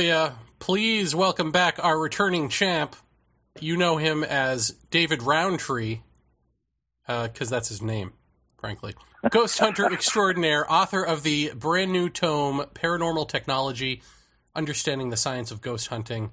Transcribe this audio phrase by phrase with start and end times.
[0.00, 2.96] Paratopia, please welcome back our returning champ.
[3.60, 6.00] You know him as David Rountree,
[7.06, 8.14] because uh, that's his name,
[8.56, 8.94] frankly.
[9.28, 14.00] Ghost hunter extraordinaire, author of the brand new tome, Paranormal Technology
[14.56, 16.30] Understanding the Science of Ghost Hunting.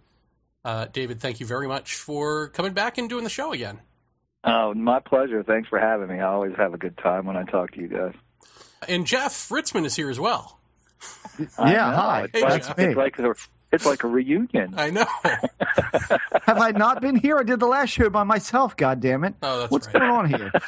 [0.63, 3.81] Uh, David, thank you very much for coming back and doing the show again.
[4.45, 5.43] Oh, my pleasure.
[5.43, 6.21] Thanks for having me.
[6.21, 8.13] I always have a good time when I talk to you guys.
[8.87, 10.57] And Jeff Ritzmann is here as well.
[11.59, 12.27] yeah, hi.
[12.33, 13.35] It's, like, it's, like a,
[13.71, 14.73] it's like a reunion.
[14.77, 15.05] I know.
[16.43, 17.37] have I not been here?
[17.37, 18.77] I did the last show by myself.
[18.77, 19.35] God damn it!
[19.41, 19.95] Oh, that's What's right.
[19.95, 20.51] going on here?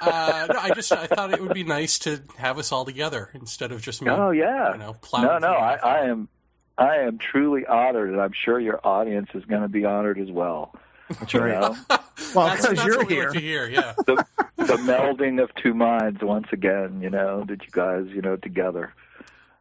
[0.00, 3.30] Uh, no, I just I thought it would be nice to have us all together
[3.32, 4.10] instead of just me.
[4.10, 4.72] Oh yeah.
[4.72, 5.48] You know, no, no.
[5.48, 6.28] I, I am
[6.76, 10.30] I am truly honored, and I'm sure your audience is going to be honored as
[10.30, 10.74] well.
[11.08, 11.60] That's right.
[12.34, 13.30] well, because you're here.
[13.30, 13.94] Like hear, yeah.
[14.06, 14.24] the,
[14.56, 17.00] the melding of two minds once again.
[17.00, 18.92] You know that you guys, you know, together.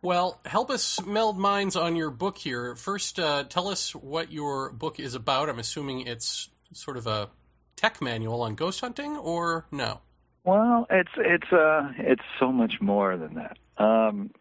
[0.03, 2.75] Well, help us meld minds on your book here.
[2.75, 5.47] First, uh, tell us what your book is about.
[5.47, 7.29] I'm assuming it's sort of a
[7.77, 10.01] tech manual on ghost hunting, or no?
[10.43, 13.57] Well, it's it's uh it's so much more than that.
[13.81, 14.31] Um,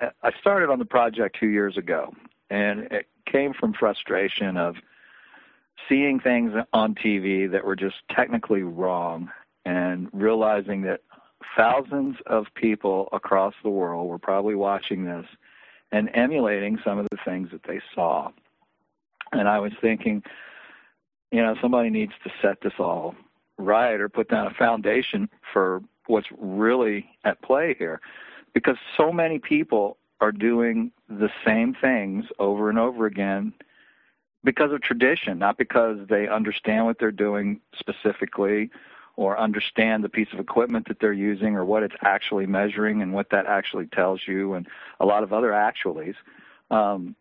[0.00, 2.14] I started on the project two years ago,
[2.48, 4.76] and it came from frustration of
[5.90, 9.30] seeing things on TV that were just technically wrong
[9.66, 11.00] and realizing that
[11.56, 15.26] thousands of people across the world were probably watching this
[15.90, 18.30] and emulating some of the things that they saw.
[19.32, 20.22] And I was thinking,
[21.30, 23.14] you know, somebody needs to set this all
[23.58, 28.00] right or put down a foundation for what's really at play here.
[28.54, 33.52] Because so many people are doing the same things over and over again
[34.44, 38.70] because of tradition, not because they understand what they're doing specifically
[39.22, 43.12] or understand the piece of equipment that they're using or what it's actually measuring and
[43.12, 44.66] what that actually tells you and
[45.00, 46.14] a lot of other actualities.
[46.70, 47.14] Um,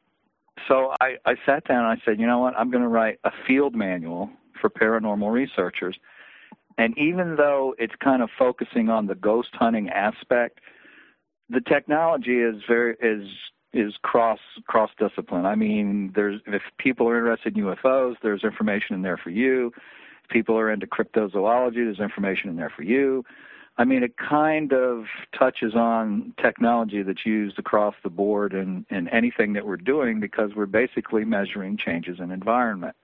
[0.67, 3.19] so I, I sat down and I said, you know what, I'm going to write
[3.23, 4.29] a field manual
[4.59, 5.97] for paranormal researchers.
[6.77, 10.59] And even though it's kind of focusing on the ghost hunting aspect,
[11.49, 13.27] the technology is very is
[13.73, 15.45] is cross cross discipline.
[15.45, 19.71] I mean, there's if people are interested in UFOs, there's information in there for you.
[20.31, 23.23] People are into cryptozoology, there's information in there for you.
[23.77, 25.05] I mean, it kind of
[25.37, 30.51] touches on technology that's used across the board in, in anything that we're doing because
[30.55, 32.95] we're basically measuring changes in environment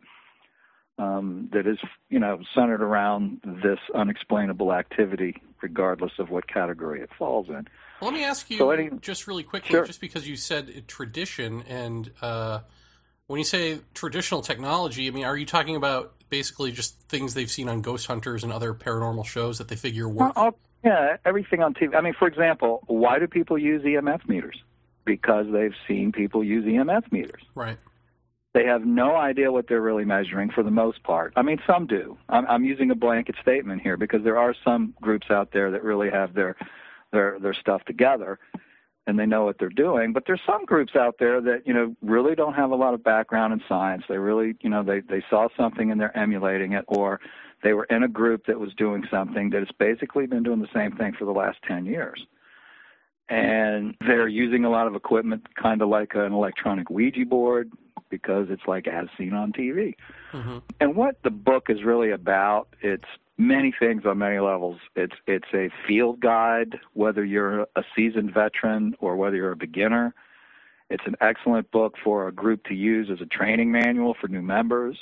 [1.00, 1.78] um, that is,
[2.10, 7.68] you know, centered around this unexplainable activity, regardless of what category it falls in.
[8.02, 9.86] Well, let me ask you So any- just really quickly, Sure.
[9.86, 12.60] just because you said tradition, and uh,
[13.28, 17.50] when you say traditional technology, I mean, are you talking about basically just things they've
[17.50, 20.36] seen on Ghost Hunters and other paranormal shows that they figure work?
[20.36, 21.96] Well, yeah, everything on TV.
[21.96, 24.62] I mean, for example, why do people use EMF meters?
[25.06, 27.42] Because they've seen people use EMF meters.
[27.56, 27.78] Right.
[28.54, 31.34] They have no idea what they're really measuring for the most part.
[31.36, 32.18] I mean, some do.
[32.28, 35.84] I'm, I'm using a blanket statement here because there are some groups out there that
[35.84, 36.56] really have their
[37.12, 38.40] their their stuff together
[39.08, 40.12] and they know what they're doing.
[40.12, 43.04] But there's some groups out there that you know really don't have a lot of
[43.04, 44.04] background in science.
[44.08, 47.20] They really you know they they saw something and they're emulating it, or
[47.64, 50.68] they were in a group that was doing something that has basically been doing the
[50.74, 52.28] same thing for the last ten years.
[53.30, 57.72] And they're using a lot of equipment, kind of like an electronic Ouija board,
[58.10, 59.96] because it's like as seen on TV.
[60.32, 63.04] hmm And what the book is really about, it's
[63.38, 64.80] many things on many levels.
[64.96, 70.14] It's it's a field guide, whether you're a seasoned veteran or whether you're a beginner.
[70.90, 74.42] It's an excellent book for a group to use as a training manual for new
[74.42, 74.98] members.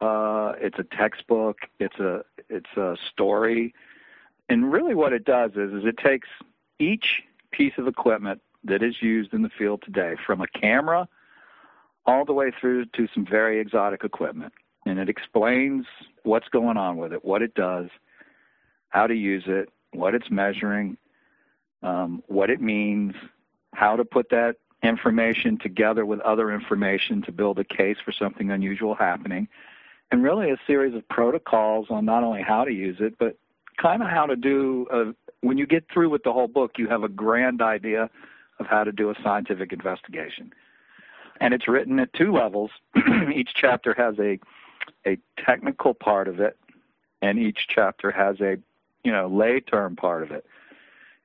[0.00, 1.58] Uh, it's a textbook.
[1.78, 3.74] It's a it's a story,
[4.48, 6.28] and really what it does is is it takes
[6.78, 11.06] each piece of equipment that is used in the field today, from a camera
[12.06, 14.52] all the way through to some very exotic equipment.
[14.86, 15.86] And it explains
[16.22, 17.88] what's going on with it, what it does,
[18.88, 20.96] how to use it, what it's measuring,
[21.82, 23.14] um, what it means,
[23.72, 28.50] how to put that information together with other information to build a case for something
[28.50, 29.48] unusual happening,
[30.10, 33.38] and really a series of protocols on not only how to use it, but
[33.80, 36.88] kind of how to do a, when you get through with the whole book, you
[36.88, 38.10] have a grand idea
[38.60, 40.52] of how to do a scientific investigation.
[41.40, 42.70] And it's written at two levels.
[43.34, 44.38] each chapter has a
[45.06, 46.56] a technical part of it,
[47.22, 48.56] and each chapter has a
[49.02, 50.46] you know lay term part of it.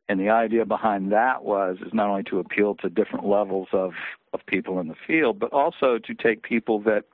[0.08, 3.94] And the idea behind that was is not only to appeal to different levels of
[4.34, 7.06] of people in the field, but also to take people that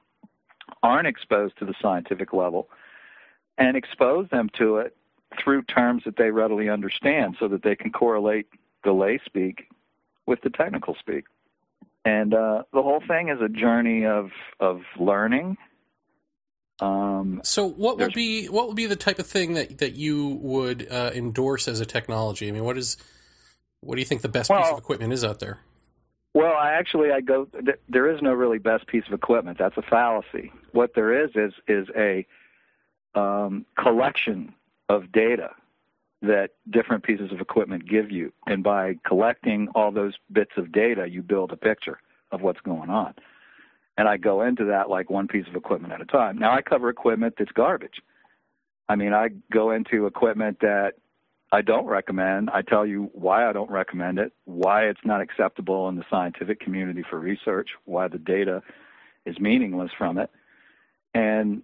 [0.84, 2.70] aren't exposed to the scientific level
[3.58, 4.96] and expose them to it
[5.42, 8.48] through terms that they readily understand so that they can correlate
[8.84, 9.68] the lay speak
[10.26, 11.26] with the technical speak.
[12.04, 15.58] and uh, the whole thing is a journey of of learning.
[16.80, 20.40] Um, So, what would be what would be the type of thing that that you
[20.42, 22.48] would uh, endorse as a technology?
[22.48, 22.98] I mean, what is
[23.82, 25.60] what do you think the best piece of equipment is out there?
[26.34, 27.46] Well, I actually I go.
[27.46, 29.58] th- There is no really best piece of equipment.
[29.58, 30.52] That's a fallacy.
[30.74, 32.26] What there is is is a
[33.18, 34.54] um, collection
[34.90, 35.52] of data
[36.22, 41.08] that different pieces of equipment give you, and by collecting all those bits of data,
[41.10, 42.00] you build a picture
[42.32, 43.14] of what's going on.
[43.98, 46.38] And I go into that like one piece of equipment at a time.
[46.38, 48.02] Now I cover equipment that's garbage.
[48.90, 50.96] I mean, I go into equipment that
[51.52, 52.50] I don't recommend.
[52.50, 56.60] I tell you why I don't recommend it, why it's not acceptable in the scientific
[56.60, 58.62] community for research, why the data
[59.26, 60.30] is meaningless from it.
[61.14, 61.64] And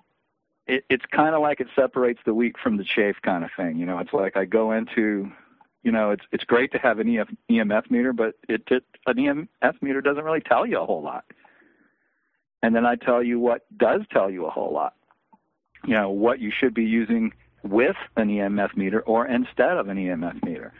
[0.67, 3.77] it, it's kind of like it separates the wheat from the chaff kind of thing.
[3.77, 5.29] You know, it's like I go into,
[5.83, 9.15] you know, it's it's great to have an EF, EMF meter, but it, it an
[9.15, 11.25] EMF meter doesn't really tell you a whole lot.
[12.63, 14.95] And then I tell you what does tell you a whole lot.
[15.85, 19.97] You know, what you should be using with an EMF meter or instead of an
[19.97, 20.73] EMF meter.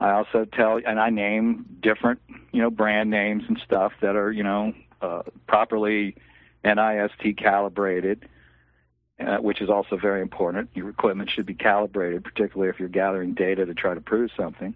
[0.00, 2.20] I also tell, and I name different,
[2.52, 6.16] you know, brand names and stuff that are, you know, uh, properly
[6.64, 8.28] NIST calibrated,
[9.20, 10.70] uh, which is also very important.
[10.74, 14.74] Your equipment should be calibrated, particularly if you're gathering data to try to prove something.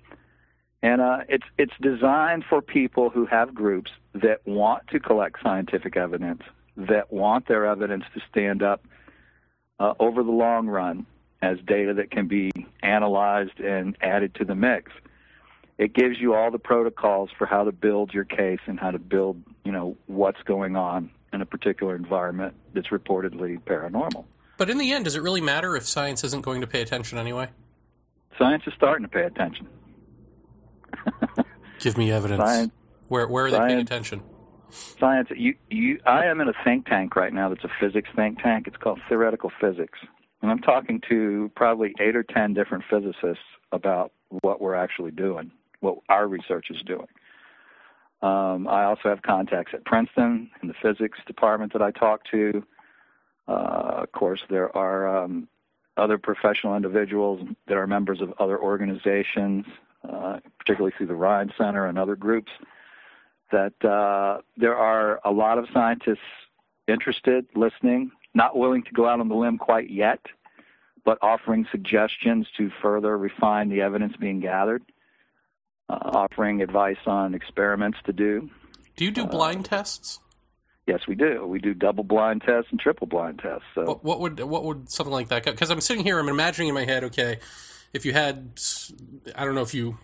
[0.83, 5.97] And uh, it's it's designed for people who have groups that want to collect scientific
[5.97, 6.43] evidence,
[6.77, 8.85] that want their evidence to stand up
[9.81, 11.07] uh, over the long run
[11.43, 12.51] as data that can be
[12.83, 14.93] analyzed and added to the mix.
[15.79, 18.99] It gives you all the protocols for how to build your case and how to
[18.99, 24.25] build, you know, what's going on in a particular environment that's reportedly paranormal.
[24.57, 27.17] But in the end, does it really matter if science isn't going to pay attention
[27.17, 27.51] anyway?
[28.37, 29.69] Science is starting to pay attention.
[31.79, 32.43] Give me evidence.
[32.43, 32.73] Science,
[33.09, 34.23] Where where are they paying attention?
[34.99, 35.29] science.
[35.35, 36.01] You, you.
[36.07, 37.49] I am in a think tank right now.
[37.49, 38.67] That's a physics think tank.
[38.67, 39.99] It's called Theoretical Physics,
[40.43, 45.51] and I'm talking to probably eight or ten different physicists about what we're actually doing,
[45.81, 47.07] what our research is doing.
[48.21, 52.65] Um, I also have contacts at Princeton in the physics department that I talk to.
[53.47, 55.49] Uh, of course, there are um,
[55.97, 59.65] other professional individuals that are members of other organizations,
[60.07, 62.51] uh, particularly through the Rhine Center and other groups.
[63.51, 66.19] That uh, there are a lot of scientists
[66.87, 70.21] interested, listening, not willing to go out on the limb quite yet,
[71.05, 74.83] but offering suggestions to further refine the evidence being gathered,
[75.89, 78.51] uh, offering advice on experiments to do.
[78.97, 80.21] Do you do blind tests?
[80.87, 81.47] Yes, we do.
[81.47, 83.65] We do double blind tests and triple blind tests.
[83.75, 85.45] So What, what would what would something like that?
[85.45, 87.05] Because I'm sitting here, I'm imagining in my head.
[87.05, 87.41] Okay,
[87.93, 88.61] if you had,
[89.35, 89.99] I don't know if you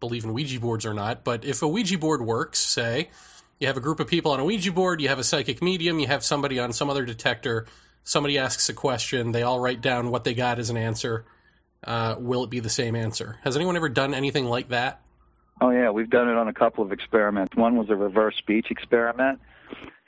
[0.00, 3.10] believe in Ouija boards or not, but if a Ouija board works, say
[3.58, 5.98] you have a group of people on a Ouija board, you have a psychic medium,
[5.98, 7.66] you have somebody on some other detector,
[8.02, 11.24] somebody asks a question, they all write down what they got as an answer.
[11.84, 13.38] Uh, will it be the same answer?
[13.42, 15.00] Has anyone ever done anything like that?
[15.60, 17.54] Oh yeah, we've done it on a couple of experiments.
[17.54, 19.40] One was a reverse speech experiment,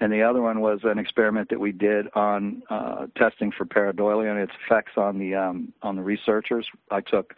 [0.01, 4.31] and the other one was an experiment that we did on uh, testing for pareidolia
[4.31, 6.67] and its effects on the um, on the researchers.
[6.91, 7.35] I took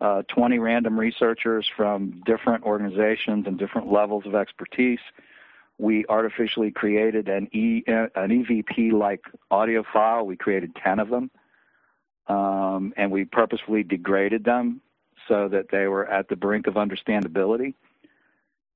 [0.00, 4.98] uh, 20 random researchers from different organizations and different levels of expertise.
[5.78, 10.26] We artificially created an E an EVP like audio file.
[10.26, 11.30] We created 10 of them,
[12.26, 14.80] um, and we purposefully degraded them
[15.28, 17.74] so that they were at the brink of understandability.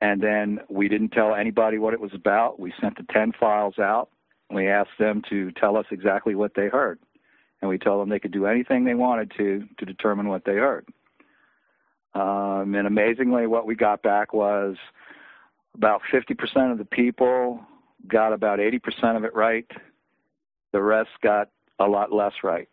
[0.01, 2.61] And then we didn't tell anybody what it was about.
[2.61, 4.11] We sent the 10 files out.
[4.51, 6.99] We asked them to tell us exactly what they heard.
[7.61, 10.57] And we told them they could do anything they wanted to to determine what they
[10.57, 10.87] heard.
[12.15, 14.77] Um, and amazingly, what we got back was
[15.75, 17.61] about 50% of the people
[18.07, 19.67] got about 80% of it right.
[20.73, 22.69] The rest got a lot less right.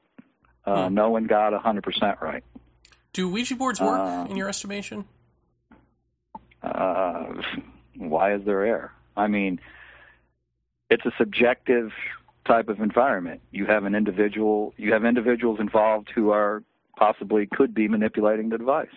[0.66, 0.94] Uh, Hmm.
[0.94, 2.44] No one got 100% right.
[3.12, 5.06] Do Ouija boards work Um, in your estimation?
[6.64, 7.42] Uh,
[7.98, 8.92] why is there error?
[9.16, 9.60] I mean,
[10.90, 11.92] it's a subjective
[12.46, 13.42] type of environment.
[13.52, 16.64] You have an individual, you have individuals involved who are
[16.98, 18.88] possibly could be manipulating the device.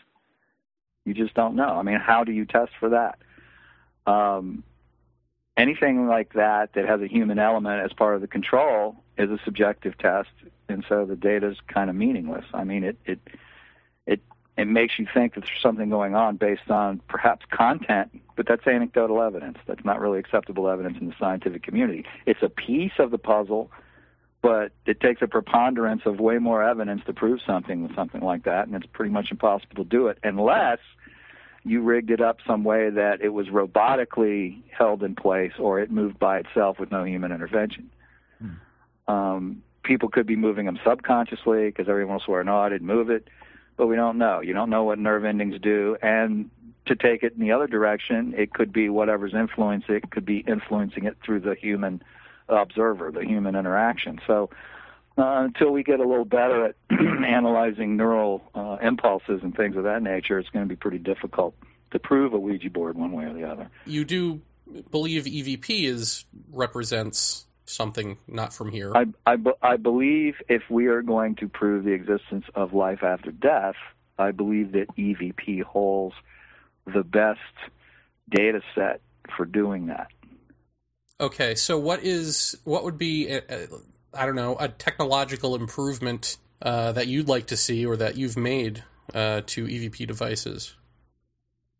[1.04, 1.68] You just don't know.
[1.68, 3.18] I mean, how do you test for that?
[4.10, 4.64] Um,
[5.56, 9.38] anything like that that has a human element as part of the control is a
[9.44, 10.28] subjective test,
[10.68, 12.44] and so the data is kind of meaningless.
[12.52, 13.20] I mean, it it
[14.06, 14.20] it
[14.56, 18.66] it makes you think that there's something going on based on perhaps content, but that's
[18.66, 19.58] anecdotal evidence.
[19.66, 22.06] That's not really acceptable evidence in the scientific community.
[22.24, 23.70] It's a piece of the puzzle,
[24.40, 28.44] but it takes a preponderance of way more evidence to prove something with something like
[28.44, 30.78] that, and it's pretty much impossible to do it unless
[31.64, 35.90] you rigged it up some way that it was robotically held in place or it
[35.90, 37.90] moved by itself with no human intervention.
[38.38, 39.12] Hmm.
[39.12, 43.10] Um, people could be moving them subconsciously because everyone will swear, no, I didn't move
[43.10, 43.28] it.
[43.76, 44.40] But we don't know.
[44.40, 45.96] You don't know what nerve endings do.
[46.00, 46.50] And
[46.86, 50.38] to take it in the other direction, it could be whatever's influencing it, could be
[50.38, 52.02] influencing it through the human
[52.48, 54.20] observer, the human interaction.
[54.26, 54.50] So
[55.18, 59.84] uh, until we get a little better at analyzing neural uh, impulses and things of
[59.84, 61.54] that nature, it's going to be pretty difficult
[61.90, 63.70] to prove a Ouija board one way or the other.
[63.84, 64.42] You do
[64.90, 68.92] believe EVP is represents something not from here.
[68.96, 73.30] I, I, I believe if we are going to prove the existence of life after
[73.30, 73.74] death,
[74.18, 76.14] I believe that EVP holds
[76.86, 77.40] the best
[78.30, 79.00] data set
[79.36, 80.08] for doing that.
[81.18, 83.66] Okay, so what is what would be a, a,
[84.12, 88.36] I don't know a technological improvement uh, that you'd like to see or that you've
[88.36, 90.74] made uh, to EVP devices?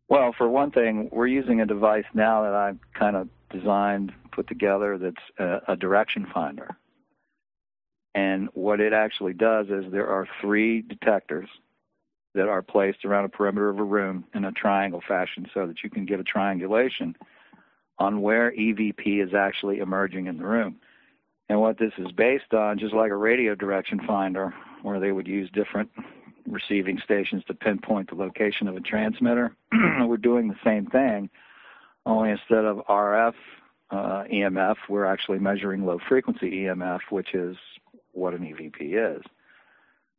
[0.09, 4.47] Well, for one thing, we're using a device now that I've kind of designed, put
[4.47, 6.77] together that's a, a direction finder.
[8.13, 11.49] And what it actually does is there are three detectors
[12.35, 15.77] that are placed around a perimeter of a room in a triangle fashion so that
[15.83, 17.15] you can get a triangulation
[17.97, 20.75] on where EVP is actually emerging in the room.
[21.49, 24.53] And what this is based on, just like a radio direction finder,
[24.83, 25.89] where they would use different
[26.45, 29.55] receiving stations to pinpoint the location of a transmitter,
[30.05, 31.27] we're doing the same thing,
[32.05, 33.33] only instead of RF
[33.89, 37.55] uh, EMF, we're actually measuring low frequency EMF, which is
[38.11, 39.23] what an EVP is.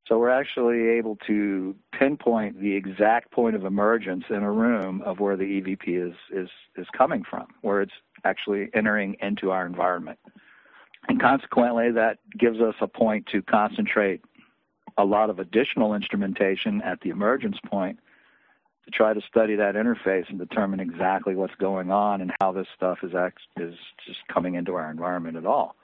[0.07, 5.21] So we're actually able to pinpoint the exact point of emergence in a room of
[5.21, 7.93] where the EVP is is is coming from, where it's
[8.25, 10.19] actually entering into our environment.
[11.09, 14.23] And consequently, that gives us a point to concentrate
[14.97, 17.99] a lot of additional instrumentation at the emergence point
[18.88, 22.66] to try to study that interface and determine exactly what's going on and how this
[22.75, 23.12] stuff is
[23.57, 23.75] is
[24.07, 25.76] just coming into our environment at all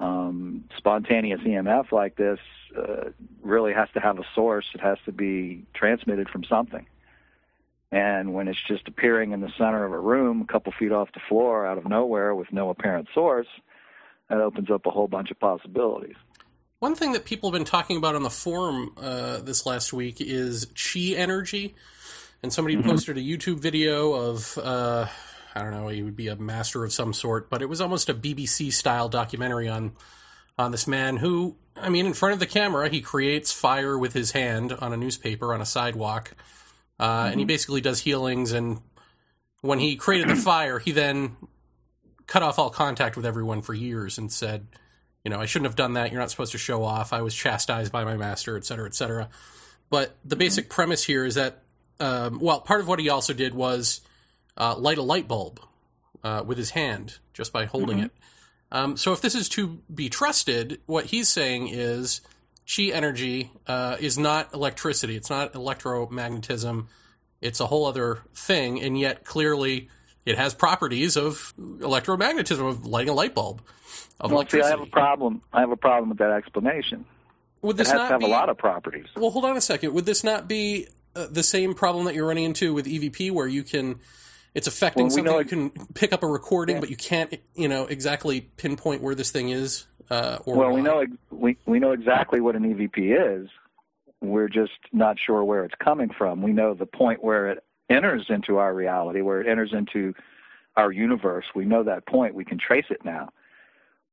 [0.00, 2.38] um, spontaneous EMF like this
[2.76, 3.10] uh,
[3.42, 4.66] really has to have a source.
[4.74, 6.86] It has to be transmitted from something.
[7.92, 11.12] And when it's just appearing in the center of a room, a couple feet off
[11.14, 13.46] the floor, out of nowhere, with no apparent source,
[14.28, 16.16] that opens up a whole bunch of possibilities.
[16.78, 20.20] One thing that people have been talking about on the forum uh, this last week
[20.20, 21.74] is chi energy.
[22.42, 22.90] And somebody mm-hmm.
[22.90, 25.06] posted a YouTube video of uh,
[25.56, 28.10] I don't know, he would be a master of some sort, but it was almost
[28.10, 29.92] a BBC style documentary on
[30.58, 34.12] on this man who, I mean, in front of the camera, he creates fire with
[34.12, 36.34] his hand on a newspaper on a sidewalk,
[36.98, 37.26] uh, mm-hmm.
[37.26, 37.48] and he mm-hmm.
[37.48, 38.52] basically does healings.
[38.52, 38.80] And
[39.62, 41.36] when he created the fire, he then
[42.26, 44.66] cut off all contact with everyone for years and said,
[45.26, 46.12] you know, I shouldn't have done that.
[46.12, 47.12] You're not supposed to show off.
[47.12, 49.28] I was chastised by my master, et cetera, et cetera.
[49.90, 50.74] But the basic mm-hmm.
[50.74, 51.64] premise here is that,
[51.98, 54.02] um, well, part of what he also did was
[54.56, 55.58] uh, light a light bulb
[56.22, 58.06] uh, with his hand just by holding mm-hmm.
[58.06, 58.12] it.
[58.70, 62.20] Um, so if this is to be trusted, what he's saying is
[62.72, 65.16] chi energy uh, is not electricity.
[65.16, 66.86] It's not electromagnetism.
[67.40, 69.88] It's a whole other thing, and yet clearly
[70.26, 73.62] it has properties of electromagnetism, of lighting a light bulb.
[74.20, 75.40] Of well, see, I have a problem.
[75.52, 77.06] I have a problem with that explanation.
[77.62, 79.06] Would this it has not to have be, a lot of properties?
[79.16, 79.94] Well, hold on a second.
[79.94, 83.46] Would this not be uh, the same problem that you're running into with EVP, where
[83.46, 84.00] you can
[84.56, 85.38] it's affecting well, something.
[85.38, 86.80] You can pick up a recording, yeah.
[86.80, 89.86] but you can't, you know, exactly pinpoint where this thing is.
[90.08, 90.74] Uh, or well, why.
[90.74, 93.50] we know we we know exactly what an EVP is.
[94.22, 96.40] We're just not sure where it's coming from.
[96.40, 100.14] We know the point where it enters into our reality, where it enters into
[100.76, 101.46] our universe.
[101.54, 102.34] We know that point.
[102.34, 103.30] We can trace it now.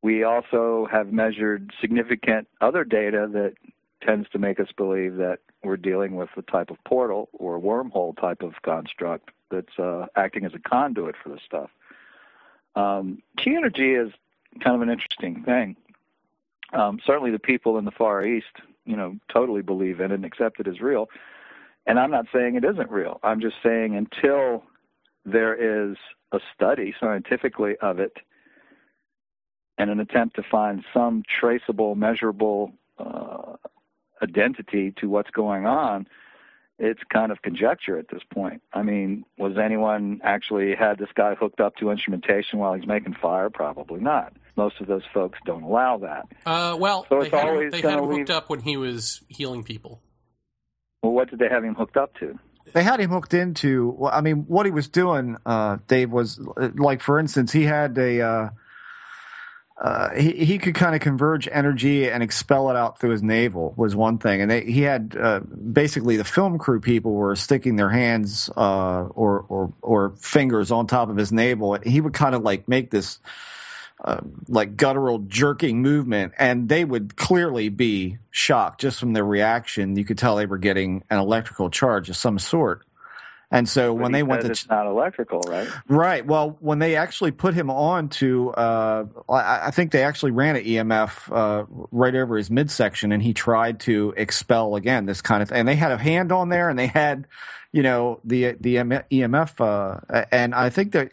[0.01, 3.53] We also have measured significant other data that
[4.01, 8.18] tends to make us believe that we're dealing with the type of portal or wormhole
[8.20, 11.70] type of construct that's uh, acting as a conduit for this stuff.
[12.75, 14.12] Um, chi energy is
[14.60, 15.77] kind of an interesting thing.
[16.74, 18.48] Um, certainly, the people in the Far East,
[18.86, 21.08] you know, totally believe in it and accept it as real.
[21.86, 23.20] And I'm not saying it isn't real.
[23.24, 24.63] I'm just saying until
[25.25, 25.98] there is
[26.32, 28.13] a study scientifically of it
[29.78, 33.56] and an attempt to find some traceable, measurable uh,
[34.22, 36.08] identity to what's going on,
[36.80, 38.62] it's kind of conjecture at this point.
[38.74, 43.16] I mean, was anyone actually had this guy hooked up to instrumentation while he's making
[43.22, 43.50] fire?
[43.50, 44.34] Probably not.
[44.56, 46.28] Most of those folks don't allow that.
[46.46, 49.63] Uh, well, so they had him, they had him hooked up when he was healing
[49.63, 50.02] people.
[51.03, 52.39] Well, what did they have him hooked up to?
[52.74, 53.89] They had him hooked into.
[53.98, 57.98] Well, I mean, what he was doing, uh, Dave, was like, for instance, he had
[57.98, 58.22] a.
[58.22, 58.50] Uh,
[59.81, 63.74] uh, he he could kind of converge energy and expel it out through his navel
[63.75, 67.75] was one thing, and they, he had uh, basically the film crew people were sticking
[67.75, 72.33] their hands uh, or or or fingers on top of his navel, he would kind
[72.33, 73.19] of like make this
[74.04, 79.96] uh, like guttural jerking movement, and they would clearly be shocked just from their reaction.
[79.96, 82.86] You could tell they were getting an electrical charge of some sort.
[83.54, 85.68] And so But when he they went to it's not electrical, right?
[85.88, 86.26] Right.
[86.26, 90.56] Well, when they actually put him on to, uh, I, I think they actually ran
[90.56, 95.44] an EMF uh, right over his midsection, and he tried to expel again this kind
[95.44, 95.60] of thing.
[95.60, 97.28] And they had a hand on there, and they had,
[97.72, 101.12] you know, the the EMF, uh, and I think that.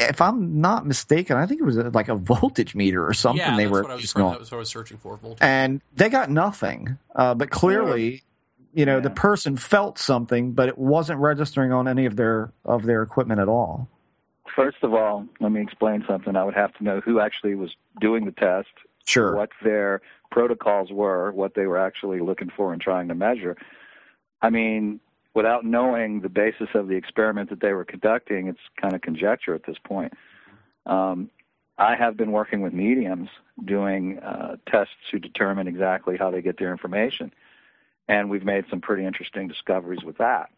[0.00, 3.38] If I'm not mistaken, I think it was uh, like a voltage meter or something
[3.38, 4.02] yeah, they that's were what I was.
[4.02, 5.16] using That was what I was searching for.
[5.16, 5.38] Voltage.
[5.42, 6.98] and they got nothing.
[7.14, 8.22] Uh, but clearly,
[8.72, 12.84] you know, the person felt something, but it wasn't registering on any of their of
[12.84, 13.88] their equipment at all.
[14.56, 16.34] First of all, let me explain something.
[16.34, 18.68] I would have to know who actually was doing the test,
[19.06, 19.36] Sure.
[19.36, 23.56] what their protocols were, what they were actually looking for and trying to measure.
[24.42, 25.00] I mean,
[25.34, 29.54] without knowing the basis of the experiment that they were conducting, it's kind of conjecture
[29.54, 30.12] at this point.
[30.86, 31.30] Um,
[31.78, 33.30] I have been working with mediums
[33.64, 37.32] doing uh, tests to determine exactly how they get their information,
[38.08, 40.50] and we've made some pretty interesting discoveries with that.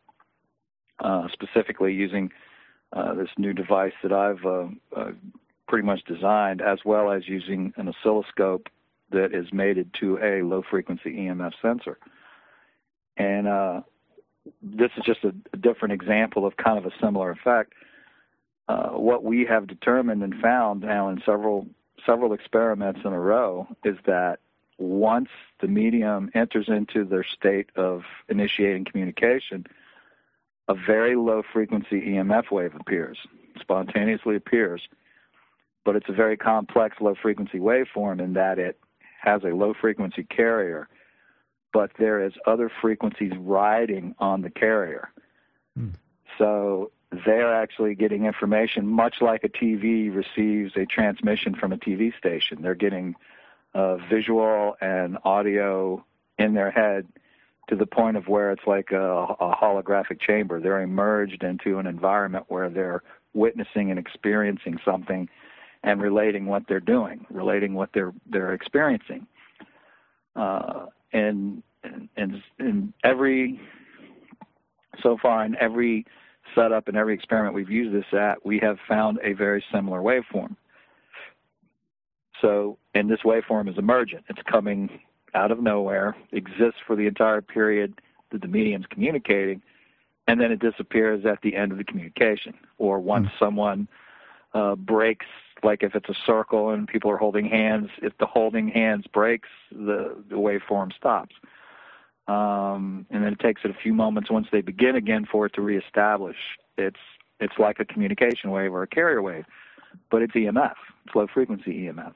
[0.99, 2.31] Uh, specifically, using
[2.93, 5.13] uh, this new device that I've uh, uh,
[5.69, 8.69] pretty much designed, as well as using an oscilloscope
[9.11, 11.99] that is mated to a low frequency EMF sensor.
[13.17, 13.81] And uh,
[14.63, 17.73] this is just a, a different example of kind of a similar effect.
[18.69, 21.67] Uh, what we have determined and found now in several
[22.07, 24.41] several experiments in a row is that
[24.79, 25.29] once
[25.61, 29.65] the medium enters into their state of initiating communication,
[30.69, 33.19] a very low frequency EMF wave appears,
[33.61, 34.89] spontaneously appears,
[35.85, 38.79] but it's a very complex low frequency waveform in that it
[39.21, 40.89] has a low frequency carrier,
[41.73, 45.11] but there is other frequencies riding on the carrier.
[45.77, 45.91] Hmm.
[46.39, 46.91] So
[47.25, 52.63] they're actually getting information much like a TV receives a transmission from a TV station.
[52.63, 53.15] They're getting
[53.75, 56.05] uh, visual and audio
[56.39, 57.07] in their head
[57.69, 60.61] to the point of where it's like a, a holographic chamber.
[60.61, 63.03] They're immersed into an environment where they're
[63.35, 65.29] witnessing and experiencing something
[65.83, 69.27] and relating what they're doing, relating what they're they're experiencing.
[70.35, 73.61] Uh, and and in every
[75.03, 76.07] so far in every
[76.55, 80.57] setup and every experiment we've used this at, we have found a very similar waveform.
[82.41, 84.25] So, and this waveform is emergent.
[84.29, 84.91] It's coming
[85.35, 88.01] out of nowhere, exists for the entire period
[88.33, 89.63] that the medium's communicating,
[90.27, 92.55] and then it disappears at the end of the communication.
[92.79, 93.89] Or once someone
[94.55, 95.27] uh, breaks,
[95.65, 99.49] like if it's a circle and people are holding hands, if the holding hands breaks,
[99.71, 101.35] the, the waveform stops.
[102.29, 105.55] Um, and then it takes it a few moments once they begin again for it
[105.55, 106.37] to reestablish.
[106.79, 107.01] It's
[107.41, 109.45] it's like a communication wave or a carrier wave,
[110.11, 110.75] but it's EMF.
[111.05, 112.15] It's low frequency EMF.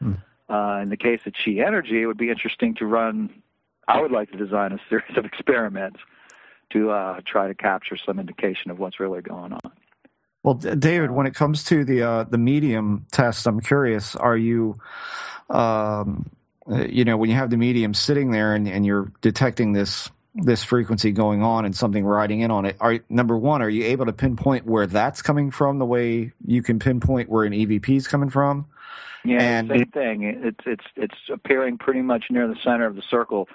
[0.00, 0.12] Hmm.
[0.48, 3.42] Uh, in the case of chi energy, it would be interesting to run.
[3.88, 5.98] I would like to design a series of experiments
[6.72, 9.72] to uh, try to capture some indication of what's really going on.
[10.42, 14.80] Well, David, when it comes to the uh, the medium test, I'm curious: Are you,
[15.50, 16.30] um,
[16.70, 20.10] uh, you know, when you have the medium sitting there and, and you're detecting this
[20.34, 23.84] this frequency going on and something riding in on it, are number one, are you
[23.84, 27.96] able to pinpoint where that's coming from the way you can pinpoint where an EVP
[27.96, 28.66] is coming from?
[29.24, 30.22] Yeah, And- same thing.
[30.22, 33.48] It's it's it's appearing pretty much near the center of the circle.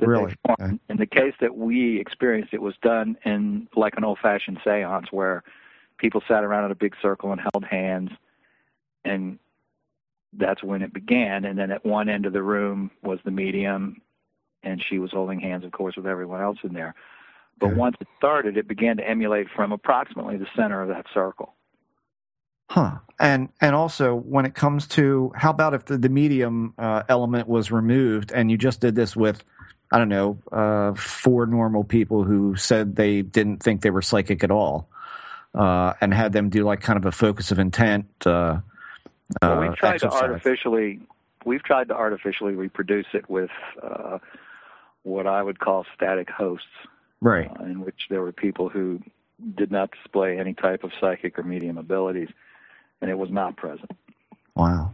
[0.00, 0.34] Really?
[0.50, 0.80] Okay.
[0.88, 5.44] In the case that we experienced, it was done in like an old-fashioned séance where
[6.02, 8.10] people sat around in a big circle and held hands,
[9.04, 9.38] and
[10.34, 11.46] that's when it began.
[11.46, 14.02] And then at one end of the room was the medium,
[14.62, 16.94] and she was holding hands, of course, with everyone else in there.
[17.58, 17.76] But Okay.
[17.76, 21.54] once it started, it began to emulate from approximately the center of that circle.
[22.68, 22.98] Huh.
[23.20, 27.46] And and also when it comes to how about if the, the medium uh, element
[27.46, 29.44] was removed and you just did this with
[29.92, 34.42] I don't know uh, four normal people who said they didn't think they were psychic
[34.42, 34.88] at all,
[35.54, 38.06] uh, and had them do like kind of a focus of intent.
[38.24, 38.60] Uh,
[39.40, 40.20] Well, uh, we've tried exercise.
[40.20, 41.00] to artificially
[41.44, 43.50] we've tried to artificially reproduce it with
[43.82, 44.18] uh,
[45.02, 46.66] what I would call static hosts,
[47.20, 47.50] right.
[47.58, 49.00] uh, in which there were people who
[49.56, 52.28] did not display any type of psychic or medium abilities,
[53.00, 53.90] and it was not present.
[54.54, 54.92] Wow.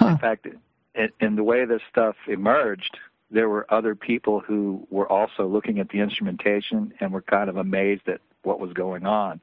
[0.00, 0.46] In fact,
[0.94, 2.98] in, in the way this stuff emerged,
[3.30, 7.56] there were other people who were also looking at the instrumentation and were kind of
[7.56, 9.40] amazed at what was going on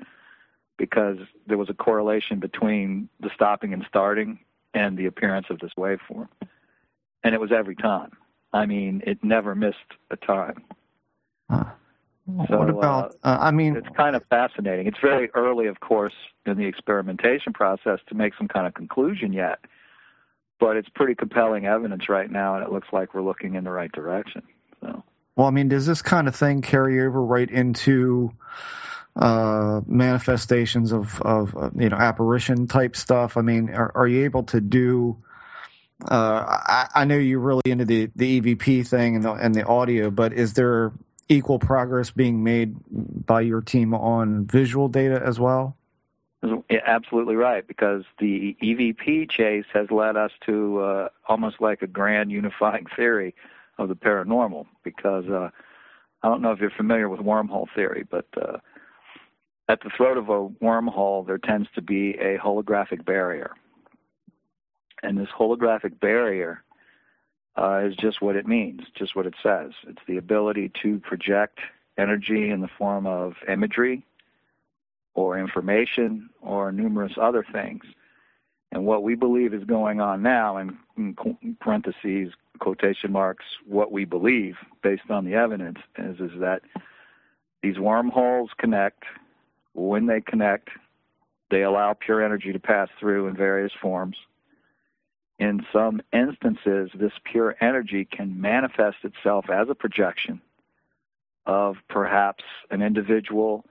[0.77, 4.39] because there was a correlation between the stopping and starting
[4.73, 6.29] and the appearance of this waveform.
[7.23, 8.12] And it was every time.
[8.53, 9.77] I mean, it never missed
[10.09, 10.63] a time.
[11.49, 11.65] Huh.
[12.47, 13.12] So, what about?
[13.23, 14.88] uh, Uh, I mean, It's kind of fascinating.
[14.88, 16.13] It's very early, of course,
[16.45, 19.59] in the experimentation process to make some kind of conclusion yet,
[20.59, 23.71] but it's pretty compelling evidence right now, and it looks like we're looking in the
[23.71, 24.43] right direction.
[24.81, 25.03] So,
[25.39, 28.34] well, I mean, does this kind of thing carry over right into
[29.15, 33.38] uh, manifestations of of uh, you know apparition type stuff?
[33.38, 35.15] I mean, are, are you able to do?
[36.12, 39.65] Uh, I, I know you're really into the, the EVP thing and the and the
[39.65, 40.91] audio, but is there
[41.30, 42.75] equal progress being made
[43.25, 45.78] by your team on visual data as well?
[46.69, 51.88] Yeah, absolutely right, because the EVP chase has led us to uh, almost like a
[51.88, 53.36] grand unifying theory
[53.79, 54.65] of the paranormal.
[54.83, 55.49] Because uh,
[56.21, 58.57] I don't know if you're familiar with wormhole theory, but uh,
[59.67, 63.51] at the throat of a wormhole, there tends to be a holographic barrier.
[65.01, 66.63] And this holographic barrier
[67.57, 69.71] uh, is just what it means, just what it says.
[69.87, 71.59] It's the ability to project
[71.97, 74.05] energy in the form of imagery
[75.13, 77.83] or information or numerous other things.
[78.71, 81.15] And what we believe is going on now, in, in
[81.60, 86.62] parentheses, quotation marks, what we believe based on the evidence is, is that
[87.63, 89.03] these wormholes connect.
[89.73, 90.69] When they connect,
[91.49, 94.17] they allow pure energy to pass through in various forms.
[95.39, 100.41] In some instances, this pure energy can manifest itself as a projection
[101.45, 103.65] of perhaps an individual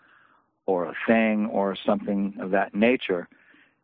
[0.66, 3.28] or a thing or something of that nature.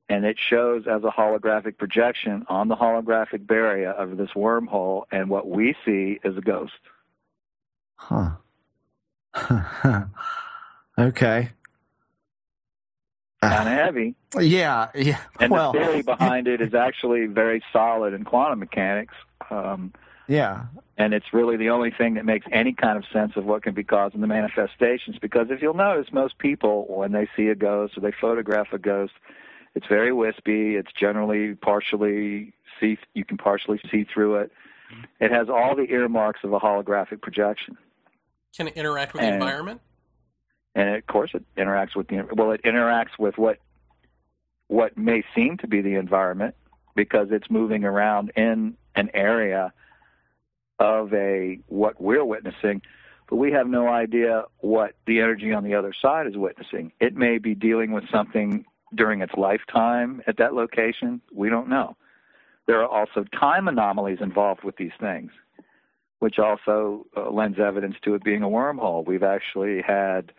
[0.08, 5.30] And it shows as a holographic projection on the holographic barrier of this wormhole, and
[5.30, 6.72] what we see is a ghost.
[7.96, 8.32] Huh.
[10.98, 11.50] okay.
[13.42, 14.14] Kind of heavy.
[14.38, 15.20] Yeah, yeah.
[15.40, 19.14] And well, the theory behind it is actually very solid in quantum mechanics.
[19.50, 19.92] Um,
[20.28, 20.64] yeah,
[20.96, 23.74] and it's really the only thing that makes any kind of sense of what can
[23.74, 25.16] be causing the manifestations.
[25.20, 28.78] Because if you'll notice, most people, when they see a ghost or they photograph a
[28.78, 29.12] ghost,
[29.74, 30.76] it's very wispy.
[30.76, 32.98] It's generally partially see.
[33.14, 34.52] You can partially see through it.
[35.20, 37.76] It has all the earmarks of a holographic projection.
[38.56, 39.80] Can it interact with the environment?
[40.74, 43.58] and of course it interacts with the well it interacts with what
[44.68, 46.54] what may seem to be the environment
[46.94, 49.72] because it's moving around in an area
[50.78, 52.82] of a what we're witnessing
[53.28, 57.14] but we have no idea what the energy on the other side is witnessing it
[57.14, 58.64] may be dealing with something
[58.96, 61.20] during its lifetime at that location?
[61.32, 61.96] We don't know.
[62.66, 65.30] There are also time anomalies involved with these things
[66.24, 69.06] which also uh, lends evidence to it being a wormhole.
[69.06, 70.32] We've actually had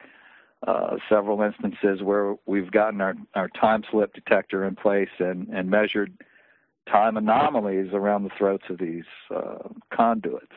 [0.65, 5.69] uh, several instances where we've gotten our, our time slip detector in place and, and
[5.69, 6.17] measured
[6.91, 10.55] time anomalies around the throats of these uh, conduits.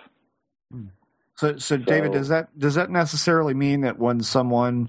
[1.35, 4.89] So, so David, does that does that necessarily mean that when someone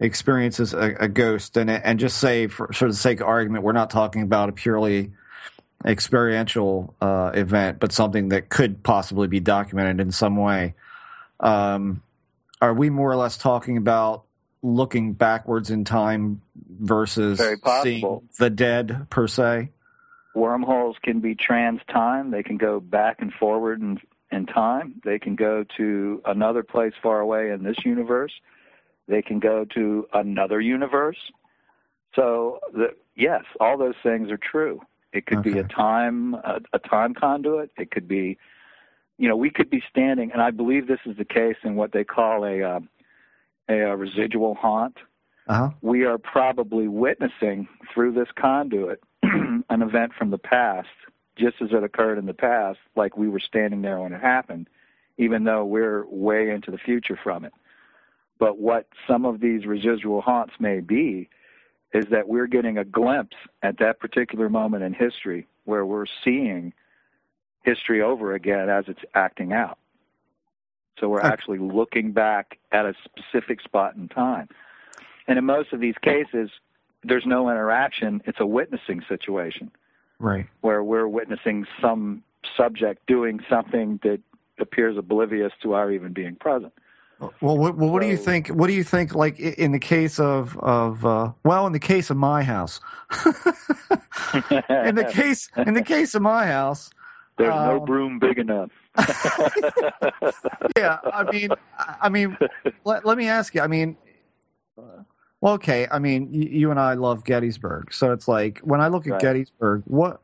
[0.00, 3.72] experiences a, a ghost, and and just say for, for the sake of argument, we're
[3.72, 5.12] not talking about a purely
[5.84, 10.74] experiential uh, event, but something that could possibly be documented in some way.
[11.40, 12.02] Um,
[12.60, 14.24] are we more or less talking about
[14.62, 16.40] looking backwards in time
[16.80, 17.40] versus
[17.82, 19.70] seeing the dead per se?
[20.34, 24.00] Wormholes can be trans time, they can go back and forward in,
[24.32, 28.32] in time, they can go to another place far away in this universe,
[29.08, 31.18] they can go to another universe.
[32.14, 34.80] So, the, yes, all those things are true.
[35.12, 37.70] It could be a time a, a time conduit.
[37.78, 38.36] It could be,
[39.16, 41.92] you know, we could be standing, and I believe this is the case in what
[41.92, 42.80] they call a uh,
[43.68, 44.96] a, uh residual haunt.
[45.46, 45.70] Uh huh.
[45.82, 50.88] We are probably witnessing through this conduit an event from the past,
[51.36, 54.68] just as it occurred in the past, like we were standing there when it happened,
[55.16, 57.52] even though we're way into the future from it.
[58.38, 61.28] But what some of these residual haunts may be
[61.92, 66.72] is that we're getting a glimpse at that particular moment in history where we're seeing
[67.62, 69.78] history over again as it's acting out.
[70.98, 74.48] So we're actually looking back at a specific spot in time.
[75.26, 76.50] And in most of these cases,
[77.02, 79.70] there's no interaction, it's a witnessing situation
[80.18, 80.46] Right.
[80.60, 82.22] where we're witnessing some
[82.56, 84.20] subject doing something that
[84.58, 86.72] appears oblivious to our even being present.
[87.40, 88.48] Well, what, well, what do you think?
[88.48, 89.14] What do you think?
[89.14, 92.80] Like in the case of of uh, well, in the case of my house,
[94.68, 96.90] in the case in the case of my house,
[97.36, 98.70] There's no um, broom big enough.
[100.76, 100.98] yeah.
[101.12, 102.36] I mean, I mean,
[102.84, 103.60] let, let me ask you.
[103.60, 103.96] I mean,
[105.40, 105.86] well, okay.
[105.90, 109.12] I mean, you, you and I love Gettysburg, so it's like when I look at
[109.12, 109.20] Right.
[109.20, 110.20] Gettysburg, what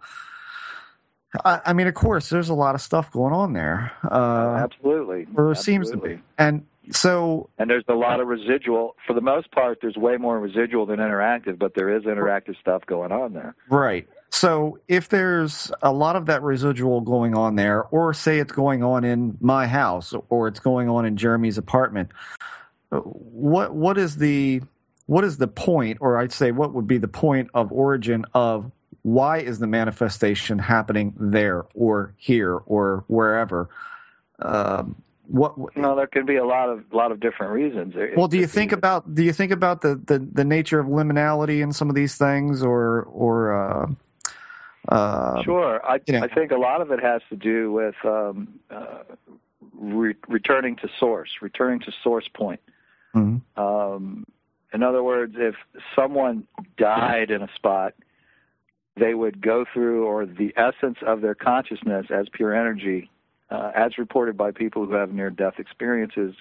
[1.44, 3.92] I, I mean, of course, there's a lot of stuff going on there.
[4.04, 5.26] Uh, absolutely.
[5.36, 6.20] Or seems to be.
[6.38, 7.50] And so.
[7.58, 8.96] And there's a lot of residual.
[9.06, 12.84] For the most part, there's way more residual than interactive, but there is interactive stuff
[12.86, 13.54] going on there.
[13.68, 14.08] Right.
[14.30, 18.82] So if there's a lot of that residual going on there, or say it's going
[18.82, 22.10] on in my house, or it's going on in Jeremy's apartment,
[22.90, 24.62] what what is the
[25.06, 28.70] what is the point, or I'd say what would be the point of origin of
[29.02, 33.68] why is the manifestation happening there or here or wherever?
[34.38, 35.76] Um, what?
[35.76, 37.94] No, there can be a lot of lot of different reasons.
[38.16, 41.62] Well, do you think about do you think about the, the, the nature of liminality
[41.62, 43.86] in some of these things, or or uh,
[44.88, 46.24] uh, sure, I you know.
[46.24, 49.02] I think a lot of it has to do with um, uh,
[49.74, 52.60] re- returning to source, returning to source point.
[53.14, 53.60] Mm-hmm.
[53.60, 54.24] Um,
[54.72, 55.54] in other words, if
[55.96, 57.94] someone died in a spot
[58.96, 63.10] they would go through, or the essence of their consciousness as pure energy,
[63.50, 66.34] uh, as reported by people who have near death experiences,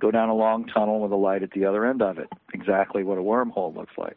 [0.00, 3.04] go down a long tunnel with a light at the other end of it, exactly
[3.04, 4.16] what a wormhole looks like.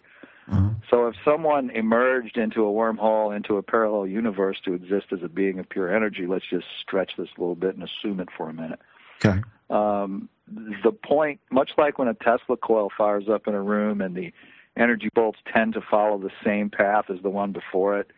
[0.49, 0.75] Mm-hmm.
[0.89, 5.27] So if someone emerged into a wormhole, into a parallel universe to exist as a
[5.27, 8.49] being of pure energy, let's just stretch this a little bit and assume it for
[8.49, 8.79] a minute.
[9.23, 9.41] Okay.
[9.69, 10.29] Um,
[10.83, 14.31] the point, much like when a Tesla coil fires up in a room and the
[14.77, 18.11] energy bolts tend to follow the same path as the one before it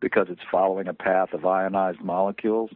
[0.00, 2.70] because it's following a path of ionized molecules.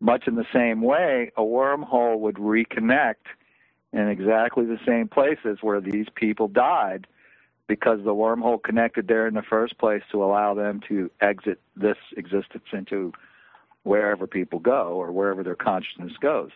[0.00, 3.26] Much in the same way, a wormhole would reconnect
[3.92, 7.06] in exactly the same places where these people died
[7.66, 11.96] because the wormhole connected there in the first place to allow them to exit this
[12.16, 13.12] existence into
[13.82, 16.50] wherever people go or wherever their consciousness goes.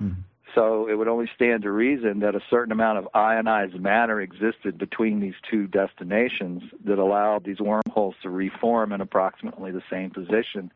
[0.00, 0.20] Mm-hmm.
[0.54, 4.76] So it would only stand to reason that a certain amount of ionized matter existed
[4.76, 10.70] between these two destinations that allowed these wormholes to reform in approximately the same position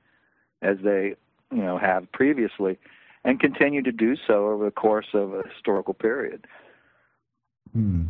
[0.63, 1.15] as they,
[1.51, 2.79] you know, have previously,
[3.25, 6.47] and continue to do so over the course of a historical period.
[7.73, 8.07] Hmm.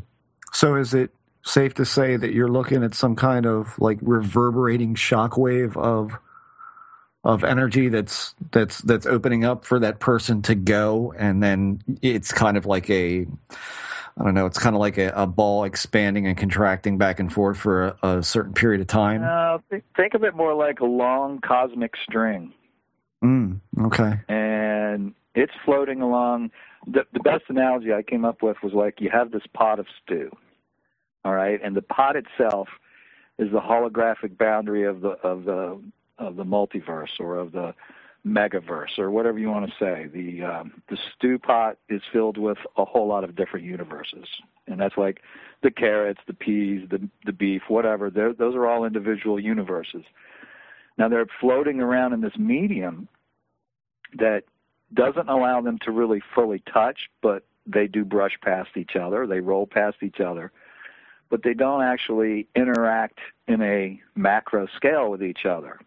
[0.52, 1.10] So is it
[1.42, 6.18] safe to say that you're looking at some kind of like reverberating shockwave of
[7.24, 12.32] of energy that's that's that's opening up for that person to go and then it's
[12.32, 13.26] kind of like a
[14.18, 14.46] I don't know.
[14.46, 18.18] It's kind of like a, a ball expanding and contracting back and forth for a,
[18.18, 19.22] a certain period of time.
[19.22, 19.58] Uh,
[19.94, 22.54] think of it more like a long cosmic string.
[23.26, 24.20] Mm, okay.
[24.28, 26.52] And it's floating along.
[26.86, 29.86] The, the best analogy I came up with was like you have this pot of
[30.02, 30.30] stew,
[31.24, 32.68] all right, and the pot itself
[33.38, 35.80] is the holographic boundary of the of the
[36.18, 37.74] of the multiverse or of the
[38.24, 40.06] megaverse or whatever you want to say.
[40.06, 44.28] The um, the stew pot is filled with a whole lot of different universes,
[44.68, 45.20] and that's like
[45.62, 48.08] the carrots, the peas, the the beef, whatever.
[48.08, 50.04] They're, those are all individual universes.
[50.96, 53.08] Now they're floating around in this medium
[54.14, 54.44] that
[54.94, 59.26] doesn't allow them to really fully touch, but they do brush past each other.
[59.26, 60.52] They roll past each other,
[61.30, 65.80] but they don't actually interact in a macro scale with each other.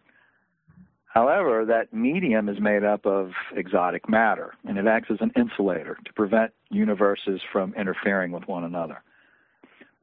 [1.06, 5.98] However, that medium is made up of exotic matter, and it acts as an insulator
[6.04, 9.02] to prevent universes from interfering with one another.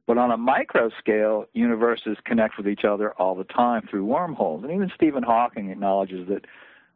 [0.06, 4.64] But on a micro scale, universes connect with each other all the time through wormholes.
[4.64, 6.46] And even Stephen Hawking acknowledges that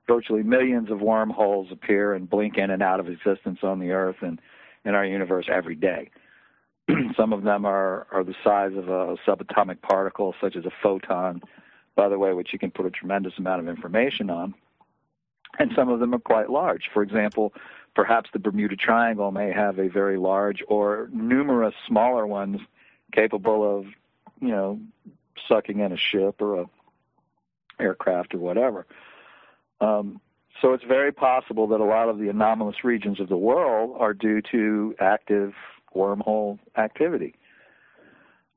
[0.07, 4.17] virtually millions of wormholes appear and blink in and out of existence on the Earth
[4.21, 4.41] and
[4.85, 6.11] in our universe every day.
[7.17, 11.43] Some of them are, are the size of a subatomic particle, such as a photon,
[11.95, 14.55] by the way, which you can put a tremendous amount of information on.
[15.59, 16.89] And some of them are quite large.
[16.93, 17.53] For example,
[17.95, 22.61] perhaps the Bermuda Triangle may have a very large or numerous smaller ones
[23.13, 23.85] capable of,
[24.41, 24.81] you know,
[25.47, 26.67] sucking in a ship or a
[27.79, 28.87] aircraft or whatever.
[29.83, 30.21] Um,
[30.61, 34.15] so it's very possible that a lot of the anomalous regions of the world are
[34.15, 35.55] due to active
[35.95, 37.35] wormhole activity.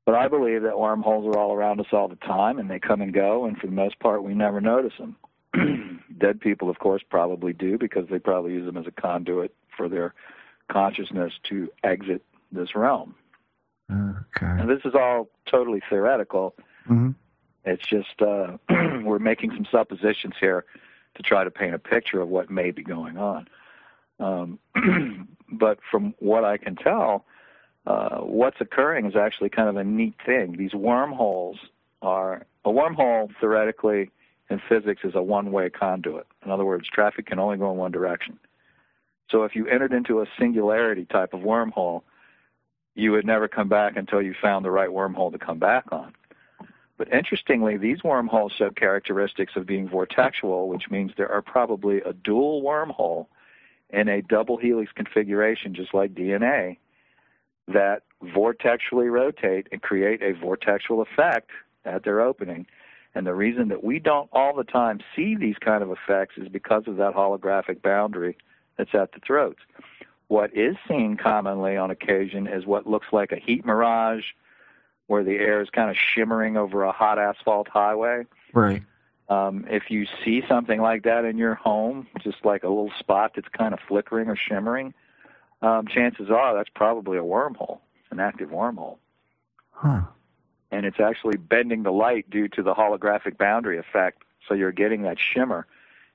[0.05, 3.01] But I believe that wormholes are all around us all the time, and they come
[3.01, 5.15] and go, and for the most part, we never notice them.
[6.17, 9.89] Dead people, of course, probably do because they probably use them as a conduit for
[9.89, 10.13] their
[10.69, 13.15] consciousness to exit this realm.
[13.91, 14.45] Okay.
[14.45, 16.55] And this is all totally theoretical.
[16.87, 17.11] Mm-hmm.
[17.65, 18.57] It's just uh,
[19.03, 20.65] we're making some suppositions here
[21.15, 23.47] to try to paint a picture of what may be going on.
[24.19, 27.25] Um, but from what I can tell,
[27.85, 30.57] uh, what's occurring is actually kind of a neat thing.
[30.57, 31.57] These wormholes
[32.01, 34.11] are a wormhole theoretically
[34.49, 36.27] in physics is a one-way conduit.
[36.43, 38.39] In other words, traffic can only go in one direction.
[39.29, 42.03] So if you entered into a singularity type of wormhole,
[42.93, 46.13] you would never come back until you found the right wormhole to come back on.
[46.97, 52.13] But interestingly, these wormholes show characteristics of being vortexual, which means there are probably a
[52.13, 53.27] dual wormhole
[53.89, 56.77] in a double helix configuration, just like DNA,
[57.67, 61.51] that vortexually rotate and create a vortexual effect
[61.83, 62.65] at their opening.
[63.13, 66.47] And the reason that we don't all the time see these kind of effects is
[66.47, 68.37] because of that holographic boundary
[68.77, 69.59] that's at the throats.
[70.27, 74.23] What is seen commonly on occasion is what looks like a heat mirage,
[75.07, 78.25] where the air is kind of shimmering over a hot asphalt highway.
[78.53, 78.83] Right.
[79.27, 83.31] Um, if you see something like that in your home, just like a little spot
[83.35, 84.93] that's kind of flickering or shimmering,
[85.61, 87.79] um, chances are that's probably a wormhole,
[88.11, 88.97] an active wormhole.
[89.71, 90.01] Huh.
[90.71, 95.03] And it's actually bending the light due to the holographic boundary effect, so you're getting
[95.03, 95.65] that shimmer.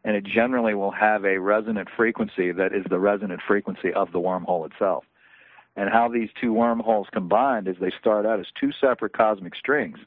[0.04, 4.20] And it generally will have a resonant frequency that is the resonant frequency of the
[4.20, 5.04] wormhole itself.
[5.80, 9.98] And how these two wormholes combined is they start out as two separate cosmic strings,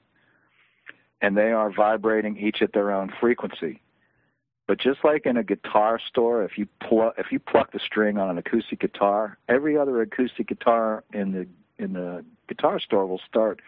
[1.19, 3.81] and they are vibrating each at their own frequency.
[4.67, 8.19] But just like in a guitar store, if you pluck if you pluck the string
[8.19, 11.47] on an acoustic guitar, every other acoustic guitar in the
[11.83, 13.59] in the guitar store will start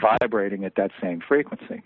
[0.00, 1.84] vibrating at that same frequency.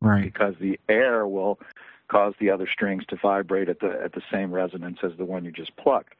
[0.00, 0.24] Right.
[0.24, 1.60] Because the air will
[2.08, 5.44] cause the other strings to vibrate at the at the same resonance as the one
[5.44, 6.14] you just plucked.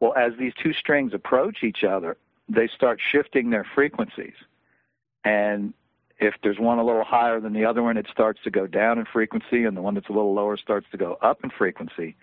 [0.00, 2.16] Well, as these two strings approach each other,
[2.48, 4.34] they start shifting their frequencies.
[5.24, 5.74] And
[6.18, 8.98] if there's one a little higher than the other one, it starts to go down
[8.98, 12.16] in frequency, and the one that's a little lower starts to go up in frequency.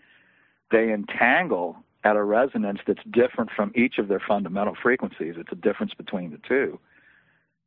[0.72, 5.36] They entangle at a resonance that's different from each of their fundamental frequencies.
[5.38, 6.80] It's a difference between the two.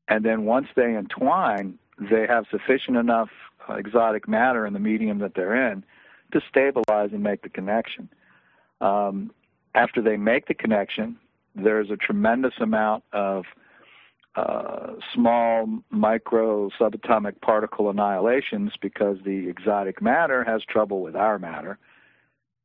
[0.09, 3.31] And then once they entwine, they have sufficient enough
[3.69, 5.85] uh, exotic matter in the medium that they're in
[6.33, 8.09] to stabilize and make the connection.
[8.81, 9.33] Um,
[9.75, 11.17] after they make the connection,
[11.55, 13.45] there's a tremendous amount of
[14.37, 21.79] uh, small micro subatomic particle annihilations because the exotic matter has trouble with our matter.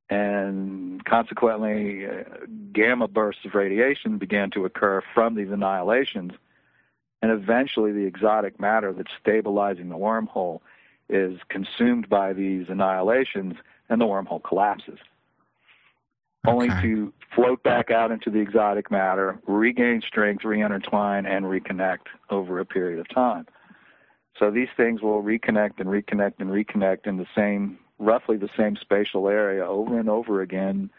[0.10, 2.24] And consequently, uh,
[2.72, 6.34] gamma bursts of radiation began to occur from these annihilations.
[7.24, 10.60] And eventually, the exotic matter that's stabilizing the wormhole
[11.10, 13.56] is consumed by these annihilations,
[13.90, 15.00] and the wormhole collapses
[16.48, 22.60] only to float back out into the exotic matter, regain strength, reintertwine, and reconnect over
[22.60, 23.46] a period of time.
[24.40, 28.76] So these things will reconnect and reconnect and reconnect in the same, roughly the same
[28.76, 30.90] spatial area over and over again.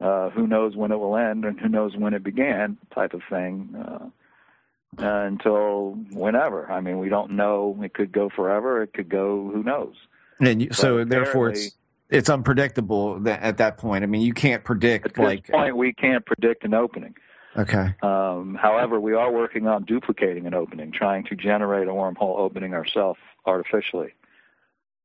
[0.00, 3.22] Uh, who knows when it will end and who knows when it began, type of
[3.30, 6.70] thing, uh, uh, until whenever.
[6.70, 7.78] I mean, we don't know.
[7.82, 8.82] It could go forever.
[8.82, 9.50] It could go.
[9.52, 9.94] Who knows?
[10.40, 11.76] And you, so, therefore, it's
[12.14, 14.04] it's unpredictable at that point.
[14.04, 15.06] I mean, you can't predict.
[15.06, 17.14] At this like, point, we can't predict an opening.
[17.56, 17.94] Okay.
[18.02, 22.74] Um, however, we are working on duplicating an opening, trying to generate a wormhole opening
[22.74, 24.14] ourselves artificially.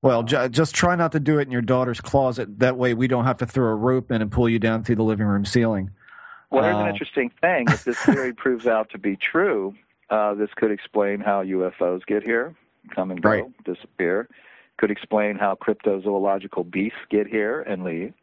[0.02, 2.60] Well, just try not to do it in your daughter's closet.
[2.60, 4.96] That way, we don't have to throw a rope in and pull you down through
[4.96, 5.92] the living room ceiling.
[6.52, 7.66] Well, here's uh, an interesting thing.
[7.68, 9.76] If this theory proves out to be true,
[10.10, 12.56] uh, this could explain how UFOs get here,
[12.96, 13.64] come and go, right.
[13.66, 14.30] disappear
[14.80, 18.14] could explain how cryptozoological beasts get here and leave.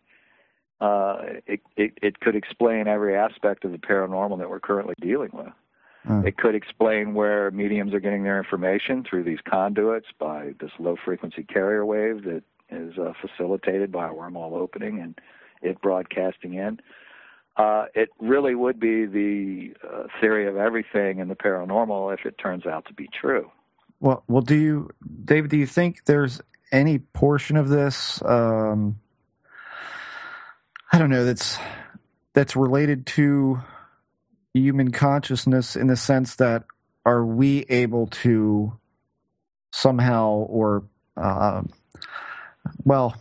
[0.80, 1.16] Uh,
[1.46, 5.52] it, it, it could explain every aspect of the paranormal that we're currently dealing with.
[6.24, 10.96] It could explain where mediums are getting their information through these conduits by this low
[11.04, 15.18] frequency carrier wave that is uh, facilitated by a wormhole opening and
[15.62, 16.80] it broadcasting in.
[17.56, 22.38] Uh, it really would be the uh, theory of everything in the paranormal if it
[22.38, 23.50] turns out to be true.
[24.00, 24.90] Well, well, do you,
[25.24, 25.50] David?
[25.50, 26.40] Do you think there's
[26.72, 28.22] any portion of this?
[28.22, 29.00] Um,
[30.92, 31.24] I don't know.
[31.24, 31.58] That's
[32.34, 33.62] that's related to
[34.52, 36.64] human consciousness in the sense that
[37.04, 38.72] are we able to
[39.72, 40.84] somehow or
[41.16, 41.62] uh,
[42.84, 43.14] well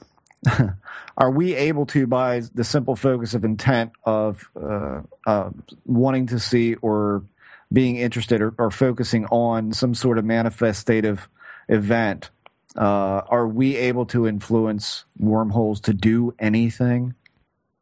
[1.17, 5.49] are we able to by the simple focus of intent of uh, uh,
[5.85, 7.23] wanting to see or
[7.71, 11.27] being interested or, or focusing on some sort of manifestative
[11.67, 12.29] event,
[12.75, 17.15] uh, are we able to influence wormholes to do anything?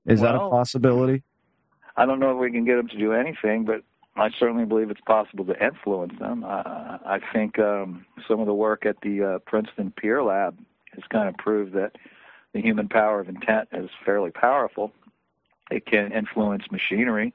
[0.05, 1.23] Is well, that a possibility?
[1.95, 3.83] I don't know if we can get them to do anything, but
[4.15, 6.43] I certainly believe it's possible to influence them.
[6.43, 10.57] Uh, I think um, some of the work at the uh, Princeton PEAR Lab
[10.93, 11.95] has kind of proved that
[12.53, 14.91] the human power of intent is fairly powerful.
[15.71, 17.33] It can influence machinery,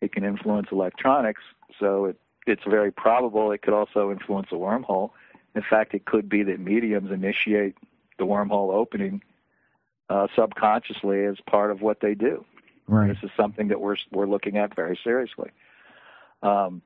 [0.00, 1.42] it can influence electronics,
[1.78, 5.10] so it, it's very probable it could also influence a wormhole.
[5.54, 7.76] In fact, it could be that mediums initiate
[8.18, 9.22] the wormhole opening
[10.08, 12.44] uh, subconsciously as part of what they do.
[12.86, 13.08] Right.
[13.08, 15.50] This is something that we're we're looking at very seriously.
[16.42, 16.82] Um,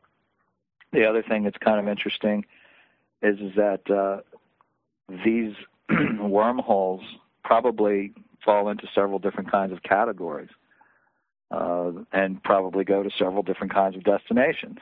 [0.92, 2.46] the other thing that's kind of interesting
[3.22, 4.20] is is that uh,
[5.24, 5.54] these
[6.18, 7.02] wormholes
[7.44, 8.12] probably
[8.44, 10.48] fall into several different kinds of categories,
[11.50, 14.78] uh, and probably go to several different kinds of destinations,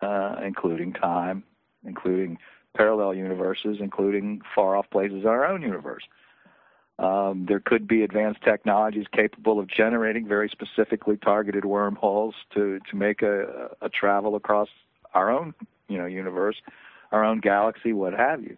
[0.00, 1.44] uh, including time,
[1.84, 2.38] including
[2.76, 6.04] parallel universes, including far off places in our own universe.
[6.98, 12.96] Um, there could be advanced technologies capable of generating very specifically targeted wormholes to to
[12.96, 14.68] make a, a travel across
[15.14, 15.54] our own
[15.88, 16.56] you know universe,
[17.12, 18.56] our own galaxy, what have you.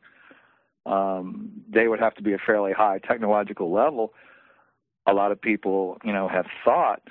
[0.91, 4.15] Um, they would have to be a fairly high technological level.
[5.07, 7.03] A lot of people you know have thought,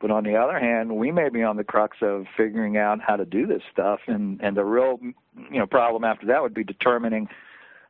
[0.00, 3.16] but on the other hand, we may be on the crux of figuring out how
[3.16, 6.64] to do this stuff, and and the real you know problem after that would be
[6.64, 7.28] determining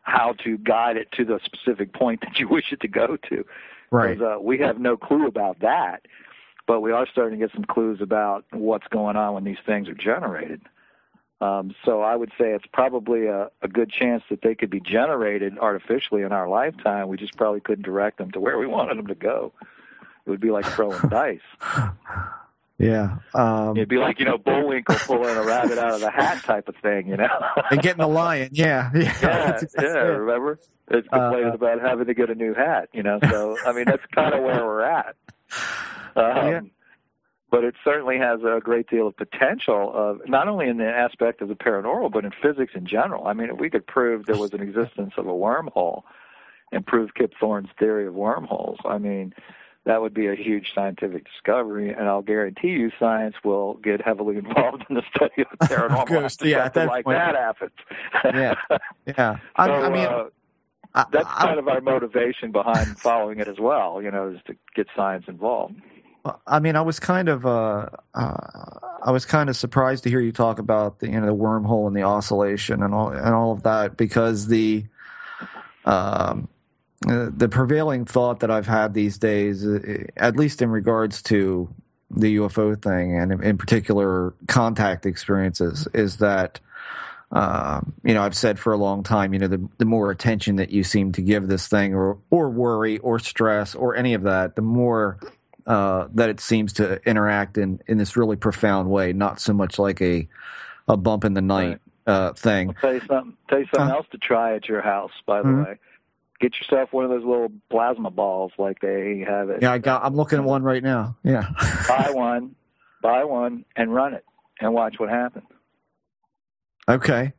[0.03, 3.45] how to guide it to the specific point that you wish it to go to.
[3.91, 4.21] Right.
[4.21, 6.07] Uh, we have no clue about that,
[6.67, 9.89] but we are starting to get some clues about what's going on when these things
[9.89, 10.61] are generated.
[11.41, 14.81] Um, so I would say it's probably a, a good chance that they could be
[14.81, 17.09] generated artificially in our lifetime.
[17.09, 19.53] We just probably couldn't direct them to where we wanted them to go.
[20.27, 21.41] It would be like throwing dice.
[22.79, 23.19] Yeah.
[23.33, 26.69] Um, It'd be like, you know, Bullwinkle pulling a rabbit out of the hat type
[26.69, 27.29] of thing, you know?
[27.71, 28.51] and getting the lion.
[28.53, 28.91] Yeah.
[28.95, 29.01] Yeah.
[29.03, 29.11] yeah,
[29.53, 29.99] That's yeah, it.
[30.19, 30.59] remember?
[30.89, 33.19] It's complaining Uh, about having to get a new hat, you know?
[33.31, 35.17] So, I mean, that's kind of where we're at.
[36.17, 36.61] Um, Yeah.
[37.49, 41.41] But it certainly has a great deal of potential of not only in the aspect
[41.41, 43.27] of the paranormal, but in physics in general.
[43.29, 46.03] I mean, if we could prove there was an existence of a wormhole
[46.73, 49.33] and prove Kip Thorne's theory of wormholes, I mean,
[49.87, 54.37] that would be a huge scientific discovery, and I'll guarantee you, science will get heavily
[54.37, 56.03] involved in the study of the paranormal.
[56.03, 57.19] Of course, yeah, at something that like point.
[57.19, 57.73] that happens.
[58.25, 58.55] Yeah.
[59.07, 59.37] Yeah.
[59.57, 60.25] I, So, I mean, uh,
[60.95, 64.03] I- that's I- kind of our motivation behind following it as well.
[64.03, 65.77] You know, is to get science involved.
[66.45, 70.19] I mean, I was kind of, uh, uh, I was kind of surprised to hear
[70.19, 73.53] you talk about the, you know, the wormhole and the oscillation and all and all
[73.53, 74.87] of that because the,
[75.85, 76.49] um,
[77.07, 81.69] uh, the prevailing thought that I've had these days, uh, at least in regards to
[82.11, 86.61] the UFO thing and in, particular contact experiences, is that.
[87.33, 90.57] Um, you know, I've said for a long time, you know, the, the more attention
[90.57, 94.23] that you seem to give this thing, or or worry, or stress, or any of
[94.23, 95.19] that, the more
[95.67, 99.77] uh, that it seems to interact in, in this really profound way, not so much
[99.77, 100.29] like a
[100.87, 102.69] a bump in the night uh, thing.
[102.69, 103.37] I'll tell you something.
[103.49, 103.97] Tell you something Huh?
[103.97, 105.11] else to try at your house.
[105.27, 105.65] By the Mhm.
[105.65, 105.79] way,
[106.41, 109.63] get yourself one of those little plasma balls like they have it.
[109.63, 110.05] Yeah, I got.
[110.05, 111.17] I'm looking at one right now.
[111.23, 111.49] Yeah.
[111.89, 112.55] buy one,
[113.03, 114.25] buy one, and run it,
[114.61, 115.47] and watch what happens.
[116.89, 117.33] okay.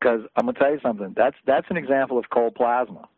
[0.00, 1.14] Because I'm gonna tell you something.
[1.16, 3.08] That's that's an example of cold plasma,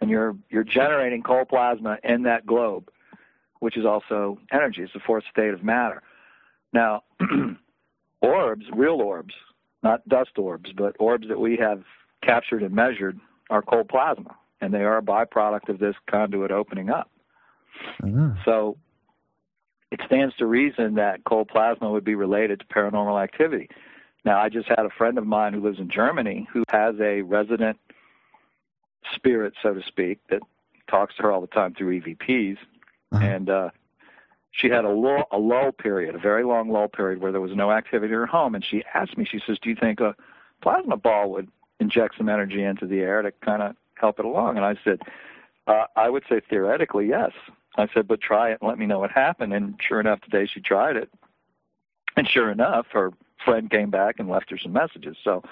[0.00, 2.88] and you're you're generating cold plasma in that globe,
[3.60, 4.82] which is also energy.
[4.82, 6.02] It's the fourth state of matter.
[6.72, 7.02] Now,
[8.22, 9.34] orbs, real orbs,
[9.82, 11.82] not dust orbs, but orbs that we have
[12.22, 13.20] captured and measured
[13.52, 17.10] are cold plasma, and they are a byproduct of this conduit opening up.
[18.02, 18.78] Ah, So
[19.90, 23.68] it stands to reason that cold plasma would be related to paranormal activity.
[24.24, 27.22] Now, I just had a friend of mine who lives in Germany who has a
[27.22, 27.78] resident
[29.14, 30.40] spirit, so to speak, that
[30.88, 32.56] talks to her all the time through EVPs.
[33.12, 33.22] Uh-huh.
[33.22, 33.70] And uh,
[34.52, 37.54] she had a lull, a lull period, a very long lull period where there was
[37.54, 38.54] no activity in her home.
[38.54, 40.14] And she asked me, she says, Do you think a
[40.62, 41.48] plasma ball would
[41.80, 44.56] inject some energy into the air to kind of help it along?
[44.56, 45.00] And I said,
[45.66, 47.32] uh, I would say theoretically, yes.
[47.76, 49.54] I said, but try it and let me know what happened.
[49.54, 51.10] And sure enough, today she tried it.
[52.16, 53.12] And sure enough, her
[53.44, 55.16] friend came back and left her some messages.
[55.24, 55.42] So,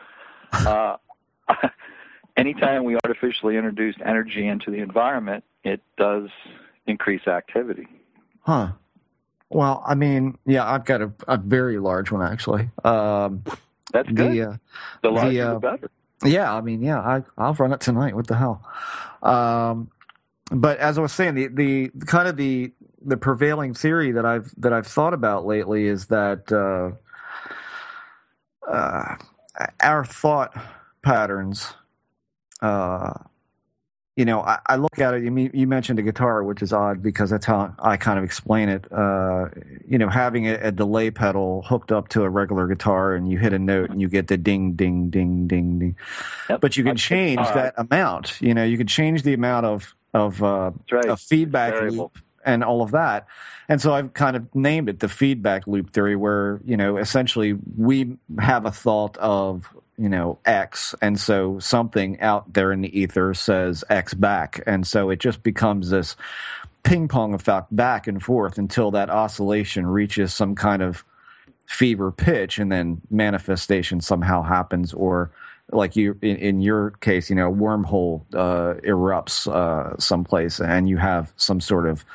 [0.52, 0.96] uh,
[2.36, 6.28] anytime we artificially introduce energy into the environment, it does
[6.86, 7.86] increase activity.
[8.40, 8.72] Huh.
[9.48, 12.70] Well, I mean, yeah, I've got a, a very large one actually.
[12.84, 13.42] Um,
[13.92, 14.32] That's good.
[14.32, 14.56] the uh,
[15.02, 15.90] the larger, the, uh, the better.
[16.24, 18.16] Yeah, I mean, yeah, I, I'll run it tonight.
[18.16, 18.62] What the hell?
[19.22, 19.90] Um,
[20.50, 22.72] but as I was saying, the, the kind of the
[23.04, 26.92] the prevailing theory that I've that I've thought about lately is that uh,
[28.70, 29.16] uh,
[29.82, 30.54] our thought
[31.02, 31.74] patterns.
[32.62, 33.14] Uh,
[34.20, 35.22] you know, I, I look at it.
[35.24, 38.24] You, mean, you mentioned a guitar, which is odd because that's how I kind of
[38.26, 38.84] explain it.
[38.92, 39.48] Uh,
[39.88, 43.38] you know, having a, a delay pedal hooked up to a regular guitar, and you
[43.38, 45.96] hit a note, and you get the ding, ding, ding, ding, ding.
[46.50, 46.60] Yep.
[46.60, 48.38] But you can change that amount.
[48.42, 51.06] You know, you can change the amount of of uh, right.
[51.06, 53.26] a feedback loop and all of that.
[53.70, 57.56] And so I've kind of named it the feedback loop theory, where you know essentially
[57.78, 62.98] we have a thought of you know X, and so something out there in the
[62.98, 66.16] ether says X back, and so it just becomes this
[66.82, 71.04] ping pong effect back and forth until that oscillation reaches some kind of
[71.66, 75.30] fever pitch, and then manifestation somehow happens, or
[75.70, 80.96] like you in, in your case, you know, wormhole uh, erupts uh, someplace, and you
[80.96, 82.06] have some sort of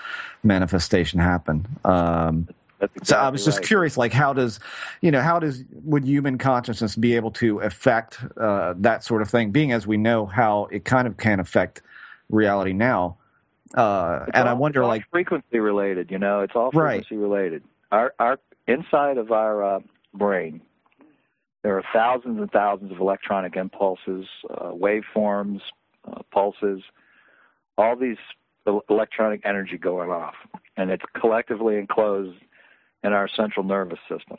[0.43, 1.67] manifestation happen.
[1.85, 2.47] Um,
[2.81, 3.67] Exactly so I was just right.
[3.67, 4.59] curious, like how does,
[5.01, 9.29] you know, how does would human consciousness be able to affect uh, that sort of
[9.29, 9.51] thing?
[9.51, 11.81] Being as we know how it kind of can affect
[12.29, 13.17] reality now,
[13.75, 16.11] uh, and I wonder, all like, frequency related.
[16.11, 17.63] You know, it's all frequency related.
[17.91, 19.79] Our our inside of our uh,
[20.13, 20.61] brain,
[21.63, 25.61] there are thousands and thousands of electronic impulses, uh, waveforms,
[26.05, 26.81] uh, pulses,
[27.77, 28.17] all these
[28.89, 30.35] electronic energy going off,
[30.75, 32.37] and it's collectively enclosed
[33.03, 34.37] in our central nervous system.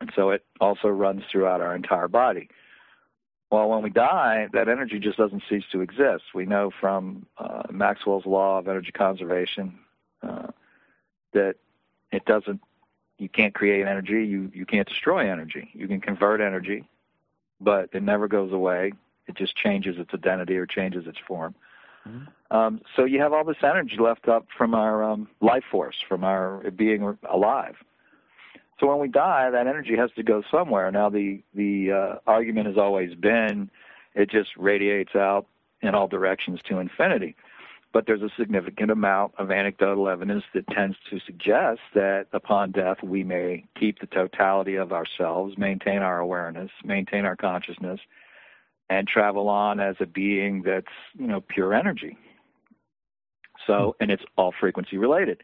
[0.00, 2.48] And so it also runs throughout our entire body.
[3.50, 6.24] Well, when we die, that energy just doesn't cease to exist.
[6.34, 9.78] We know from uh, Maxwell's law of energy conservation
[10.22, 10.48] uh,
[11.34, 11.56] that
[12.10, 12.60] it doesn't.
[13.18, 14.24] You can't create energy.
[14.24, 15.68] You you can't destroy energy.
[15.74, 16.88] You can convert energy,
[17.60, 18.94] but it never goes away.
[19.28, 21.54] It just changes its identity or changes its form.
[22.50, 26.24] Um, so you have all this energy left up from our um, life force, from
[26.24, 27.76] our being alive.
[28.78, 30.90] So when we die, that energy has to go somewhere.
[30.90, 33.70] Now the the uh, argument has always been
[34.14, 35.46] it just radiates out
[35.80, 37.36] in all directions to infinity.
[37.92, 43.02] But there's a significant amount of anecdotal evidence that tends to suggest that upon death
[43.02, 48.00] we may keep the totality of ourselves, maintain our awareness, maintain our consciousness,
[48.90, 50.86] and travel on as a being that's
[51.18, 52.16] you know pure energy.
[53.66, 55.42] So and it's all frequency related.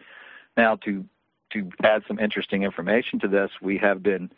[0.56, 1.04] Now to
[1.52, 4.30] to add some interesting information to this, we have been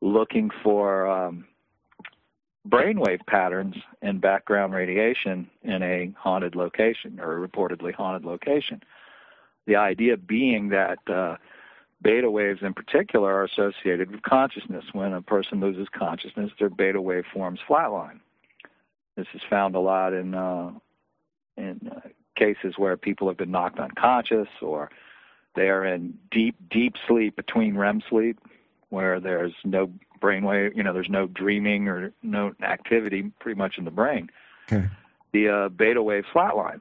[0.00, 1.44] looking for um,
[2.68, 8.82] brainwave patterns and background radiation in a haunted location or a reportedly haunted location.
[9.66, 11.36] The idea being that uh,
[12.02, 14.84] beta waves in particular are associated with consciousness.
[14.92, 18.20] When a person loses consciousness, their beta wave forms flatline.
[19.18, 20.70] This is found a lot in uh,
[21.56, 24.90] in uh, cases where people have been knocked unconscious or
[25.56, 28.38] they are in deep, deep sleep between REM sleep,
[28.90, 29.90] where there's no
[30.22, 34.30] brainwave, you know, there's no dreaming or no activity pretty much in the brain.
[34.70, 34.86] Okay.
[35.32, 36.80] The uh, beta wave flatline.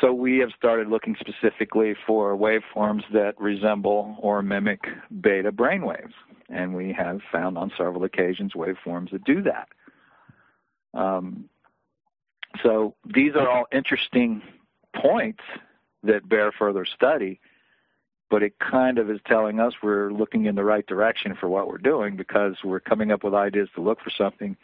[0.00, 4.80] So we have started looking specifically for waveforms that resemble or mimic
[5.20, 6.14] beta brainwaves,
[6.48, 9.68] and we have found on several occasions waveforms that do that.
[10.94, 11.49] Um,
[12.62, 14.42] so these are all interesting
[14.94, 15.42] points
[16.02, 17.40] that bear further study
[18.30, 21.66] but it kind of is telling us we're looking in the right direction for what
[21.68, 24.56] we're doing because we're coming up with ideas to look for something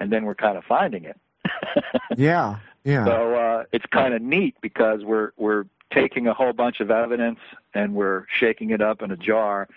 [0.00, 1.20] and then we're kind of finding it.
[2.16, 6.80] yeah, yeah, So uh, it's kind of neat because we're we're taking a whole bunch
[6.80, 7.38] of evidence
[7.74, 9.68] and we're shaking it up in a jar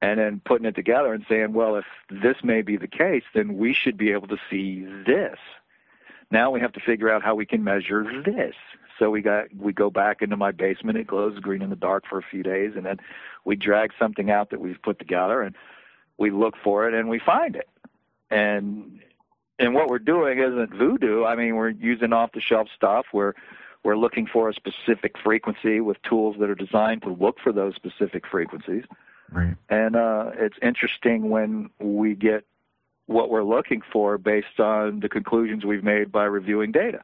[0.00, 3.56] and then putting it together and saying, well, if this may be the case, then
[3.56, 5.38] we should be able to see this.
[6.32, 8.54] Now we have to figure out how we can measure this.
[8.98, 10.96] So we got we go back into my basement.
[10.96, 12.96] It glows green in the dark for a few days, and then
[13.44, 15.54] we drag something out that we've put together, and
[16.18, 17.68] we look for it, and we find it.
[18.30, 19.00] And
[19.58, 21.24] and what we're doing isn't voodoo.
[21.24, 23.06] I mean, we're using off the shelf stuff.
[23.12, 23.34] We're
[23.84, 27.74] we're looking for a specific frequency with tools that are designed to look for those
[27.74, 28.84] specific frequencies.
[29.30, 29.56] right.
[29.68, 32.46] And uh, it's interesting when we get
[33.06, 37.00] what we're looking for based on the conclusions we've made by reviewing data.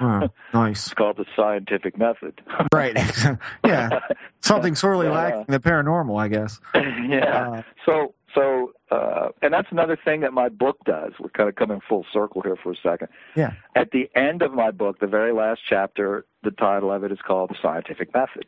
[0.00, 0.30] Nice.
[0.86, 2.40] It's called the scientific method.
[2.72, 2.96] Right.
[3.64, 4.00] yeah,
[4.40, 5.12] something sorely Yeah.
[5.12, 6.60] lacking the paranormal, I guess.
[6.74, 7.50] yeah.
[7.50, 11.12] Uh, So, so, uh, and that's another thing that my book does.
[11.20, 13.08] We're kind of coming full circle here for a second.
[13.36, 13.52] Yeah.
[13.76, 17.18] At the end of my book, the very last chapter, the title of it is
[17.24, 18.46] called The Scientific Method.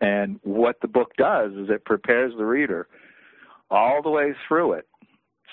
[0.00, 2.86] And what the book does is it prepares the reader
[3.70, 4.86] all the way through it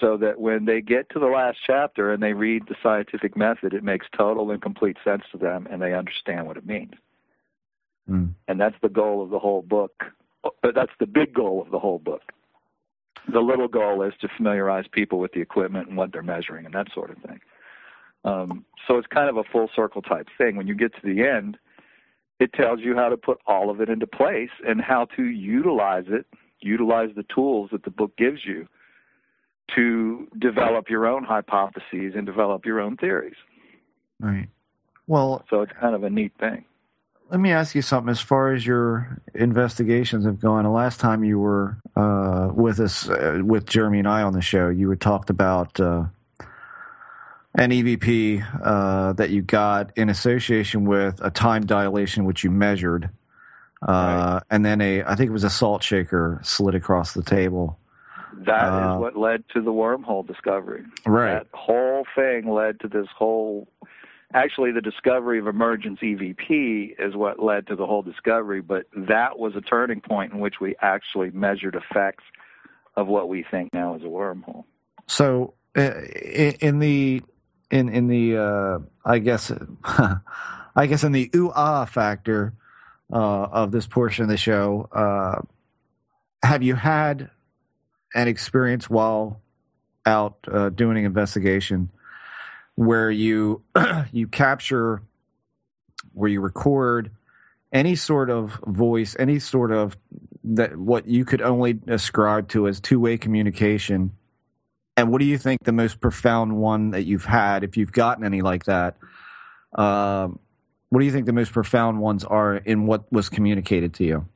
[0.01, 3.73] so that when they get to the last chapter and they read the scientific method,
[3.73, 6.93] it makes total and complete sense to them and they understand what it means.
[8.09, 8.33] Mm.
[8.47, 10.03] And that's the goal of the whole book.
[10.43, 12.33] But that's the big goal of the whole book.
[13.31, 16.73] The little goal is to familiarize people with the equipment and what they're measuring and
[16.73, 17.39] that sort of thing.
[18.25, 20.55] Um, so it's kind of a full circle type thing.
[20.55, 21.57] When you get to the end,
[22.39, 26.05] it tells you how to put all of it into place and how to utilize
[26.07, 26.25] it,
[26.59, 28.67] utilize the tools that the book gives you
[29.76, 33.36] to develop your own hypotheses and develop your own theories.
[34.19, 34.47] Right.
[35.07, 36.65] Well, So it's kind of a neat thing.
[37.30, 38.09] let me ask you something.
[38.09, 43.09] As far as your investigations have gone, the last time you were uh, with us,
[43.09, 46.05] uh, with Jeremy and I on the show, you had talked about uh,
[47.55, 53.09] an EVP uh, that you got in association with a time dilation, which you measured,
[53.88, 54.41] uh, Right.
[54.49, 57.78] and then a, I think it was a salt shaker slid across the table.
[58.34, 60.84] That Uh, is what led to the wormhole discovery.
[61.05, 61.34] Right.
[61.34, 63.67] That whole thing led to this whole.
[64.34, 69.38] Actually, the discovery of emergence EVP is what led to the whole discovery, but that
[69.38, 72.23] was a turning point in which we actually measured effects
[72.95, 74.63] of what we think now is a wormhole.
[75.07, 75.91] So uh,
[76.61, 77.21] in the
[77.69, 79.51] in in the uh, I guess
[79.84, 82.53] I guess in the ooh ah factor
[83.11, 85.41] uh, of this portion of the show, uh,
[86.43, 87.29] have you had
[88.14, 89.41] an experience while
[90.05, 91.89] out uh, doing an investigation
[92.76, 93.62] where you
[94.12, 95.01] you capture
[96.14, 97.12] where you record
[97.72, 99.97] any sort of voice, any sort of
[100.43, 104.12] that what you could only ascribe to as two way communication
[104.97, 108.24] and what do you think the most profound one that you've had, if you've gotten
[108.24, 108.97] any like that?
[109.74, 110.39] Um,
[110.89, 114.28] what do you think the most profound ones are in what was communicated to you?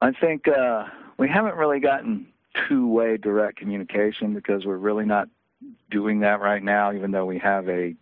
[0.00, 0.84] I think uh,
[1.18, 2.28] we haven't really gotten
[2.68, 5.28] two way direct communication because we're really not
[5.90, 7.94] doing that right now, even though we have a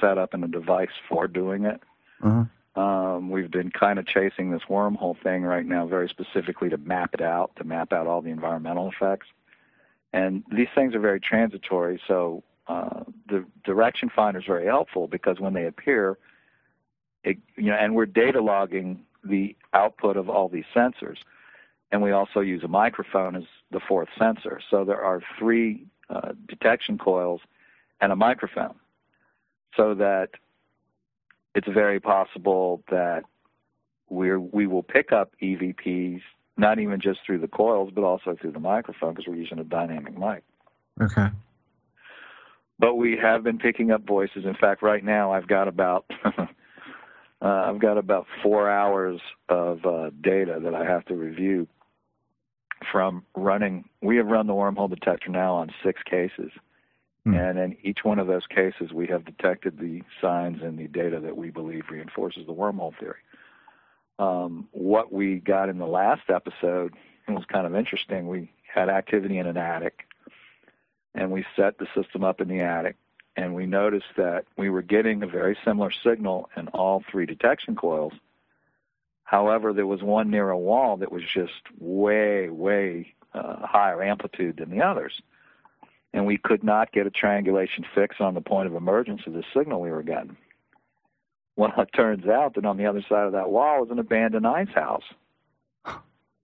[0.00, 1.80] setup and a device for doing it.
[2.22, 2.44] Uh-huh.
[2.74, 7.10] Um, we've been kind of chasing this wormhole thing right now, very specifically to map
[7.12, 9.26] it out, to map out all the environmental effects.
[10.14, 15.38] And these things are very transitory, so uh, the direction finder is very helpful because
[15.38, 16.16] when they appear,
[17.24, 21.18] it, you know, and we're data logging the output of all these sensors,
[21.92, 24.60] and we also use a microphone as the fourth sensor.
[24.70, 27.42] So there are three uh, detection coils
[28.00, 28.74] and a microphone,
[29.76, 30.30] so that
[31.54, 33.24] it's very possible that
[34.08, 36.22] we we will pick up EVPs
[36.56, 39.64] not even just through the coils but also through the microphone because we're using a
[39.64, 40.42] dynamic mic.
[41.00, 41.28] Okay.
[42.78, 44.44] But we have been picking up voices.
[44.44, 46.44] In fact, right now I've got about uh,
[47.40, 51.68] I've got about four hours of uh, data that I have to review
[52.90, 53.88] from running.
[54.00, 56.50] We have run the wormhole detector now on six cases,
[57.24, 57.34] Hmm.
[57.34, 61.20] and in each one of those cases, we have detected the signs and the data
[61.20, 63.20] that we believe reinforces the wormhole theory.
[64.18, 66.94] Um, what we got in the last episode
[67.28, 68.26] was kind of interesting.
[68.26, 70.06] We had activity in an attic,
[71.14, 72.96] and we set the system up in the attic,
[73.36, 77.76] and we noticed that we were getting a very similar signal in all three detection
[77.76, 78.12] coils.
[79.32, 84.58] However, there was one near a wall that was just way, way uh, higher amplitude
[84.58, 85.22] than the others.
[86.12, 89.42] And we could not get a triangulation fix on the point of emergence of the
[89.56, 90.36] signal we were getting.
[91.56, 94.46] Well, it turns out that on the other side of that wall was an abandoned
[94.46, 95.04] ice house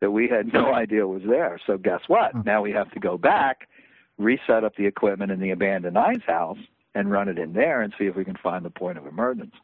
[0.01, 1.61] that we had no idea was there.
[1.67, 2.47] So guess what?
[2.47, 3.69] Now we have to go back,
[4.17, 6.59] reset up the equipment in the abandoned ice house,
[6.95, 9.55] and run it in there and see if we can find the point of emergence.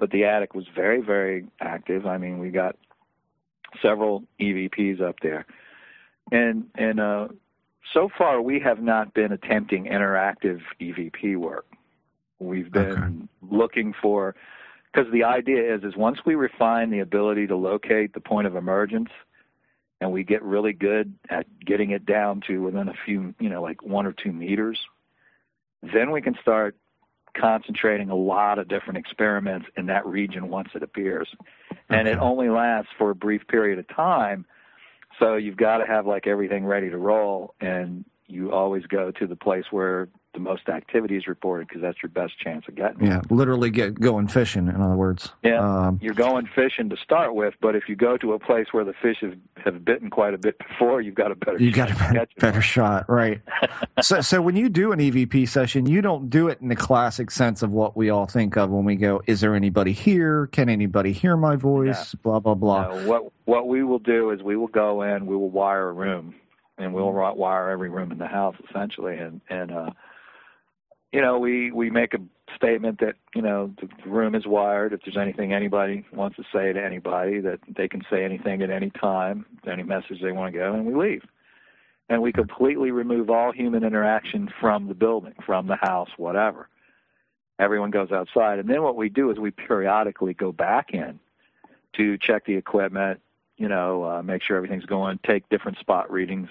[0.00, 2.06] But the attic was very, very active.
[2.06, 2.74] I mean, we got
[3.82, 5.46] several EVPs up there,
[6.32, 7.28] and and uh,
[7.92, 11.66] so far we have not been attempting interactive EVP work.
[12.38, 13.54] We've been Okay.
[13.54, 14.34] looking for
[14.92, 18.56] because the idea is is once we refine the ability to locate the point of
[18.56, 19.10] emergence
[20.00, 23.62] and we get really good at getting it down to within a few you know
[23.62, 24.78] like one or two meters
[25.82, 26.76] then we can start
[27.34, 31.28] concentrating a lot of different experiments in that region once it appears.
[31.88, 34.46] And it only lasts for a brief period of time
[35.20, 39.26] so you've got to have like everything ready to roll and you always go to
[39.26, 43.04] the place where the most activity is reported because that's your best chance of getting
[43.04, 43.08] it.
[43.08, 44.68] Yeah, literally get going fishing.
[44.68, 45.32] In other words.
[45.42, 45.58] Yeah.
[45.58, 48.84] Um, You're going fishing to start with, but if you go to a place where
[48.84, 51.90] the fish have, have bitten quite a bit before, you've got a better you got
[51.90, 53.40] a better, better shot, right?
[54.02, 57.30] so, so when you do an EVP session, you don't do it in the classic
[57.30, 60.46] sense of what we all think of when we go, "Is there anybody here?
[60.48, 62.88] Can anybody hear my voice?" Blah blah blah.
[62.88, 65.92] No, what what we will do is we will go in, we will wire a
[65.92, 66.34] room,
[66.80, 69.90] and we'll ri- wire every room in the house essentially, and and uh,
[71.12, 72.20] you know we we make a
[72.56, 74.92] statement that you know the room is wired.
[74.92, 78.70] If there's anything anybody wants to say to anybody, that they can say anything at
[78.70, 81.22] any time, any message they want to go, and we leave.
[82.08, 86.68] And we completely remove all human interaction from the building, from the house, whatever.
[87.60, 91.20] Everyone goes outside, and then what we do is we periodically go back in
[91.96, 93.20] to check the equipment,
[93.58, 96.48] you know, uh, make sure everything's going, take different spot readings,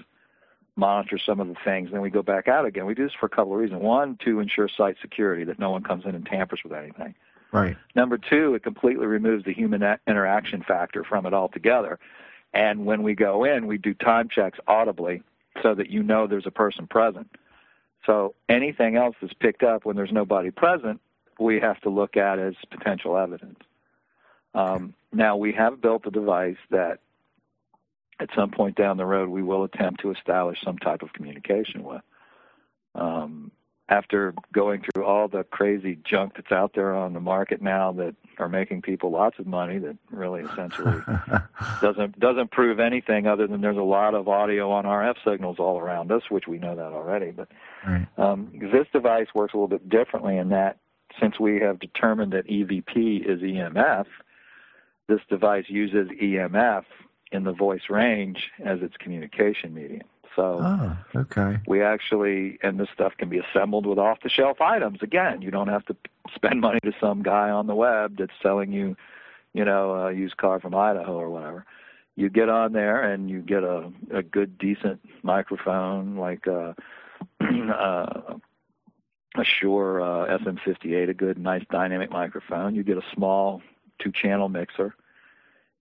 [0.80, 1.92] monitor some of the things.
[1.92, 2.86] Then we go back out again.
[2.86, 3.82] We do this for a couple of reasons.
[3.82, 7.16] One, to ensure site security, that no one comes in and tampers with anything.
[7.52, 7.78] Right.
[7.96, 12.00] Number two, it completely removes the human interaction factor from it altogether.
[12.54, 15.24] And when we go in, we do time checks audibly
[15.62, 17.30] so that you know there's a person present.
[18.06, 21.02] So anything else that's picked up when there's nobody present,
[21.40, 23.60] we have to look at as potential evidence.
[24.54, 27.00] Um, now we have built a device that
[28.20, 31.84] at some point down the road we will attempt to establish some type of communication
[31.84, 32.02] with.
[32.96, 33.52] Um,
[33.90, 38.16] after going through all the crazy junk that's out there on the market now that
[38.38, 41.02] are making people lots of money that really essentially
[41.82, 45.80] doesn't doesn't prove anything other than there's a lot of audio on RF signals all
[45.80, 47.32] around us, which we know that already.
[47.32, 47.50] But
[47.86, 48.08] right.
[48.18, 50.78] um, this device works a little bit differently in that
[51.20, 54.06] since we have determined that EVP is EMF,
[55.08, 56.84] this device uses EMF
[57.32, 60.08] in the voice range as its communication medium.
[60.36, 61.58] So oh, okay.
[61.68, 65.00] we actually, and this stuff can be assembled with off the shelf items.
[65.02, 65.96] Again, you don't have to
[66.34, 68.96] spend money to some guy on the web that's selling you,
[69.54, 71.66] you know, a used car from Idaho or whatever.
[72.16, 76.76] You get on there and you get a, a good, decent microphone like a,
[77.42, 78.36] uh,
[79.38, 82.76] a Shure uh, SM58, a good, nice dynamic microphone.
[82.76, 83.62] You get a small
[84.00, 84.96] two channel mixer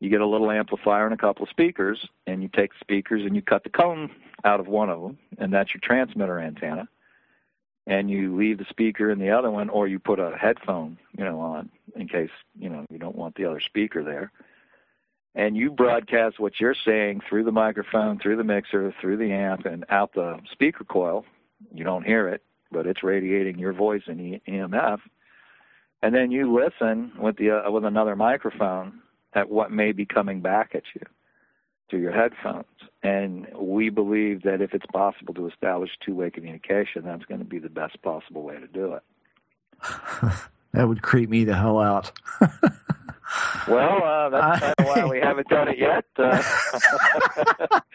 [0.01, 3.23] you get a little amplifier and a couple of speakers, and you take the speakers
[3.25, 4.11] and you cut the cone
[4.45, 6.89] out of one of them, and that's your transmitter antenna.
[7.87, 11.25] And you leave the speaker in the other one, or you put a headphone, you
[11.25, 14.31] know, on in case you know you don't want the other speaker there.
[15.35, 19.67] And you broadcast what you're saying through the microphone, through the mixer, through the amp,
[19.67, 21.25] and out the speaker coil.
[21.73, 25.01] You don't hear it, but it's radiating your voice in EMF.
[26.03, 29.01] And then you listen with the uh, with another microphone
[29.35, 31.03] at what may be coming back at you
[31.89, 32.67] through your headphones.
[33.03, 37.47] And we believe that if it's possible to establish two way communication, that's going to
[37.47, 39.03] be the best possible way to do it.
[40.73, 42.13] that would creep me the hell out.
[43.69, 46.05] well, uh, that's kind of why we haven't done it yet.
[46.17, 46.43] Uh,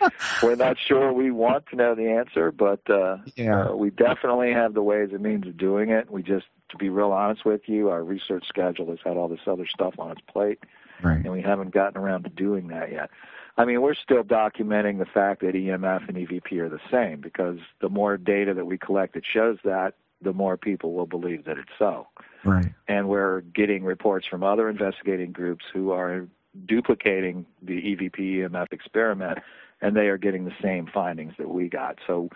[0.43, 3.65] we're not sure we want to know the answer, but uh, yeah.
[3.65, 6.09] Uh, we definitely have the ways and means of doing it.
[6.09, 9.45] We just, to be real honest with you, our research schedule has had all this
[9.45, 10.59] other stuff on its plate
[11.01, 11.23] Right.
[11.23, 13.09] And we haven't gotten around to doing that yet.
[13.57, 17.59] I mean, we're still documenting the fact that EMF and EVP are the same because
[17.81, 21.57] the more data that we collect that shows that, the more people will believe that
[21.57, 22.07] it's so.
[22.43, 22.73] Right.
[22.87, 26.25] And we're getting reports from other investigating groups who are
[26.65, 29.39] duplicating the EVP EMF experiment,
[29.81, 31.99] and they are getting the same findings that we got.
[32.07, 32.29] So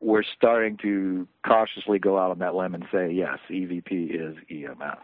[0.00, 4.98] we're starting to cautiously go out on that limb and say, yes, EVP is EMF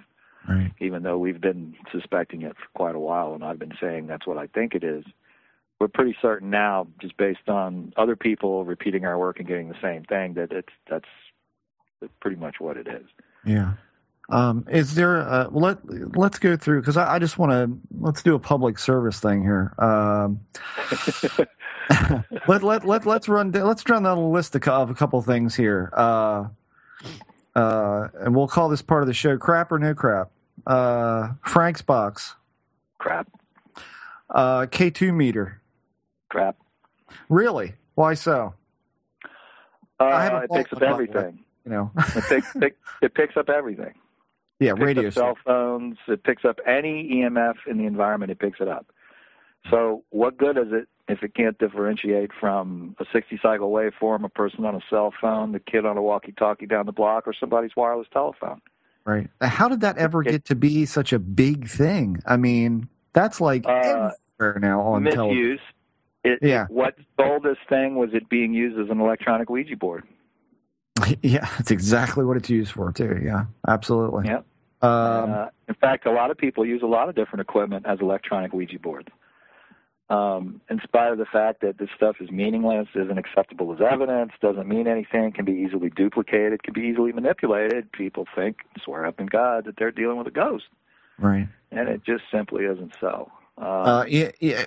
[0.49, 0.73] right.
[0.81, 4.27] even though we've been suspecting it for quite a while, and I've been saying that's
[4.27, 5.05] what I think it is.
[5.81, 9.81] We're pretty certain now, just based on other people repeating our work and getting the
[9.83, 11.09] same thing, that it's that's
[12.21, 13.07] pretty much what it is.
[13.45, 13.75] Yeah.
[14.31, 15.19] Um, is there?
[15.19, 15.79] A, let
[16.17, 19.43] Let's go through because I, I, just want to let's do a public service thing
[19.43, 19.75] here.
[19.79, 20.41] Um,
[22.49, 25.93] let let let let's run let's run down a list of a couple things here.
[25.95, 26.47] Uh,
[27.55, 30.31] uh, and we'll call this part of the show crap or no crap.
[30.67, 32.37] Uh, Frank's box.
[32.99, 33.29] Crap.
[34.31, 35.61] Uh, K2 meter.
[36.29, 36.57] Crap.
[37.29, 37.75] Really?
[37.95, 38.55] Why so?
[40.01, 41.45] Uh, it picks up everything.
[41.65, 43.95] You know, it, picks, pick, it picks up everything.
[44.61, 45.11] Yeah, radio.
[45.11, 45.97] cell phones.
[46.09, 48.31] It picks up any EMF in the environment.
[48.31, 48.87] It picks it up.
[49.71, 54.29] So, what good is it if it can't differentiate from a 60 cycle waveform, a
[54.29, 57.35] person on a cell phone, the kid on a walkie talkie down the block, or
[57.39, 58.61] somebody's wireless telephone?
[59.07, 59.29] Right.
[59.41, 62.23] How did that ever get to be such a big thing?
[62.27, 65.17] I mean, that's like uh, everywhere now on misuse.
[65.17, 65.59] television.
[66.25, 66.67] It, yeah.
[66.71, 70.05] What sold this thing was it being used as an electronic Ouija board.
[71.23, 73.21] Yeah, that's exactly what it's used for, too.
[73.23, 74.27] Yeah, absolutely.
[74.27, 74.39] Yeah.
[74.81, 77.99] Um, uh, in fact, a lot of people use a lot of different equipment as
[78.01, 79.09] electronic Ouija boards
[80.11, 84.33] um, in spite of the fact that this stuff is meaningless, isn't acceptable as evidence,
[84.41, 89.19] doesn't mean anything, can be easily duplicated, can be easily manipulated, people think, swear up
[89.19, 90.65] in God, that they're dealing with a ghost.
[91.19, 91.49] Right.
[91.71, 93.31] And it just simply isn't so.
[93.57, 94.05] Um, uh,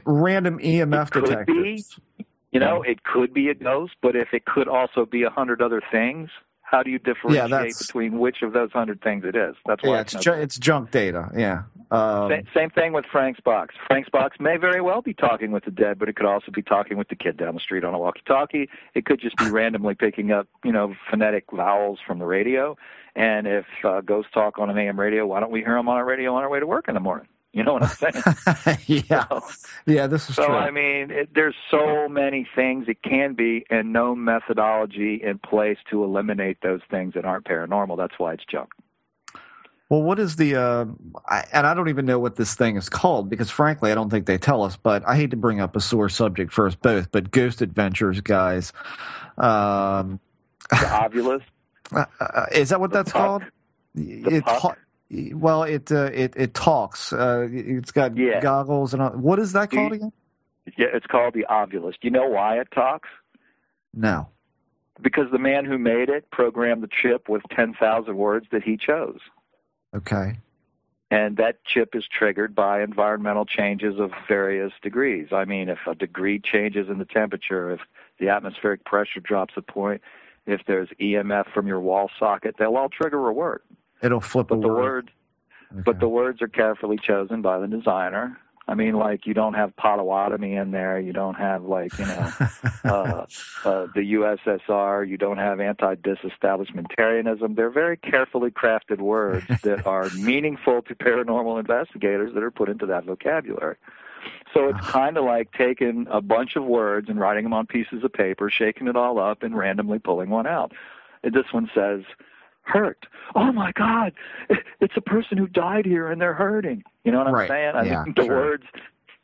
[0.06, 2.00] random EMF detectors.
[2.18, 5.30] Be, you know, it could be a ghost, but if it could also be a
[5.30, 6.30] hundred other things,
[6.70, 9.56] how do you differentiate yeah, between which of those hundred things it is?
[9.66, 11.30] That's why yeah, it's, ju- it's junk data.
[11.36, 11.64] Yeah.
[11.92, 13.74] Um, same, same, thing with Frank's box.
[13.88, 16.62] Frank's box may very well be talking with the dead, but it could also be
[16.62, 18.68] talking with the kid down the street on a walkie-talkie.
[18.94, 22.76] It could just be randomly picking up, you know, phonetic vowels from the radio.
[23.16, 25.96] And if uh, ghosts talk on an AM radio, why don't we hear them on
[25.96, 27.28] our radio on our way to work in the morning?
[27.58, 28.78] You know what I'm saying?
[29.10, 29.42] yeah, so,
[29.88, 30.46] yeah, this is so.
[30.46, 30.56] True.
[30.56, 35.80] I mean, it, there's so many things it can be, and no methodology in place
[35.90, 37.98] to eliminate those things that aren't paranormal.
[37.98, 38.70] That's why it's junk.
[39.90, 40.86] Well, what is the uh,
[41.28, 44.12] I, and I don't even know what this thing is called because frankly I don't
[44.12, 44.78] think they tell us.
[44.78, 48.22] But I hate to bring up a sore subject for us both, but Ghost Adventures
[48.22, 48.72] guys,
[49.40, 50.20] um,
[50.70, 51.42] the Ovilus.
[51.96, 53.22] Uh, uh, is that what the that's puck.
[53.22, 53.44] called?
[53.96, 54.78] The it, puck.
[55.10, 57.14] Well, it uh, it it talks.
[57.14, 58.42] Uh, it's got yeah.
[58.42, 59.12] goggles and all.
[59.12, 60.12] what is that called again?
[60.78, 61.94] Yeah, it's called the Ovilus.
[61.94, 63.08] Do you know why it talks?
[63.94, 64.28] No.
[65.02, 69.20] Because the man who made it programmed the chip with 10,000 words that he chose.
[69.96, 70.40] Okay.
[71.10, 75.28] And that chip is triggered by environmental changes of various degrees.
[75.32, 77.80] I mean, if a degree changes in the temperature, if
[78.20, 80.02] the atmospheric pressure drops a point,
[80.46, 83.62] if there's EMF from your wall socket, they'll all trigger a word.
[84.02, 85.12] It'll flip But a the word.
[85.74, 85.82] Okay.
[85.86, 88.38] but the words are carefully chosen by the designer.
[88.70, 91.00] I mean, like you don't have Potawatomi in there.
[91.00, 92.32] You don't have like you know
[92.84, 93.26] uh,
[93.64, 95.08] uh, the USSR.
[95.08, 97.56] You don't have anti-disestablishmentarianism.
[97.56, 102.86] They're very carefully crafted words that are meaningful to paranormal investigators that are put into
[102.88, 103.78] that vocabulary.
[104.54, 108.04] So it's kind of like taking a bunch of words and writing them on pieces
[108.04, 110.74] of paper, shaking it all up, and randomly pulling one out.
[111.24, 112.02] And this one says
[112.68, 113.06] hurt.
[113.36, 114.14] Oh my God,
[114.80, 116.84] it's a person who died here and they're hurting.
[117.04, 117.48] You know what I'm Right.
[117.48, 117.76] saying?
[117.76, 118.36] I Yeah, mean, the sure.
[118.36, 118.64] words,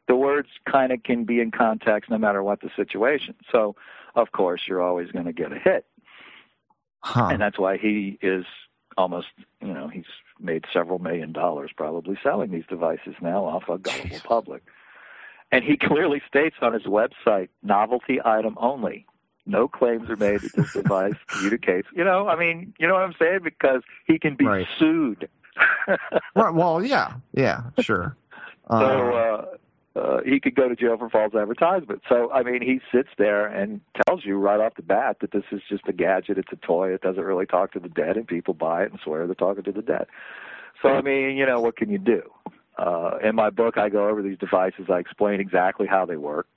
[0.08, 3.36] the words kind of can be in context no matter what the situation.
[3.52, 3.76] So,
[4.16, 5.86] of course, you're always going to get a hit,
[7.02, 7.30] huh.
[7.32, 8.46] and that's why he is
[8.98, 9.28] almost,
[9.62, 10.06] you know, he's
[10.40, 14.24] made several million dollars probably selling these devices now off a gullible Jeez.
[14.24, 14.64] public.
[15.52, 19.06] And he clearly states on his website, novelty item only.
[19.46, 21.88] No claims are made that this device communicates.
[21.96, 23.40] You know, I mean, you know what I'm saying?
[23.44, 24.68] Because he can be Right.
[24.80, 25.28] sued.
[26.36, 28.16] Right, well, yeah, yeah, sure.
[28.70, 29.46] so Uh,
[29.96, 32.02] uh, uh, he could go to jail for false advertisement.
[32.10, 35.44] So I mean, he sits there and tells you right off the bat that this
[35.52, 36.40] is just a gadget.
[36.40, 36.92] It's a toy.
[36.94, 39.64] It doesn't really talk to the dead, and people buy it and swear they're talking
[39.64, 40.08] to the dead.
[40.82, 42.24] So I mean, you know, what can you do?
[42.78, 44.86] Uh, in my book, I go over these devices.
[44.90, 46.48] I explain exactly how they work.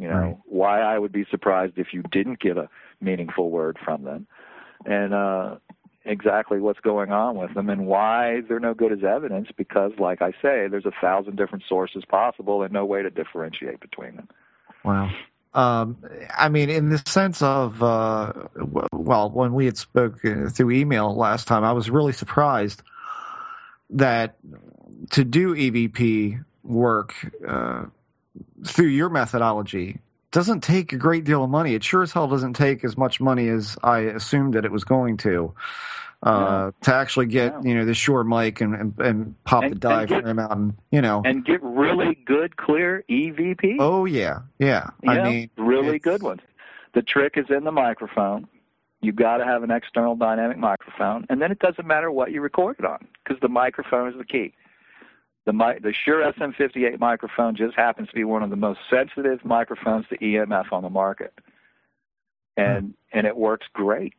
[0.00, 0.36] You know, Right.
[0.46, 2.68] why I would be surprised if you didn't get a
[3.00, 4.26] meaningful word from them,
[4.84, 5.56] and uh,
[6.04, 10.22] exactly what's going on with them and why they're no good as evidence because like
[10.22, 14.26] i say there's a thousand different sources possible and no way to differentiate between them
[14.84, 15.10] Wow.
[15.52, 15.98] Um,
[16.36, 18.32] I mean, in the sense of, uh,
[18.92, 22.82] well, when we had spoke through email last time, I was really surprised
[23.90, 24.36] that
[25.10, 27.14] to do EVP work
[27.46, 27.86] uh,
[28.66, 29.98] through your methodology
[30.32, 31.74] doesn't take a great deal of money.
[31.74, 34.84] It sure as hell doesn't take as much money as I assumed that it was
[34.84, 35.54] going to.
[36.22, 37.70] Uh, to actually get No.
[37.70, 41.00] you know the Shure mic and and, and pop And- the diaphragm out and you
[41.00, 41.22] know.
[41.24, 44.40] and get really good clear evp oh yeah.
[44.58, 44.90] Yeah.
[45.02, 46.42] You I mean really good ones.
[46.92, 48.46] The trick is in the microphone.
[49.00, 52.42] You've got to have an external dynamic microphone and then it doesn't matter what you
[52.42, 54.52] record it on because the microphone is the key
[55.46, 60.06] the the Shure SM58 microphone just happens to be one of the most sensitive microphones
[60.08, 61.32] to EMF on the market,
[62.56, 64.14] and and it works great.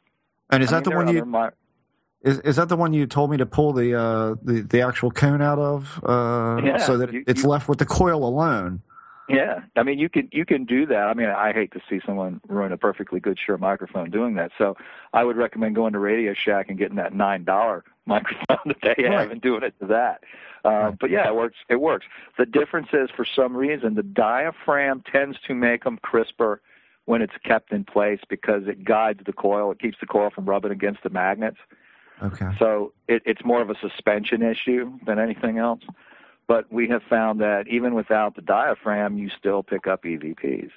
[0.49, 3.05] and is I that mean, the one you mi- Is is that the one you
[3.05, 6.97] told me to pull the uh, the the actual cone out of, uh, Yeah, so
[6.97, 8.82] that you- it's you- left with the coil alone?
[9.30, 11.07] Yeah, I mean you can you can do that.
[11.07, 14.51] I mean I hate to see someone ruin a perfectly good Shure microphone doing that.
[14.57, 14.76] So
[15.13, 19.03] I would recommend going to Radio Shack and getting that nine dollar microphone that they
[19.03, 19.32] have Right.
[19.32, 20.24] and doing it to that.
[20.64, 21.57] Uh, But yeah, it works.
[21.70, 22.05] It works.
[22.38, 26.62] The difference is for some reason the diaphragm tends to make them crisper
[27.05, 29.72] when it's kept in place because it guides the coil.
[29.72, 31.57] It keeps the coil from rubbing against the magnets.
[32.22, 32.49] Okay.
[32.59, 35.82] So it, it's more of a suspension issue than anything else.
[36.47, 40.70] But we have found that even without the diaphragm, you still pick up EVPs.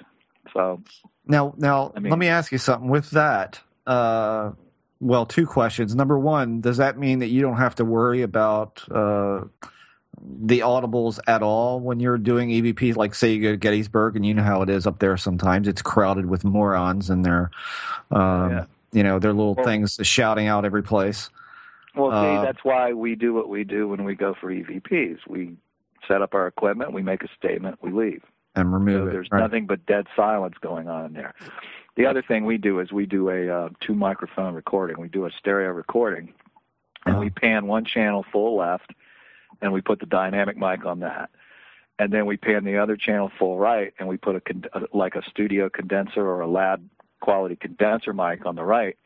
[0.53, 0.81] So
[1.27, 2.89] Now, now I mean- let me ask you something.
[2.89, 4.51] With that, uh,
[4.99, 5.93] well, two questions.
[5.93, 9.41] Number one, does that mean that you don't have to worry about uh,
[10.21, 12.95] the audibles at all when you're doing EVP?
[12.95, 15.17] Like, say you go to Gettysburg, and you know how it is up there.
[15.17, 17.51] Sometimes it's crowded with morons, and they're,
[18.11, 18.65] um, Yeah.
[18.91, 21.29] you know, their little Well- things shouting out every place.
[21.95, 25.19] Well, see, Uh, that's why we do what we do when we go for EVPs.
[25.27, 25.55] We
[26.07, 28.21] set up our equipment, we make a statement, we leave.
[28.55, 29.11] And remove So it.
[29.13, 29.39] there's right?
[29.39, 31.33] nothing but dead silence going on in there.
[31.95, 34.97] The other thing we do is we do a uh, two microphone recording.
[34.99, 36.33] We do a stereo recording,
[37.05, 37.19] and Oh.
[37.19, 38.91] we pan one channel full left,
[39.65, 41.31] and we put the dynamic mic on that.
[41.97, 45.15] And then we pan the other channel full right, and we put a con- like
[45.15, 46.87] a studio condenser or a lab
[47.21, 48.97] quality condenser mic on the right,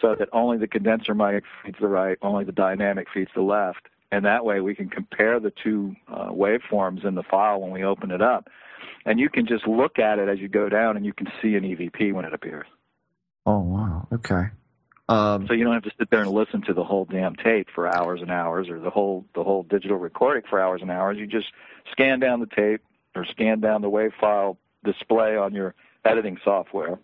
[0.00, 3.86] so that only the condenser mic feeds the right, only the dynamic feeds the left,
[4.10, 7.84] and that way we can compare the two uh, waveforms in the file when we
[7.84, 8.48] open it up,
[9.04, 11.54] and you can just look at it as you go down, and you can see
[11.54, 12.66] an EVP when it appears.
[13.46, 14.08] Oh wow.
[14.12, 14.46] Okay.
[15.08, 17.68] Um, So you don't have to sit there and listen to the whole damn tape
[17.74, 21.18] for hours and hours, or the whole the whole digital recording for hours and hours.
[21.18, 21.48] You just
[21.90, 22.82] scan down the tape
[23.14, 25.74] or scan down the wave file display on your
[26.04, 26.98] editing software,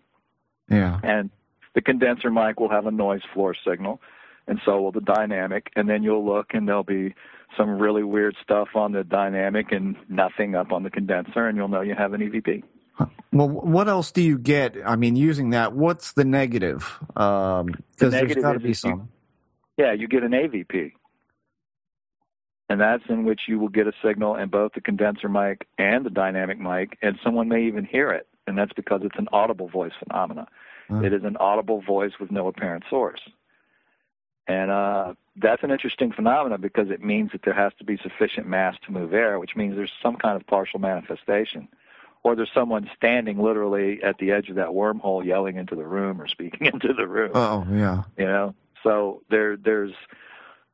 [0.70, 1.01] yeah.
[1.03, 1.30] and
[1.74, 4.01] the condenser mic will have a noise floor signal,
[4.46, 5.70] and so will the dynamic.
[5.76, 7.14] And then you'll look, and there'll be
[7.57, 11.68] some really weird stuff on the dynamic and nothing up on the condenser, and you'll
[11.68, 12.62] know you have an EVP.
[13.32, 14.76] Well, what else do you get?
[14.84, 16.99] I mean, using that, what's the negative?
[17.09, 19.11] Because um, there's got to be some.
[19.76, 20.92] You, yeah, you get an AVP.
[22.70, 26.05] And that's in which you will get a signal in both the condenser mic and
[26.05, 28.26] the dynamic mic, and someone may even hear it.
[28.46, 30.46] And that's because it's an audible voice phenomena.
[30.90, 31.01] Uh.
[31.01, 33.20] It is an audible voice with no apparent source.
[34.46, 38.46] And uh, that's an interesting phenomenon because it means that there has to be sufficient
[38.46, 41.68] mass to move air, which means there's some kind of partial manifestation
[42.23, 46.21] or there's someone standing literally at the edge of that wormhole yelling into the room
[46.21, 47.33] or speaking into the room.
[47.35, 48.03] Oh, yeah.
[48.16, 49.93] You know, so there, there's,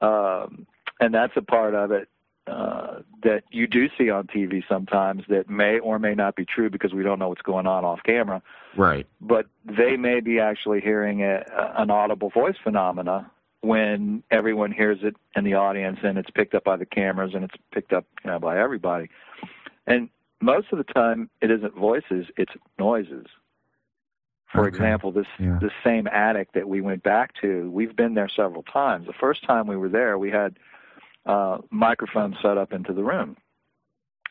[0.01, 0.67] um,
[1.01, 2.09] and that's a part of it
[2.47, 6.69] uh, that you do see on TV sometimes that may or may not be true
[6.69, 8.43] because we don't know what's going on off camera.
[8.77, 9.07] Right.
[9.21, 11.43] But they may be actually hearing a,
[11.77, 13.31] an audible voice phenomena
[13.63, 17.45] when everyone hears it in the audience and it's picked up by the cameras and
[17.45, 19.09] it's picked up you know, by everybody.
[19.87, 20.11] And
[20.41, 23.27] most of the time it isn't voices, it's noises.
[24.53, 24.69] For okay.
[24.69, 25.59] example, this yeah.
[25.61, 29.07] this same attic that we went back to, we've been there several times.
[29.07, 30.57] The first time we were there, we had
[31.27, 33.37] uh, microphones set up into the room,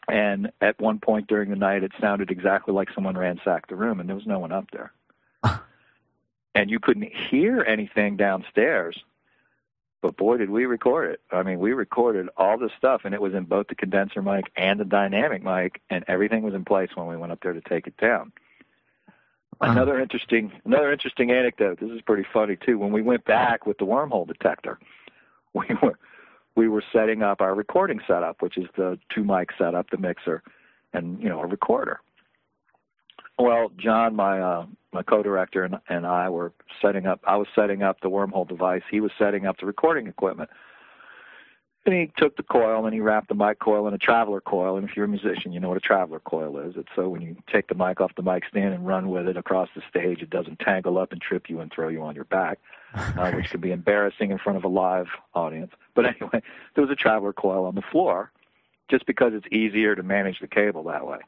[0.08, 4.00] and at one point during the night, it sounded exactly like someone ransacked the room,
[4.00, 4.94] and there was no one up there.
[6.56, 9.04] and you couldn't hear anything downstairs
[10.04, 11.22] but boy, did we record it.
[11.32, 14.52] I mean, we recorded all the stuff, and it was in both the condenser mic
[14.58, 17.62] and the dynamic mic, and everything was in place when we went up there to
[17.62, 18.34] take it down.
[19.08, 19.72] Uh-huh.
[19.72, 21.80] Another interesting, another interesting anecdote.
[21.80, 22.78] This is pretty funny too.
[22.78, 24.78] When we went back with the wormhole detector,
[25.54, 25.98] we were
[26.56, 30.44] we were setting up our recording setup, which is the two mic setup, the mixer,
[30.92, 32.02] and you know a recorder.
[33.38, 37.22] Well, John, my uh, my co-director, and, and I were setting up.
[37.26, 38.84] I was setting up the wormhole device.
[38.90, 40.50] He was setting up the recording equipment.
[41.86, 44.78] And he took the coil and he wrapped the mic coil in a traveler coil.
[44.78, 46.76] And if you're a musician, you know what a traveler coil is.
[46.78, 49.36] It's so when you take the mic off the mic stand and run with it
[49.36, 52.24] across the stage, it doesn't tangle up and trip you and throw you on your
[52.24, 52.60] back,
[52.96, 55.72] uh, which can be embarrassing in front of a live audience.
[55.94, 56.42] But anyway,
[56.76, 58.32] there was a traveler coil on the floor,
[58.90, 61.20] just because it's easier to manage the cable that way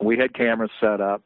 [0.00, 1.22] we had cameras set up,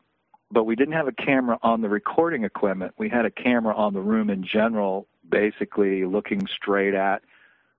[0.50, 2.94] but we didn't have a camera on the recording equipment.
[2.98, 7.22] We had a camera on the room in general, basically looking straight at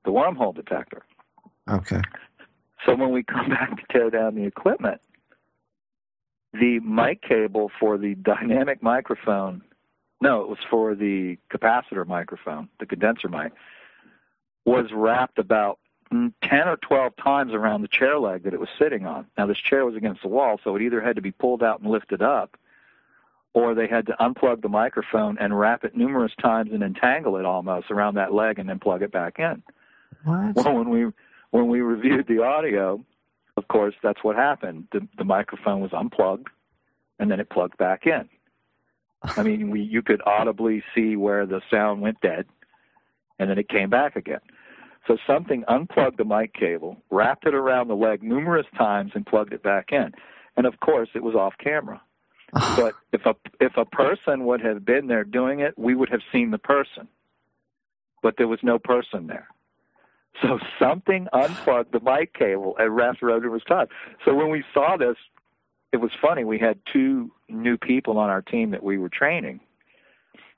[0.04, 1.06] the wormhole detector.
[1.70, 2.02] Okay.
[2.86, 5.02] So when we come back to tear down the equipment,
[6.54, 9.62] the mic cable for the dynamic microphone,
[10.22, 13.52] no, it was for the capacitor microphone, the condenser mic,
[14.66, 15.80] was wrapped about
[16.12, 16.34] 10
[16.68, 19.26] or 12 times around the chair leg that it was sitting on.
[19.38, 21.82] Now, this chair was against the wall, so it either had to be pulled out
[21.82, 22.58] and lifted up,
[23.54, 27.46] or they had to unplug the microphone and wrap it numerous times and entangle it
[27.46, 29.64] almost around that leg and then plug it back in.
[30.24, 30.56] What?
[30.56, 31.12] Well, when we
[31.52, 33.04] when we reviewed the audio,
[33.58, 34.88] of course, that's what happened.
[34.92, 36.50] The, the microphone was unplugged,
[37.20, 38.28] and then it plugged back in.
[39.24, 42.46] I mean, we you could audibly see where the sound went dead,
[43.40, 44.42] and then it came back again.
[45.08, 49.54] So something unplugged the mic cable, wrapped it around the leg numerous times, and plugged
[49.54, 50.12] it back in.
[50.58, 52.02] And of course, it was off camera.
[52.54, 52.76] Ah.
[52.78, 56.22] but if a if a person would have been there doing it, we would have
[56.32, 57.08] seen the person.
[58.24, 59.48] But there was no person there.
[60.42, 63.90] So something unplugged the mic cable and wrapped around numerous times.
[64.26, 65.16] So when we saw this,
[65.92, 66.44] it was funny.
[66.44, 69.62] We had two new people on our team that we were training,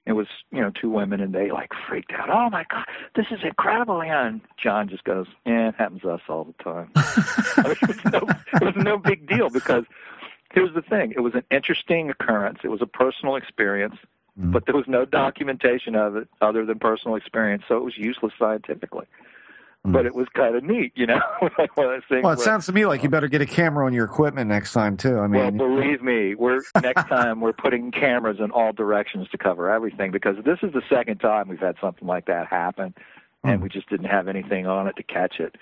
[0.08, 2.30] it was you know two women and they like freaked out.
[2.30, 2.86] Oh my god
[3.16, 4.02] this is incredible.
[4.02, 6.92] And john just goes yeah it happens to us all the time.
[7.58, 8.22] It, was no,
[8.54, 9.86] it was no big deal because
[10.54, 11.12] here's the thing.
[11.12, 12.60] It was an interesting occurrence.
[12.64, 13.96] It was a personal experience
[14.40, 14.52] mm.
[14.52, 18.34] but there was no documentation of it other than personal experience so it was useless
[18.40, 19.06] scientifically.
[19.92, 21.22] But it was kind of neat, you know.
[21.78, 24.74] well, it sounds to me like you better get a camera on your equipment next
[24.74, 25.20] time too.
[25.20, 29.38] I mean, well, believe me, we're next time we're putting cameras in all directions to
[29.38, 32.94] cover everything because this is the second time we've had something like that happen,
[33.44, 33.64] and mm.
[33.64, 35.56] we just didn't have anything on it to catch it.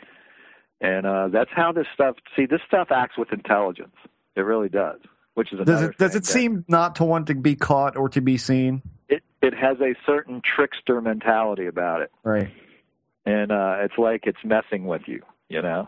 [0.81, 2.15] And uh, that's how this stuff.
[2.35, 3.95] See, this stuff acts with intelligence.
[4.35, 4.99] It really does.
[5.35, 8.21] Which is does it does it seem not to want to be caught or to
[8.21, 8.81] be seen?
[9.09, 12.11] It it has a certain trickster mentality about it.
[12.23, 12.49] Right
[13.25, 15.87] and uh, it's like it's messing with you, you know.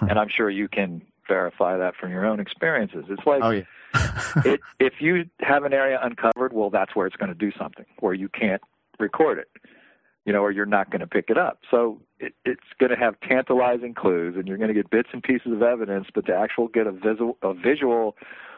[0.00, 3.04] and I'm sure you can verify that from your own experiences.
[3.08, 3.62] It's like oh, yeah.
[4.44, 7.86] it, if you have an area uncovered, well, that's where it's going to do something
[8.00, 8.62] where you can't
[8.98, 9.48] record it,
[10.24, 11.60] you know, or you're not going to pick it up.
[11.70, 15.22] So it, it's going to have tantalizing clues, and you're going to get bits and
[15.22, 16.08] pieces of evidence.
[16.14, 18.16] But to actually get a visual, a visual,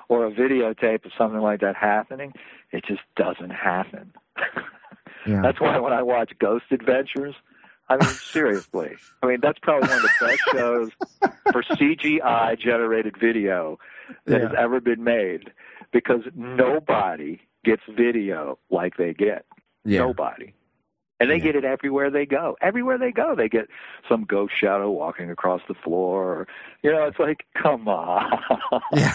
[0.09, 2.33] or a videotape of something like that happening,
[2.73, 4.13] it just doesn't happen.
[5.27, 5.41] Yeah.
[5.43, 7.35] That's why when I watch Ghost Adventures,
[8.01, 10.91] I mean, seriously, I mean, that's probably one of the best shows
[11.53, 13.79] for CGI generated video
[14.27, 14.49] that Yeah.
[14.49, 15.53] has ever been made
[15.93, 19.45] because nobody gets video like they get.
[19.85, 19.99] yeah.
[20.01, 20.55] Nobody.
[21.21, 21.43] And they Yeah.
[21.45, 22.57] get it everywhere they go.
[22.61, 23.69] Everywhere they go, they get
[24.09, 26.49] some ghost shadow walking across the floor.
[26.83, 28.41] You know, it's like, come on.
[28.93, 29.13] Yeah.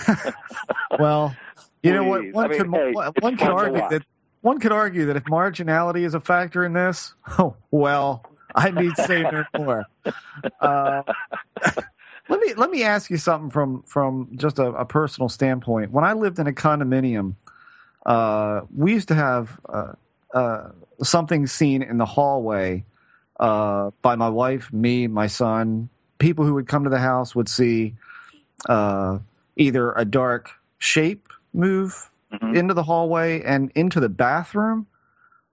[0.99, 1.35] well,
[1.83, 2.31] you know what?
[2.31, 4.03] One I mean, could hey, one could argue that
[4.41, 8.23] one could argue that if marginality is a factor in this, oh well,
[8.57, 9.87] I need say no more.
[10.59, 11.03] Uh,
[12.29, 15.91] let me let me ask you something from from just a, a personal standpoint.
[15.91, 17.35] When I lived in a condominium,
[18.05, 19.93] uh, we used to have uh,
[20.33, 20.69] uh,
[21.03, 22.83] something seen in the hallway
[23.39, 25.89] uh, by my wife, me, my son.
[26.19, 27.93] People who would come to the house would see
[28.67, 29.19] uh,
[29.55, 32.55] either a dark shape move Mhm.
[32.55, 34.85] into the hallway and into the bathroom,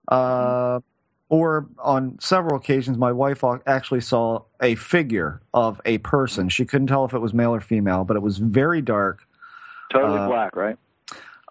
[0.09, 0.81] uh,
[1.29, 6.49] or on several occasions, my wife actually saw a figure of a person.
[6.49, 9.23] She couldn't tell if it was male or female, but it was very dark.
[9.91, 10.77] Totally Uh, black, right?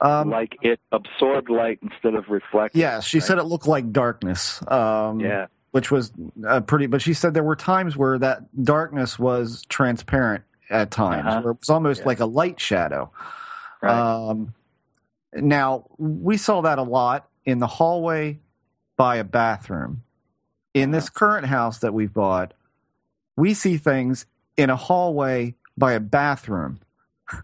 [0.00, 2.80] Um, like it absorbed light instead of reflecting.
[2.80, 3.24] yeah, she right?
[3.26, 4.60] said it looked like darkness.
[4.68, 5.46] Um, Yeah.
[5.70, 6.12] which was
[6.46, 6.86] uh, pretty.
[6.86, 11.40] But she said there were times where that darkness was transparent at times, Uh-huh.
[11.42, 12.06] where it was almost Yeah.
[12.06, 13.10] like a light shadow.
[13.82, 13.92] Right.
[13.92, 14.54] Um,
[15.34, 18.38] now we saw that a lot in the hallway
[18.96, 20.02] by a bathroom.
[20.72, 21.18] In this uh-huh.
[21.18, 22.54] current house that we've bought,
[23.36, 24.26] we see things
[24.56, 26.80] in a hallway by a bathroom.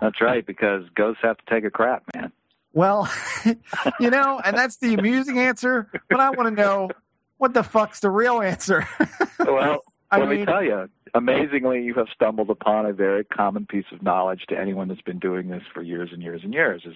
[0.01, 2.33] That's right, because ghosts have to take a crap, man.
[2.73, 3.11] Well,
[4.01, 5.91] you know, and that's the amusing answer.
[6.09, 6.91] But I want to know
[7.39, 8.87] what the fuck's the real answer.
[9.41, 13.65] Well, I let me mean, tell you, amazingly, you have stumbled upon a very common
[13.65, 16.83] piece of knowledge to anyone that's been doing this for years and years and years.
[16.85, 16.95] Is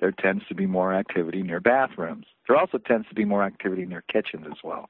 [0.00, 2.26] there tends to be more activity near bathrooms.
[2.48, 4.88] There also tends to be more activity near kitchens as well.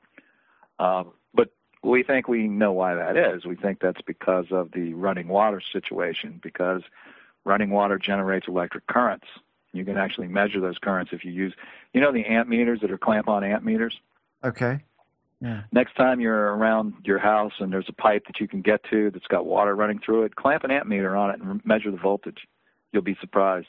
[0.79, 1.51] Um, but
[1.83, 3.45] we think we know why that is.
[3.45, 6.83] We think that's because of the running water situation, because
[7.45, 9.27] running water generates electric currents.
[9.73, 11.55] You can actually measure those currents if you use,
[11.93, 14.01] you know, the amp meters that are clamp on amp meters
[14.45, 14.81] okay.
[15.41, 15.63] Yeah.
[15.73, 19.11] next time you're around your house and there's a pipe that you can get to
[19.11, 21.97] that's got water running through it, clamp an amp meter on it and measure the
[21.97, 22.47] voltage.
[22.93, 23.69] You'll be surprised.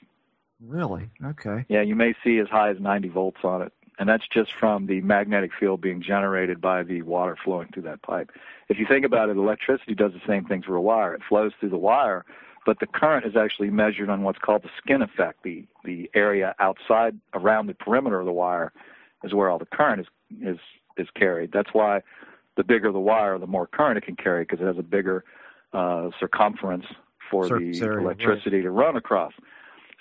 [0.66, 1.10] Really?
[1.24, 1.66] Okay.
[1.70, 3.74] Yeah, you may see as high as 90 volts on it.
[4.00, 8.02] And that's just from the magnetic field being generated by the water flowing through that
[8.02, 8.32] pipe.
[8.68, 11.14] If you think about it, electricity does the same thing for a wire.
[11.14, 12.26] It flows through the wire,
[12.66, 15.44] but the current is actually measured on what's called the skin effect.
[15.44, 18.72] The the area outside around the perimeter of the wire
[19.24, 20.08] is where all the current is
[20.42, 20.60] is
[20.98, 21.52] is carried.
[21.52, 22.02] That's why
[22.58, 25.24] the bigger the wire, the more current it can carry because it has a bigger
[25.74, 26.86] uh, circumference
[27.30, 28.06] for Surface the area, right.
[28.06, 29.34] electricity to run across.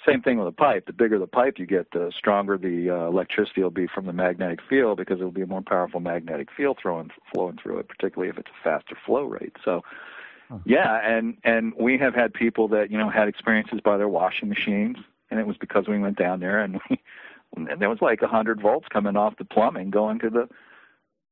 [0.06, 0.86] Same thing with a pipe.
[0.86, 4.12] The bigger the pipe you get, the stronger the uh, electricity will be from the
[4.12, 8.30] magnetic field because it'll be a more powerful magnetic field throwing, flowing through it, particularly
[8.30, 9.56] if it's a faster flow rate.
[9.62, 9.82] So,
[10.64, 14.48] yeah, and and we have had people that you know had experiences by their washing
[14.48, 14.96] machines,
[15.30, 16.98] and it was because we went down there and, we,
[17.54, 20.48] and there was like a hundred volts coming off the plumbing going to the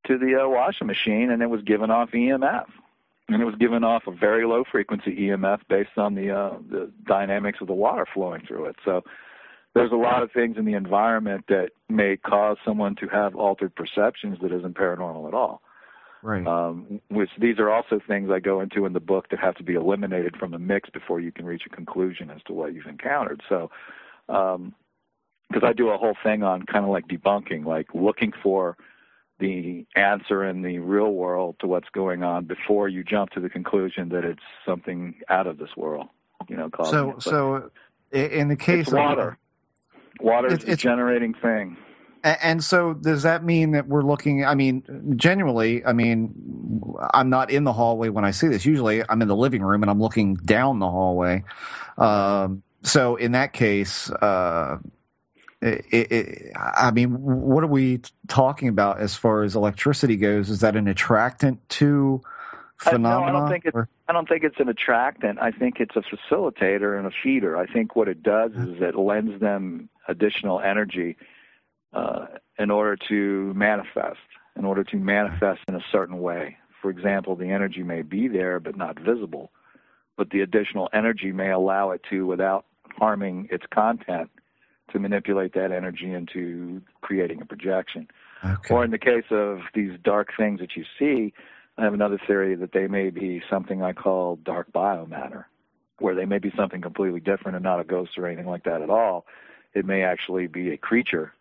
[0.06, 2.66] to the uh, washing machine, and it was giving off EMF
[3.28, 6.90] and it was giving off a very low frequency EMF based on the uh, the
[7.06, 8.76] dynamics of the water flowing through it.
[8.84, 9.02] So
[9.74, 13.74] there's a lot of things in the environment that may cause someone to have altered
[13.74, 15.62] perceptions that isn't paranormal at all.
[16.22, 16.44] Right.
[16.46, 19.62] Um, which these are also things I go into in the book that have to
[19.62, 22.86] be eliminated from the mix before you can reach a conclusion as to what you've
[22.86, 23.40] encountered.
[23.48, 23.70] So,
[24.26, 28.76] because I do a whole thing on kind of like debunking, like looking for
[29.38, 33.48] the answer in the real world to what's going on before you jump to the
[33.48, 36.08] conclusion that it's something out of this world.
[36.48, 37.30] You know, causing so.
[37.30, 37.70] So
[38.12, 39.38] in the case it's of water.
[40.20, 41.76] Water is a generating thing.
[42.24, 44.44] And so, does that mean that we're looking?
[44.44, 48.66] I mean, genuinely, I mean, I'm not in the hallway when I see this.
[48.66, 51.44] Usually, I'm in the living room and I'm looking down the hallway.
[51.96, 54.78] Um, so, in that case, uh,
[55.60, 60.50] it, it, I mean, what are we talking about as far as electricity goes?
[60.50, 62.28] Is that an attractant to I- no,
[62.90, 63.32] I phenomena?
[63.32, 65.38] don't think it's- or- I don't think it's an attractant.
[65.38, 67.56] I think it's a facilitator and a feeder.
[67.58, 71.16] I think what it does is it lends them additional energy
[71.92, 72.26] uh,
[72.58, 74.18] in order to manifest,
[74.56, 76.56] in order to manifest in a certain way.
[76.80, 79.50] For example, the energy may be there but not visible,
[80.16, 82.64] but the additional energy may allow it to, without
[82.98, 84.30] harming its content,
[84.92, 88.08] to manipulate that energy into creating a projection.
[88.44, 88.74] okay.
[88.74, 91.32] Or in the case of these dark things that you see,
[91.76, 95.44] I have another theory that they may be something I call dark biomatter,
[95.98, 98.82] where they may be something completely different and not a ghost or anything like that
[98.82, 99.26] at all.
[99.74, 101.32] It may actually be a creature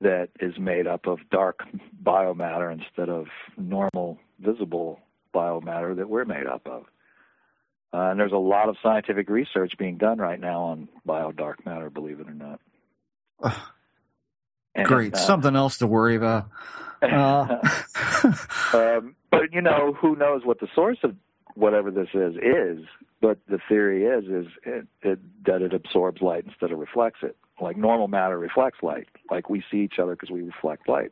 [0.00, 1.60] that is made up of dark
[2.02, 3.26] biomatter instead of
[3.56, 5.00] normal visible
[5.34, 6.84] biomatter that we're made up of.
[7.96, 11.64] Uh, and there's a lot of scientific research being done right now on bio dark
[11.64, 12.60] matter, believe it or not.
[14.74, 16.50] And, Great, uh, something else to worry about.
[17.02, 17.58] Uh.
[18.72, 21.14] um, but you know, who knows what the source of
[21.54, 22.86] whatever this is is?
[23.20, 27.36] But the theory is is it, it, that it absorbs light instead of reflects it.
[27.60, 29.08] Like normal matter reflects light.
[29.30, 31.10] Like we see each other because we reflect light.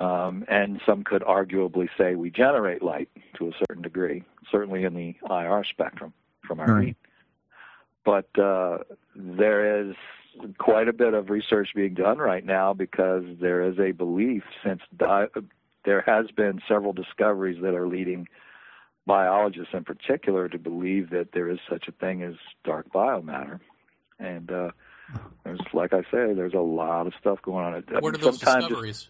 [0.00, 3.08] Um, and some could arguably say we generate light
[3.38, 6.12] to a certain degree, certainly in the IR spectrum
[6.46, 6.86] from our right.
[6.88, 6.96] heat.
[8.04, 8.78] But uh,
[9.14, 9.94] there is
[10.58, 14.80] quite a bit of research being done right now because there is a belief since
[14.96, 15.28] di-
[15.84, 18.26] there has been several discoveries that are leading
[19.06, 22.34] biologists in particular to believe that there is such a thing as
[22.64, 23.60] dark biomatter.
[24.18, 24.70] And uh,
[25.44, 27.84] there's, like I say, there's a lot of stuff going on.
[28.00, 29.08] What are those Sometimes discoveries?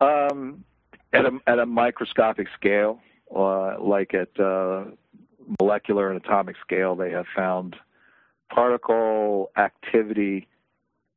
[0.00, 0.64] Um,
[1.12, 3.00] at a at a microscopic scale,
[3.34, 4.84] uh, like at uh,
[5.60, 7.76] molecular and atomic scale, they have found
[8.52, 10.46] particle activity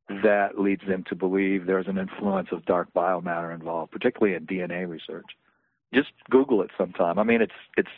[0.08, 4.88] that leads them to believe there's an influence of dark biomatter involved, particularly in DNA
[4.88, 5.26] research.
[5.94, 7.18] Just Google it sometime.
[7.18, 7.90] I mean, it's it's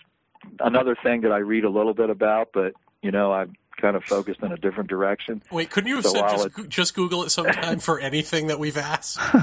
[0.61, 4.05] another thing that I read a little bit about, but you know, I'm kind of
[4.05, 5.43] focused in a different direction.
[5.51, 8.77] Wait, couldn't you have so said just, just, Google it sometime for anything that we've
[8.77, 9.19] asked?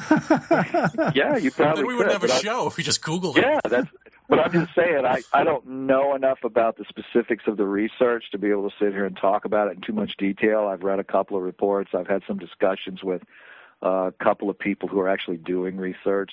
[1.15, 1.81] yeah, you probably.
[1.81, 3.43] Then we wouldn't have a show if we just Googled it.
[3.43, 3.89] Yeah, that's.
[4.29, 8.25] But I'm just saying, I I don't know enough about the specifics of the research
[8.31, 10.67] to be able to sit here and talk about it in too much detail.
[10.67, 11.91] I've read a couple of reports.
[11.93, 13.23] I've had some discussions with
[13.83, 16.31] uh, a couple of people who are actually doing research.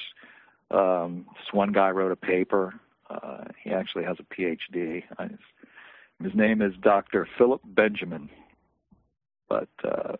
[0.71, 2.75] Um, this one guy wrote a paper.
[3.09, 5.05] Uh, he actually has a PhD.
[5.19, 5.31] I,
[6.23, 7.29] his name is Dr.
[7.37, 8.31] Philip Benjamin.
[9.49, 10.17] But uh,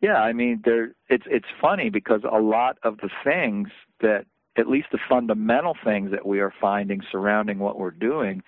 [0.00, 3.68] yeah, I mean, there it's it's funny because a lot of the things
[4.00, 8.42] that at least the fundamental things that we are finding surrounding what we're doing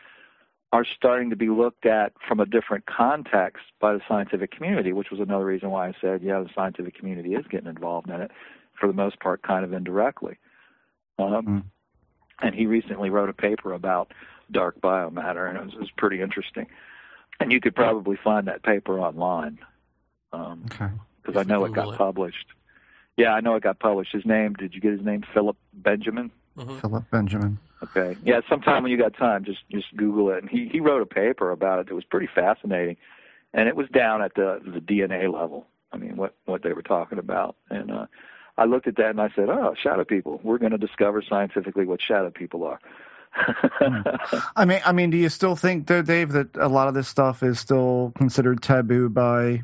[0.73, 5.11] are starting to be looked at from a different context by the scientific community, which
[5.11, 8.31] was another reason why I said, yeah, the scientific community is getting involved in it
[8.81, 10.39] for the most part, kind of indirectly.
[11.19, 11.65] Um, mm.
[12.41, 14.13] And he recently wrote a paper about
[14.53, 16.67] dark biomatter, and it was, it was pretty interesting
[17.43, 19.59] and you could probably find that paper online.
[20.33, 20.93] Um, okay.
[21.23, 21.99] Because I know it got it.
[21.99, 22.47] published.
[23.17, 24.13] Yeah, I know it got published.
[24.13, 24.55] His name?
[24.55, 25.25] Did you get his name?
[25.35, 26.31] Philip Benjamin.
[26.57, 26.79] Mm-hmm.
[26.79, 27.59] Philip Benjamin.
[27.83, 28.17] Okay.
[28.23, 30.39] Yeah, sometime when you got time, just just Google it.
[30.43, 31.89] And he he wrote a paper about it.
[31.91, 32.97] It was pretty fascinating,
[33.53, 35.67] and it was down at the the DNA level.
[35.93, 38.07] I mean, what what they were talking about, and uh,
[38.57, 40.41] I looked at that and I said, "Oh, shadow people.
[40.45, 42.79] We're going to discover scientifically what shadow people are."
[44.57, 47.09] I mean, I mean, do you still think, though, Dave, that a lot of this
[47.09, 49.63] stuff is still considered taboo by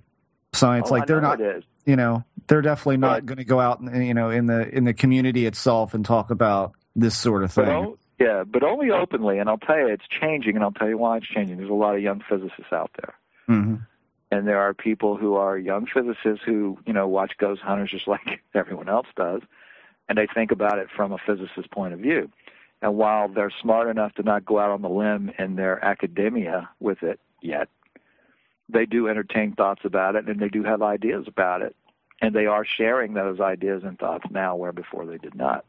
[0.53, 0.89] science?
[0.91, 1.39] Oh, like they're not,
[1.85, 4.85] you know, they're definitely not going to go out and you know in the in
[4.85, 7.97] the community itself and talk about this sort of thing.
[8.19, 9.39] Yeah, but only openly.
[9.39, 11.59] And I'll tell you, it's changing, and I'll tell you why it's changing.
[11.59, 13.15] There's a lot of young physicists out there.
[13.49, 13.77] Mm-hmm.
[14.31, 18.09] And there are people who are young physicists who, you know, watch ghost hunters just
[18.09, 19.43] like everyone else does,
[20.09, 22.29] and they think about it from a physicist's point of view.
[22.81, 26.71] And while they're smart enough to not go out on the limb in their academia
[26.79, 27.69] with it yet,
[28.69, 31.75] they do entertain thoughts about it and they do have ideas about it.
[32.21, 35.65] And they are sharing those ideas and thoughts now where before they did not.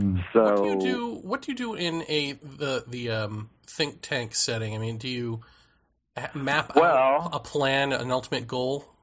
[0.00, 0.22] Mm.
[0.32, 4.00] So what do you do what do you do in a the the um, think
[4.02, 4.74] tank setting?
[4.74, 5.40] I mean, do you
[6.34, 8.94] map well, out a plan, an ultimate goal?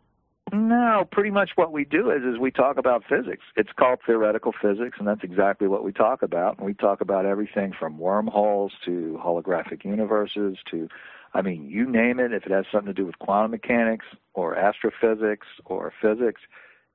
[0.53, 3.43] No, pretty much what we do is is we talk about physics.
[3.57, 6.57] It's called theoretical physics, and that's exactly what we talk about.
[6.57, 10.87] And we talk about everything from wormholes to holographic universes to,
[11.33, 12.31] I mean, you name it.
[12.31, 16.41] If it has something to do with quantum mechanics or astrophysics or physics,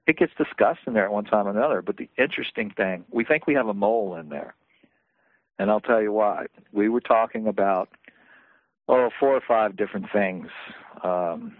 [0.06, 1.82] it gets discussed in there at one time or another.
[1.82, 4.54] But the interesting thing, we think we have a mole in there,
[5.58, 6.46] and I'll tell you why.
[6.72, 7.90] We were talking about
[8.88, 10.48] oh four or five different things
[11.04, 11.54] um,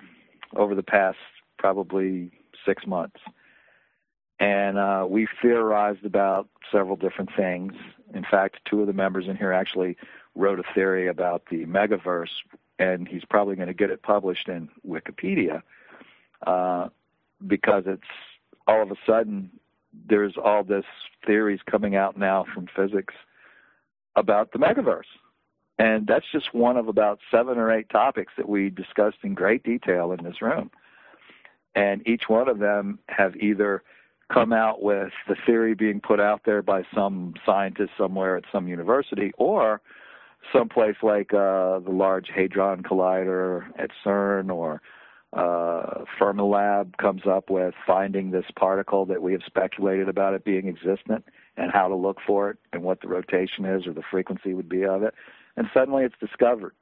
[0.57, 1.19] over the past
[1.63, 2.33] probably
[2.67, 3.21] six months.
[4.41, 7.73] And uh, we theorized about several different things.
[8.13, 9.97] In fact, two of the members in here actually
[10.35, 12.35] wrote a theory about the megaverse,
[12.81, 15.63] and he's probably going to get it published in Wikipedia
[16.45, 16.89] uh,
[17.47, 18.03] because it's
[18.67, 19.49] all of a sudden
[20.09, 20.87] there's all this
[21.25, 23.15] theories coming out now from physics
[24.17, 25.13] about the megaverse.
[25.79, 29.63] And that's just one of about seven or eight topics that we discussed in great
[29.63, 30.73] detail in this room
[31.75, 33.83] and each one of them have either
[34.33, 38.67] come out with the theory being put out there by some scientist somewhere at some
[38.69, 39.81] university or
[40.53, 44.81] someplace like uh, the Large Hadron Collider at CERN or
[45.33, 50.69] uh, Fermilab comes up with finding this particle that we have speculated about it being
[50.69, 51.25] existent
[51.57, 54.69] and how to look for it and what the rotation is or the frequency would
[54.69, 55.15] be of it.
[55.57, 56.75] And suddenly it's discovered.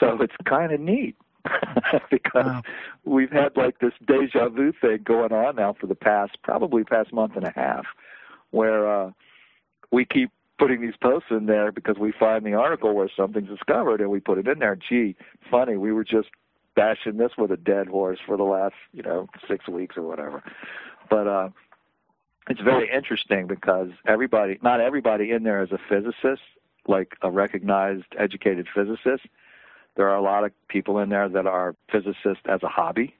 [0.00, 1.16] So it's kind of neat
[2.10, 2.62] because wow.
[3.04, 7.12] we've had like this deja vu thing going on now for the past, probably past
[7.12, 7.86] month and a half,
[8.50, 9.10] where uh,
[9.90, 14.00] we keep putting these posts in there because we find the article where something's discovered
[14.00, 14.76] and we put it in there.
[14.76, 15.16] Gee,
[15.50, 16.28] funny, we were just
[16.76, 20.42] bashing this with a dead horse for the last, you know, six weeks or whatever.
[21.10, 21.48] But uh
[22.48, 26.42] it's very interesting because everybody not everybody in there is a physicist,
[26.86, 29.26] like a recognized educated physicist.
[29.96, 33.14] There are a lot of people in there that are physicists as a hobby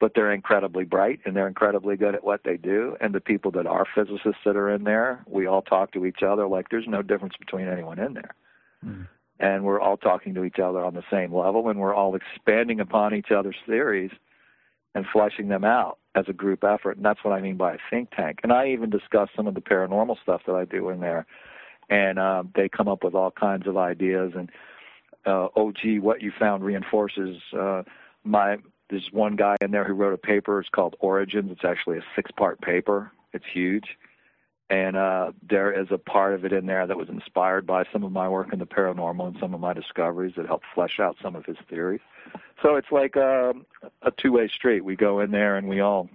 [0.00, 2.96] but they're incredibly bright and they're incredibly good at what they do.
[3.00, 6.22] And the people that are physicists that are in there, we all talk to each
[6.22, 8.34] other like there's no difference between anyone in there.
[8.84, 9.08] Mm.
[9.40, 12.80] And we're all talking to each other on the same level and we're all expanding
[12.80, 14.10] upon each other's theories
[14.94, 16.96] and fleshing them out as a group effort.
[16.96, 18.40] And that's what I mean by a think tank.
[18.42, 21.26] And I even discuss some of the paranormal stuff that I do in there.
[21.90, 24.50] And uh, they come up with all kinds of ideas and
[25.28, 27.82] uh, oh gee, what you found reinforces uh,
[28.24, 28.58] my
[28.90, 30.60] there's one guy in there who wrote a paper.
[30.60, 31.50] It's called Origins.
[31.52, 33.12] It's actually a six-part paper.
[33.34, 33.98] It's huge,
[34.70, 38.02] and uh, there is a part of it in there that was inspired by some
[38.02, 41.16] of my work in the paranormal and some of my discoveries that helped flesh out
[41.22, 42.00] some of his theories.
[42.62, 43.66] So it's like a, um,
[44.02, 44.84] a two-way street.
[44.84, 46.08] We go in there and we all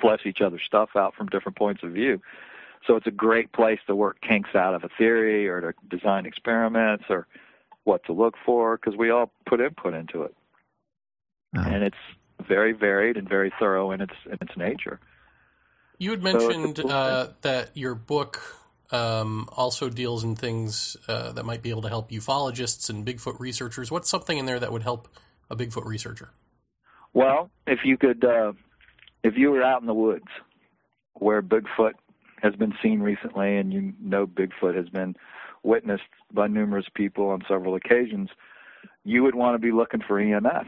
[0.00, 2.20] flesh each other's stuff out from different points of view.
[2.86, 6.24] So it's a great place to work kinks out of a theory or to design
[6.24, 7.26] experiments or
[7.84, 10.34] what to look for because we all put input into it
[11.56, 11.60] oh.
[11.60, 11.96] and it's
[12.46, 15.00] very varied and very thorough in its in its nature.
[15.98, 18.40] You had mentioned so uh, that your book
[18.90, 23.38] um, also deals in things uh, that might be able to help ufologists and Bigfoot
[23.38, 23.90] researchers.
[23.90, 25.08] What's something in there that would help
[25.50, 26.30] a Bigfoot researcher?
[27.12, 28.52] Well, if you could, uh,
[29.22, 30.28] if you were out in the woods
[31.14, 31.92] where Bigfoot
[32.42, 35.14] has been seen recently, and you know Bigfoot has been
[35.62, 38.30] witnessed by numerous people on several occasions,
[39.04, 40.66] you would want to be looking for EMF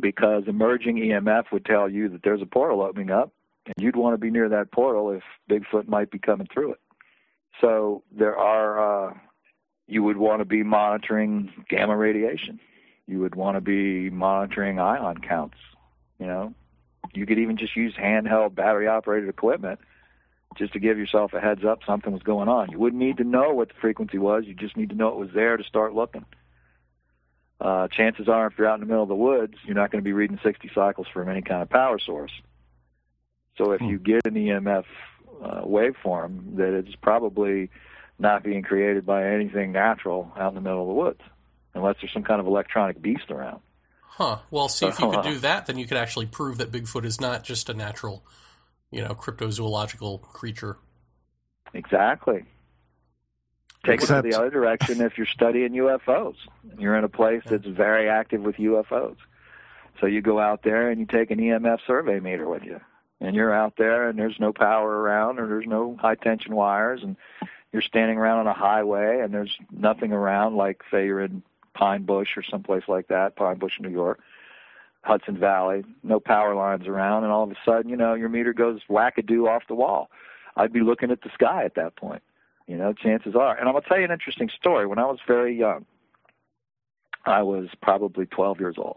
[0.00, 3.32] because emerging EMF would tell you that there's a portal opening up,
[3.66, 6.80] and you'd want to be near that portal if Bigfoot might be coming through it.
[7.60, 9.14] So there are, uh,
[9.86, 12.58] you would want to be monitoring gamma radiation.
[13.06, 15.58] You would want to be monitoring ion counts.
[16.18, 16.54] You know,
[17.12, 19.78] you could even just use handheld battery operated equipment
[20.56, 22.70] just to give yourself a heads up something was going on.
[22.70, 24.44] You wouldn't need to know what the frequency was.
[24.46, 26.24] You just need to know it was there to start looking
[27.60, 30.02] uh, chances are, if you're out in the middle of the woods, you're not going
[30.02, 32.32] to be reading 60 cycles from any kind of power source.
[33.56, 33.86] So if hmm.
[33.86, 34.84] you get an EMF
[35.42, 37.70] uh, waveform, that it's probably
[38.18, 41.20] not being created by anything natural out in the middle of the woods,
[41.74, 43.60] unless there's some kind of electronic beast around.
[44.02, 44.38] Huh.
[44.50, 47.20] Well, see, if you could do that, then you could actually prove that Bigfoot is
[47.20, 48.24] not just a natural,
[48.94, 50.78] you know, cryptozoological creature.
[51.72, 52.44] Exactly.
[53.84, 56.36] Take Except, it to the other direction if you're studying UFOs.
[56.78, 59.16] You're in a place that's very active with UFOs.
[60.00, 62.80] So you go out there and you take an EMF survey meter with you.
[63.20, 67.02] And you're out there and there's no power around or there's no high tension wires
[67.02, 67.16] and
[67.72, 71.42] you're standing around on a highway and there's nothing around like say you're in
[71.74, 74.20] Pine Bush or someplace like that, Pine Bush, New York,
[75.04, 78.54] Hudson Valley, no power lines around and all of a sudden, you know, your meter
[78.54, 80.10] goes wackadoo off the wall.
[80.56, 82.22] I'd be looking at the sky at that point.
[82.66, 83.56] You know, chances are.
[83.56, 84.86] And I'm to tell you an interesting story.
[84.86, 85.84] When I was very young,
[87.26, 88.96] I was probably 12 years old.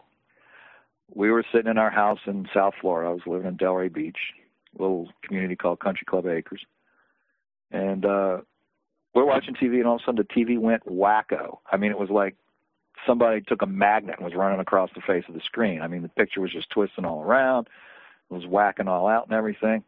[1.13, 3.09] We were sitting in our house in South Florida.
[3.09, 4.17] I was living in Delray Beach,
[4.77, 6.61] a little community called Country Club Acres.
[7.71, 8.37] And uh
[9.13, 11.57] we're watching TV, and all of a sudden the TV went wacko.
[11.71, 12.35] I mean, it was like
[13.05, 15.81] somebody took a magnet and was running across the face of the screen.
[15.81, 17.67] I mean, the picture was just twisting all around,
[18.29, 19.83] it was whacking all out and everything.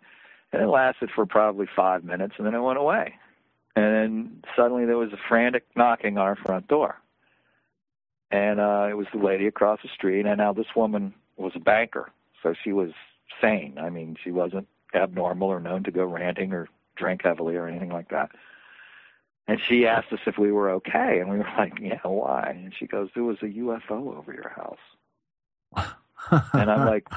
[0.51, 3.15] And it lasted for probably five minutes, and then it went away.
[3.75, 6.97] And then suddenly there was a frantic knocking on our front door.
[8.31, 10.25] And uh, it was the lady across the street.
[10.25, 12.09] And now this woman was a banker,
[12.41, 12.91] so she was
[13.41, 13.77] sane.
[13.79, 17.89] I mean, she wasn't abnormal or known to go ranting or drink heavily or anything
[17.89, 18.31] like that.
[19.49, 22.71] And she asked us if we were okay, and we were like, "Yeah, why?" And
[22.77, 24.77] she goes, "There was a UFO over your house."
[26.53, 27.07] and I'm like,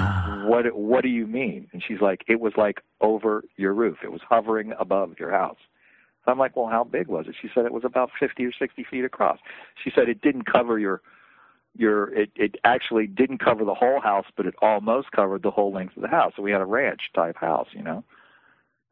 [0.49, 0.75] "What?
[0.75, 3.99] What do you mean?" And she's like, "It was like over your roof.
[4.03, 5.59] It was hovering above your house."
[6.27, 7.35] I'm like, well, how big was it?
[7.41, 9.39] She said it was about 50 or 60 feet across.
[9.83, 11.03] She said it didn't cover your
[11.75, 15.73] your it it actually didn't cover the whole house, but it almost covered the whole
[15.73, 16.33] length of the house.
[16.37, 18.05] So we had a ranch type house, you know.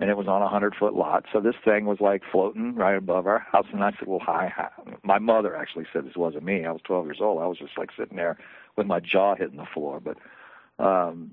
[0.00, 1.26] And it was on a hundred foot lot.
[1.30, 3.66] So this thing was like floating right above our house.
[3.70, 4.68] And I said, "Well, hi." hi.
[5.02, 6.64] My mother actually said this wasn't me.
[6.64, 7.40] I was 12 years old.
[7.40, 8.38] I was just like sitting there
[8.76, 10.00] with my jaw hitting the floor.
[10.00, 10.16] But
[10.82, 11.32] um,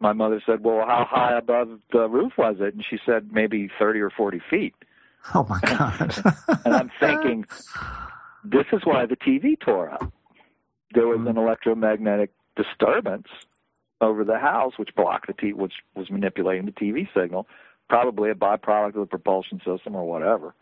[0.00, 3.70] my mother said, "Well, how high above the roof was it?" And she said, "Maybe
[3.78, 4.74] 30 or 40 feet."
[5.34, 6.14] Oh my god!
[6.64, 7.44] and I'm thinking,
[8.42, 10.12] this is why the TV tore up.
[10.92, 13.28] There was an electromagnetic disturbance
[14.00, 17.46] over the house, which blocked the TV, which was manipulating the TV signal
[17.90, 20.54] probably a byproduct of the propulsion system or whatever.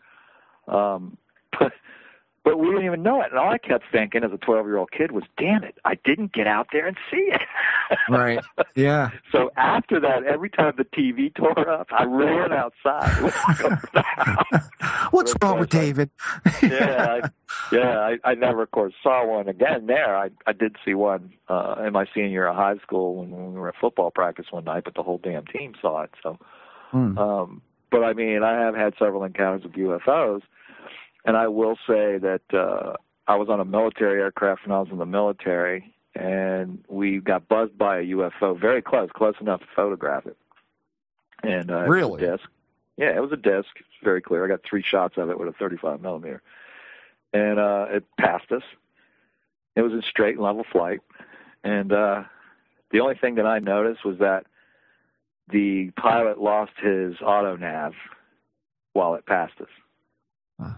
[0.67, 1.17] Um,
[1.59, 1.71] but
[2.43, 3.27] but we didn't even know it.
[3.29, 5.95] And all I kept thinking as a 12 year old kid was, damn it, I
[6.03, 7.41] didn't get out there and see it.
[8.09, 8.39] right.
[8.75, 9.11] Yeah.
[9.31, 13.31] So after that, every time the TV tore up, I ran outside.
[15.11, 16.09] What's wrong with David?
[16.63, 17.19] yeah.
[17.21, 17.29] I,
[17.71, 17.99] yeah.
[17.99, 20.17] I, I never, of course, saw one again there.
[20.17, 23.53] I, I did see one uh, in my senior year of high school when, when
[23.53, 26.11] we were at football practice one night, but the whole damn team saw it.
[26.23, 26.39] So,
[26.89, 27.17] Hmm.
[27.17, 27.61] um,
[27.91, 30.41] but I mean, I have had several encounters with UFOs,
[31.25, 32.93] and I will say that uh,
[33.27, 37.47] I was on a military aircraft when I was in the military, and we got
[37.47, 40.37] buzzed by a UFO very close, close enough to photograph it.
[41.43, 42.23] And uh, Really?
[42.23, 42.49] it disc.
[42.97, 43.69] Yeah, it was a disc.
[43.77, 44.43] It's very clear.
[44.43, 46.41] I got three shots of it with a 35 millimeter,
[47.33, 48.63] and uh, it passed us.
[49.75, 50.99] It was in straight and level flight,
[51.63, 52.23] and uh,
[52.91, 54.45] the only thing that I noticed was that
[55.51, 57.93] the pilot lost his auto nav
[58.93, 59.67] while it passed us.
[60.59, 60.73] Huh.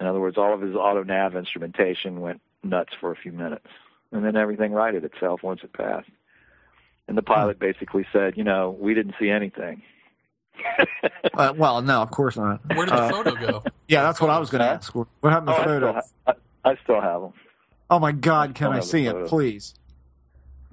[0.00, 3.66] In other words, all of his auto nav instrumentation went nuts for a few minutes,
[4.12, 6.08] and then everything righted itself once it passed.
[7.06, 9.82] And the pilot basically said, "You know, we didn't see anything."
[11.36, 12.60] Uh, well, no, of course not.
[12.76, 13.62] Where did the Uh, photo go?
[13.88, 14.94] Yeah, that's what I was going to ask.
[14.94, 15.92] What happened oh, to I the still, photo?
[16.26, 16.32] ha-
[16.64, 17.32] I, I still have them.
[17.90, 18.54] Oh my God!
[18.54, 19.28] Can I see it, photo.
[19.28, 19.74] please?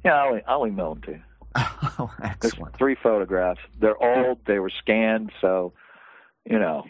[0.06, 1.22] Yeah, I'll, I'll email them to you.
[1.99, 3.60] Oh, There's three photographs.
[3.80, 4.40] They're old.
[4.45, 5.73] They were scanned, so
[6.45, 6.86] you know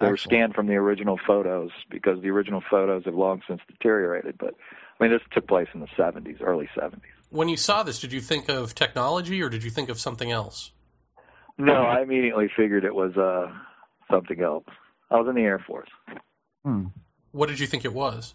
[0.00, 4.36] they were scanned from the original photos because the original photos have long since deteriorated.
[4.38, 4.54] But
[4.98, 7.00] I mean, this took place in the 70s, early 70s.
[7.30, 10.30] When you saw this, did you think of technology or did you think of something
[10.30, 10.72] else?
[11.56, 13.52] No, I immediately figured it was uh,
[14.10, 14.64] something else.
[15.10, 15.88] I was in the Air Force.
[16.64, 16.86] Hmm.
[17.32, 18.34] What did you think it was?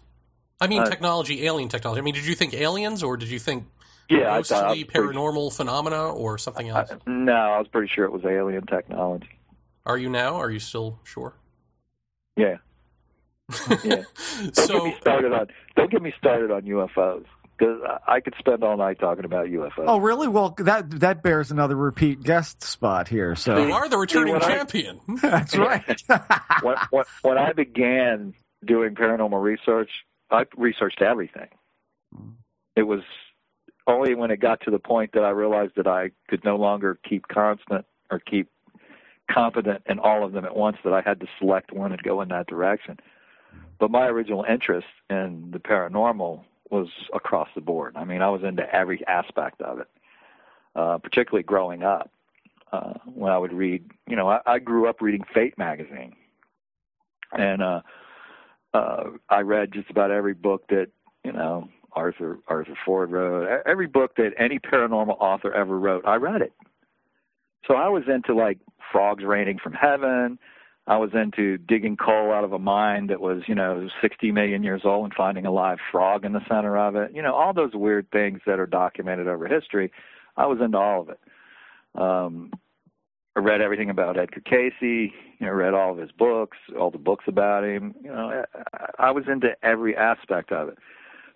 [0.60, 2.00] I mean, Uh, technology, alien technology.
[2.00, 3.64] I mean, did you think aliens or did you think
[4.08, 4.64] Yeah, I ghostly, thought.
[4.64, 6.90] I pretty- paranormal phenomena or something else?
[6.90, 9.28] I- no, I was pretty sure it was alien technology.
[9.86, 10.36] Are you now?
[10.36, 11.34] Are you still sure?
[12.36, 12.56] Yeah.
[13.84, 14.02] Yeah.
[14.54, 15.46] Don't get me started on.
[15.76, 17.24] Don't get me started on UFOs
[17.58, 19.84] because I could spend all night talking about UFOs.
[19.86, 20.28] Oh, really?
[20.28, 23.34] Well, that that bears another repeat guest spot here.
[23.36, 24.96] So you are the returning when I- champion.
[25.06, 25.16] Hmm.
[25.20, 26.02] that's right.
[26.62, 28.32] when, when, when I began
[28.64, 29.90] doing paranormal research,
[30.30, 31.48] I researched everything.
[32.76, 33.02] It was
[33.86, 36.98] only when it got to the point that I realized that I could no longer
[37.08, 38.48] keep constant or keep
[39.30, 42.20] competent in all of them at once that I had to select one and go
[42.20, 42.98] in that direction.
[43.78, 47.94] But my original interest in the paranormal was across the board.
[47.96, 49.88] I mean, I was into every aspect of it,
[50.74, 52.10] uh, particularly growing up.
[52.72, 56.16] Uh, when I would read, you know, I, I grew up reading Fate magazine,
[57.30, 57.82] and uh,
[58.72, 60.88] uh, I read just about every book that
[61.22, 63.62] you know Arthur Arthur Ford wrote.
[63.66, 66.52] Every book that any paranormal author ever wrote, I read it.
[67.66, 68.58] So I was into like
[68.92, 70.38] frogs raining from heaven.
[70.86, 74.62] I was into digging coal out of a mine that was, you know, 60 million
[74.62, 77.12] years old and finding a live frog in the center of it.
[77.14, 79.90] You know, all those weird things that are documented over history.
[80.36, 81.20] I was into all of it.
[81.94, 82.52] Um,
[83.36, 84.72] I read everything about Edgar Cayce.
[84.80, 85.10] You
[85.40, 87.94] know, read all of his books, all the books about him.
[88.02, 90.78] You know, I, I was into every aspect of it.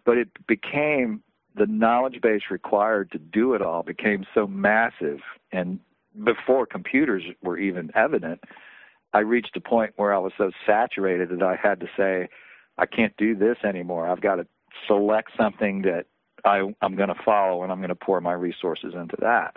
[0.08, 1.22] But it became
[1.54, 5.18] the knowledge base required to do it all became so massive,
[5.52, 5.80] and
[6.24, 8.40] before computers were even evident,
[9.12, 12.30] I reached a point where I was so saturated that I had to say,
[12.78, 14.08] I can't do this anymore.
[14.08, 14.46] I've got to
[14.86, 16.06] select something that
[16.42, 19.56] I, I'm going to follow, and I'm going to pour my resources into that.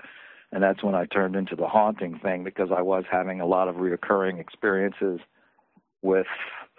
[0.52, 3.70] And that's when I turned into the haunting thing because I was having a lot
[3.70, 5.22] of reoccurring experiences
[6.02, 6.28] with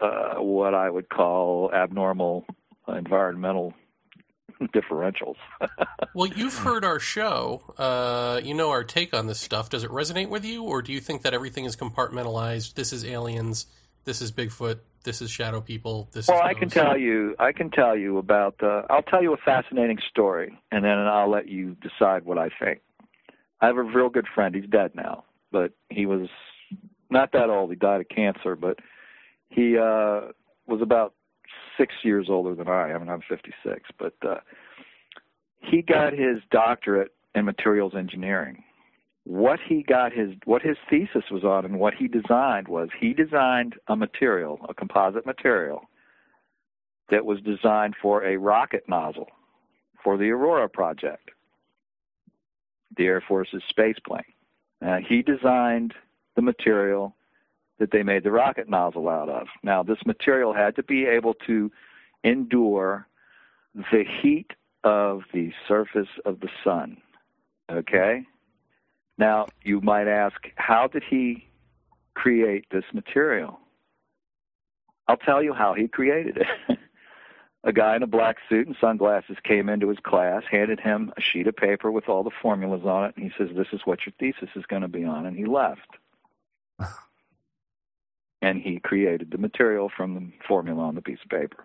[0.02, 2.44] uh, what I would call abnormal
[2.88, 3.74] environmental
[4.62, 5.36] differentials.
[6.14, 7.62] Well, you've heard our show.
[7.78, 9.70] Uh, you know our take on this stuff.
[9.70, 12.74] Does it resonate with you, or do you think that everything is compartmentalized?
[12.74, 13.64] This is aliens.
[14.04, 14.80] This is Bigfoot.
[15.04, 16.10] This is shadow people.
[16.12, 17.34] This Well, is I can tell you.
[17.38, 18.56] I can tell you about.
[18.62, 22.50] Uh, I'll tell you a fascinating story, and then I'll let you decide what I
[22.60, 22.82] think.
[23.62, 24.54] I have a real good friend.
[24.54, 26.28] He's dead now, but he was
[27.08, 27.70] not that old.
[27.70, 28.80] He died of cancer, but
[29.48, 30.32] he uh,
[30.66, 31.14] was about
[31.76, 33.90] six years older than I am, and I'm 56.
[33.98, 34.36] But uh,
[35.58, 38.62] he got his doctorate in materials engineering,
[39.24, 43.12] what he got his what his thesis was on and what he designed was he
[43.12, 45.84] designed a material, a composite material
[47.10, 49.28] that was designed for a rocket nozzle
[50.02, 51.30] for the Aurora project,
[52.96, 54.22] the Air Force's space plane.
[54.84, 55.94] Uh, he designed
[56.34, 57.14] the material
[57.78, 59.48] that they made the rocket nozzle out of.
[59.62, 61.70] Now, this material had to be able to
[62.24, 63.06] endure
[63.74, 64.52] the heat
[64.84, 66.98] of the surface of the sun.
[67.70, 68.26] Okay?
[69.18, 71.48] Now, you might ask, how did he
[72.14, 73.58] create this material?
[75.08, 76.78] I'll tell you how he created it.
[77.64, 81.20] a guy in a black suit and sunglasses came into his class, handed him a
[81.20, 84.00] sheet of paper with all the formulas on it, and he says, This is what
[84.06, 85.88] your thesis is going to be on, and he left.
[88.42, 91.64] and he created the material from the formula on the piece of paper.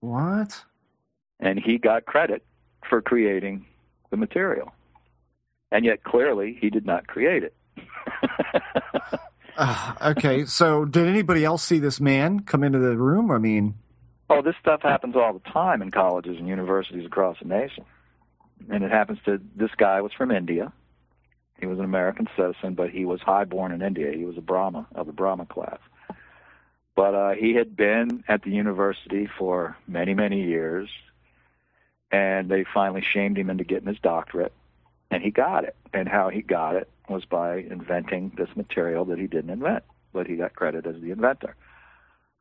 [0.00, 0.64] What?
[1.38, 2.44] And he got credit
[2.88, 3.64] for creating
[4.10, 4.72] the material.
[5.70, 7.54] And yet clearly he did not create it.
[9.56, 13.30] uh, okay, so did anybody else see this man come into the room?
[13.30, 13.74] I mean,
[14.28, 17.84] oh, this stuff happens all the time in colleges and universities across the nation.
[18.70, 20.72] And it happens to this guy was from India
[21.58, 24.12] he was an American citizen, but he was highborn in India.
[24.12, 25.78] He was a Brahma of the Brahma class.
[26.94, 30.88] But uh, he had been at the university for many, many years,
[32.10, 34.52] and they finally shamed him into getting his doctorate,
[35.10, 35.76] and he got it.
[35.92, 40.26] And how he got it was by inventing this material that he didn't invent, but
[40.26, 41.54] he got credit as the inventor.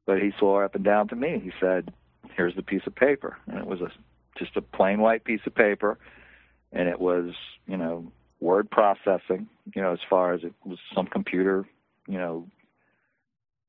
[0.06, 1.40] But he swore up and down to me.
[1.44, 1.94] He said,
[2.36, 3.92] "Here's the piece of paper," and it was a
[4.38, 5.98] just a plain white piece of paper,
[6.72, 7.34] and it was
[7.68, 8.12] you know
[8.46, 11.68] word processing, you know, as far as it was some computer,
[12.08, 12.48] you know,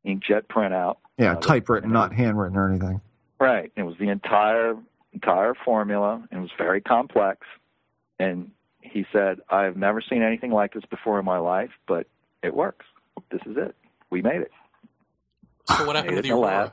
[0.06, 0.96] inkjet printout.
[1.18, 3.00] Yeah, uh, typewritten, not handwritten or anything.
[3.40, 3.72] Right.
[3.74, 4.76] It was the entire
[5.12, 6.22] entire formula.
[6.30, 7.46] It was very complex.
[8.18, 8.50] And
[8.82, 12.06] he said, I've never seen anything like this before in my life, but
[12.42, 12.84] it works.
[13.30, 13.74] This is it.
[14.10, 14.52] We made it.
[15.68, 16.72] So what happened to the Aurora?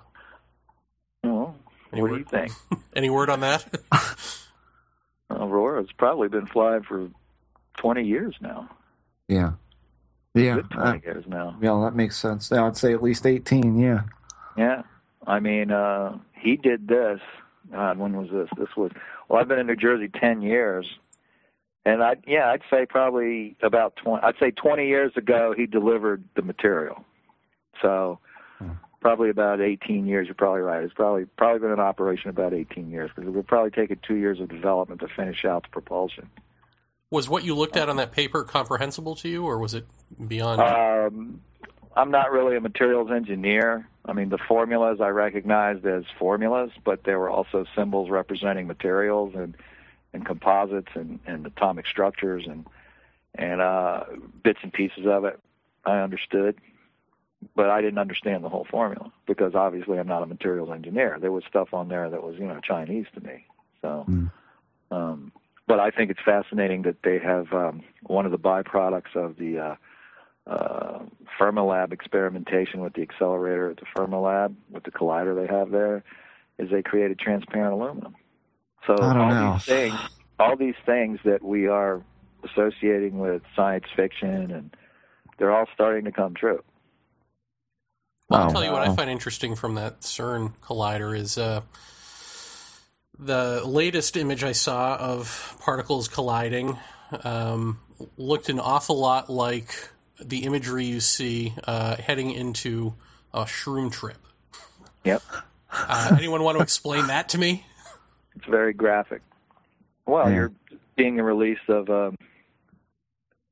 [1.23, 1.55] Well,
[1.89, 2.09] what word?
[2.09, 2.51] do you think?
[2.95, 3.65] Any word on that?
[5.30, 7.09] Aurora's probably been flying for
[7.84, 8.69] 20 years now.
[9.27, 9.51] Yeah.
[10.34, 10.55] Yeah.
[10.55, 11.57] Good 20 uh, years now.
[11.61, 12.51] Yeah, that makes sense.
[12.51, 14.03] I would say at least 18, yeah.
[14.57, 14.84] Yeah.
[15.27, 17.19] I mean, uh, he did this.
[17.72, 18.49] God, when was this?
[18.57, 18.91] This was,
[19.27, 20.85] well, I've been in New Jersey 10 years.
[21.85, 26.23] And I, yeah, I'd say probably about 20, I'd say 20 years ago, he delivered
[26.35, 27.03] the material.
[27.81, 28.19] So,
[29.03, 30.27] probably about 18 years.
[30.27, 30.81] You're probably right.
[30.81, 33.99] It's probably probably been in operation about 18 years because it would probably take it
[34.01, 36.30] two years of development to finish out the propulsion.
[37.14, 39.85] Was what you looked at on that paper comprehensible to you, or was it
[40.27, 40.60] beyond?
[40.60, 41.41] Um,
[41.95, 43.88] I'm not really a materials engineer.
[44.03, 49.35] I mean, the formulas I recognized as formulas, but there were also symbols representing materials
[49.35, 49.56] and
[50.11, 52.65] and composites and, and atomic structures and
[53.35, 54.06] and uh,
[54.44, 55.40] bits and pieces of it.
[55.85, 56.57] I understood,
[57.56, 61.19] but I didn't understand the whole formula because obviously I'm not a materials engineer.
[61.22, 63.45] There was stuff on there that was you know Chinese to me.
[63.84, 64.31] So, mm.
[64.90, 65.31] um,
[65.68, 69.60] but I think it's fascinating that they have um, one of the byproducts of the
[69.60, 69.76] uh,
[70.49, 70.99] uh,
[71.40, 76.03] Fermilab experimentation with the accelerator at the Fermilab with the collider they have there
[76.60, 78.15] is they created transparent aluminum.
[78.85, 79.53] So all know.
[79.53, 79.99] these things,
[80.40, 82.03] all these things that we are
[82.44, 84.76] associating with science fiction, and
[85.38, 86.61] they're all starting to come true.
[88.30, 91.61] Well, I'll tell you what I find interesting from that CERN collider is uh,
[93.26, 96.78] the latest image I saw of particles colliding
[97.24, 97.80] um,
[98.18, 99.90] looked an awful lot like
[100.20, 102.95] the imagery you see uh, heading into
[103.34, 104.18] a shroom trip.
[105.04, 105.22] Yep.
[105.72, 107.66] Uh, anyone want to explain that to me?
[108.36, 109.22] It's very graphic.
[110.06, 110.36] Well, yeah.
[110.36, 110.52] you're
[110.98, 112.18] seeing a release of um,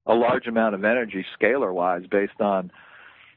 [0.06, 2.72] a large amount of energy, scalar wise, based on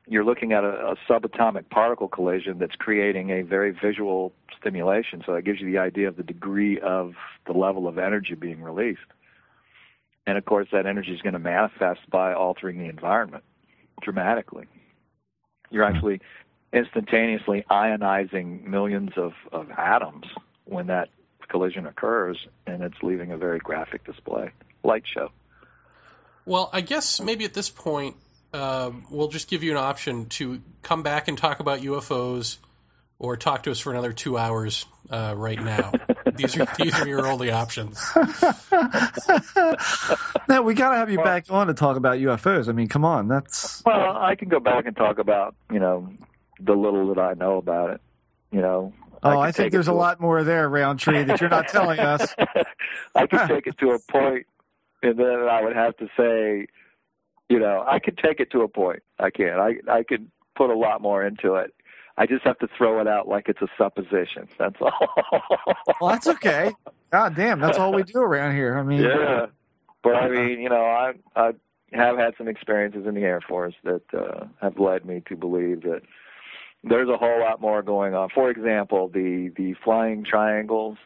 [0.06, 5.22] you're looking at a, a, subatomic particle collision that's creating a very visual stimulation.
[5.24, 7.14] So that gives you the idea of the degree of
[7.46, 9.00] the level of energy being released.
[10.26, 13.44] And of course, that energy is going to manifest by altering the environment
[14.02, 14.66] dramatically.
[15.70, 15.94] You're hmm.
[15.94, 16.20] actually
[16.72, 20.26] instantaneously ionizing millions of, of atoms
[20.64, 21.08] when that
[21.48, 24.50] collision occurs, and it's leaving a very graphic display,
[24.82, 25.30] light show.
[26.46, 28.16] Well, I guess maybe at this point,
[28.54, 32.58] uh, we'll just give you an option to come back and talk about UFOs
[33.18, 35.92] or talk to us for another two hours uh, right now.
[36.34, 38.00] these are these are your only options.
[40.48, 42.68] now we got to have you well, back on to talk about UFOs.
[42.68, 46.08] I mean, come on, that's well, I can go back and talk about you know
[46.60, 48.00] the little that I know about it.
[48.52, 48.92] You know.
[49.24, 51.98] Oh, I, I think there's a, a lot more there, Rountree, that you're not telling
[51.98, 52.34] us.
[53.14, 54.46] I can take it to a point,
[55.02, 56.66] and then I would have to say
[57.48, 59.02] You know, I can take it to a point.
[59.18, 59.58] I can.
[59.60, 61.74] I I could put a lot more into it.
[62.16, 64.48] I just have to throw it out like it's a supposition.
[64.58, 65.08] That's all.
[66.00, 66.72] well, that's okay.
[67.10, 68.78] God damn, that's all we do around here.
[68.78, 69.46] I mean, yeah.
[70.02, 71.52] But I mean, you know, I I
[71.92, 75.82] have had some experiences in the Air Force that uh, have led me to believe
[75.82, 76.02] that
[76.84, 78.28] there's a whole lot more going on.
[78.34, 80.98] For example, the the flying triangles.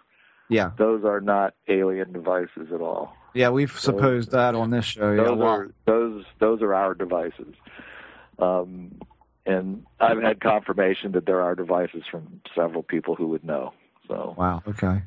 [0.50, 0.70] Yeah.
[0.78, 3.14] Those are not alien devices at all.
[3.34, 5.16] Yeah, we've supposed that on this show.
[5.16, 7.54] Those yeah, are those those are our devices.
[8.38, 9.00] Um,
[9.46, 13.72] and I've had confirmation that there are devices from several people who would know.
[14.06, 15.02] So wow, okay.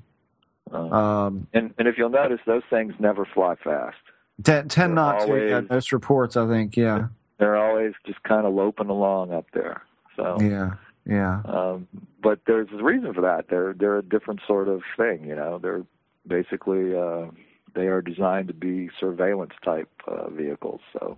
[0.72, 3.98] Um, um, and and if you'll notice, those things never fly fast.
[4.43, 5.49] Ten, tend not always, to.
[5.49, 6.76] Yeah, most reports, I think.
[6.76, 7.07] Yeah,
[7.38, 9.84] they're always just kind of loping along up there.
[10.15, 10.72] So yeah,
[11.06, 11.41] yeah.
[11.45, 11.88] Um,
[12.22, 13.45] but there's a reason for that.
[13.49, 15.26] They're they're a different sort of thing.
[15.26, 15.84] You know, they're
[16.26, 17.27] basically uh,
[17.73, 20.81] they are designed to be surveillance type uh, vehicles.
[20.93, 21.18] So.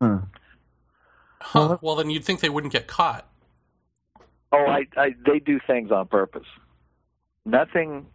[0.00, 0.18] Huh.
[1.40, 1.78] Huh.
[1.80, 3.28] Well, then you'd think they wouldn't get caught.
[4.52, 6.46] Oh, I, I they do things on purpose.
[7.44, 8.06] Nothing.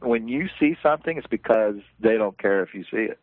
[0.00, 3.18] When you see something, it's because they don't care if you see it.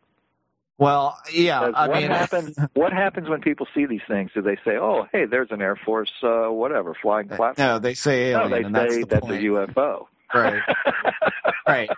[0.77, 1.61] Well, yeah.
[1.61, 2.57] I what mean, happens?
[2.73, 4.31] what happens when people see these things?
[4.33, 7.55] Do they say, "Oh, hey, there's an Air Force, uh, whatever, flying platform"?
[7.57, 8.49] No, they say alien.
[8.49, 9.43] No, they and say that's, the that's point.
[9.43, 10.07] a UFO.
[10.33, 10.61] Right.
[11.67, 11.89] right.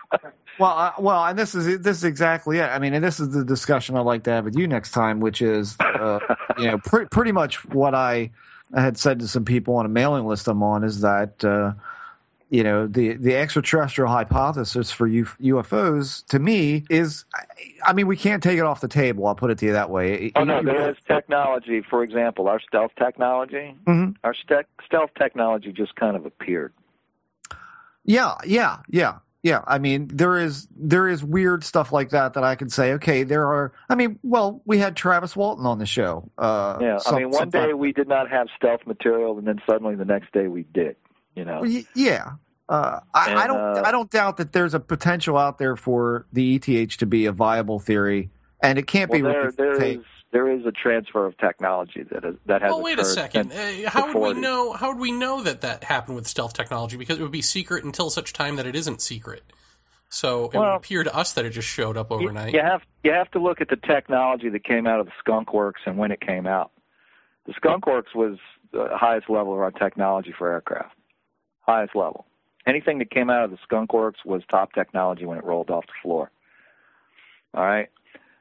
[0.59, 2.65] Well, uh, well, and this is this is exactly it.
[2.65, 5.19] I mean, and this is the discussion I'd like to have with you next time,
[5.19, 6.19] which is, uh,
[6.57, 8.31] you know, pre- pretty much what I
[8.73, 11.73] had said to some people on a mailing list I'm on is that, uh,
[12.49, 17.25] you know, the the extraterrestrial hypothesis for UFOs to me is,
[17.83, 19.25] I mean, we can't take it off the table.
[19.25, 20.31] I'll put it to you that way.
[20.35, 21.81] Oh no, there is technology.
[21.81, 23.75] For example, our stealth technology.
[23.87, 24.11] Mm-hmm.
[24.23, 26.73] Our ste- stealth technology just kind of appeared.
[28.05, 29.19] Yeah, yeah, yeah.
[29.43, 32.93] Yeah, I mean there is there is weird stuff like that that I can say.
[32.93, 33.73] Okay, there are.
[33.89, 36.31] I mean, well, we had Travis Walton on the show.
[36.37, 39.61] Uh, yeah, some, I mean, one day we did not have stealth material, and then
[39.69, 40.95] suddenly the next day we did.
[41.35, 41.61] You know.
[41.93, 42.35] Yeah,
[42.69, 43.59] uh, I, and, I, don't.
[43.59, 47.25] Uh, I don't doubt that there's a potential out there for the ETH to be
[47.25, 48.29] a viable theory,
[48.61, 49.27] and it can't well, be.
[49.27, 49.97] There, there is
[50.33, 52.71] there is a transfer of technology that is, that has.
[52.71, 53.53] Well, wait a second.
[53.53, 54.73] Uh, how would we know?
[54.73, 56.97] How would we know that that happened with stealth technology?
[56.97, 59.43] Because it would be secret until such time that it isn't secret.
[60.09, 62.53] So it Well, would appear to us that it just showed up overnight.
[62.53, 65.53] You have you have to look at the technology that came out of the Skunk
[65.53, 66.71] Works and when it came out.
[67.45, 68.37] The Skunk Works was
[68.71, 70.95] the highest level of our technology for aircraft,
[71.61, 72.25] highest level.
[72.65, 75.85] Anything that came out of the Skunk Works was top technology when it rolled off
[75.85, 76.31] the floor.
[77.53, 77.89] All right,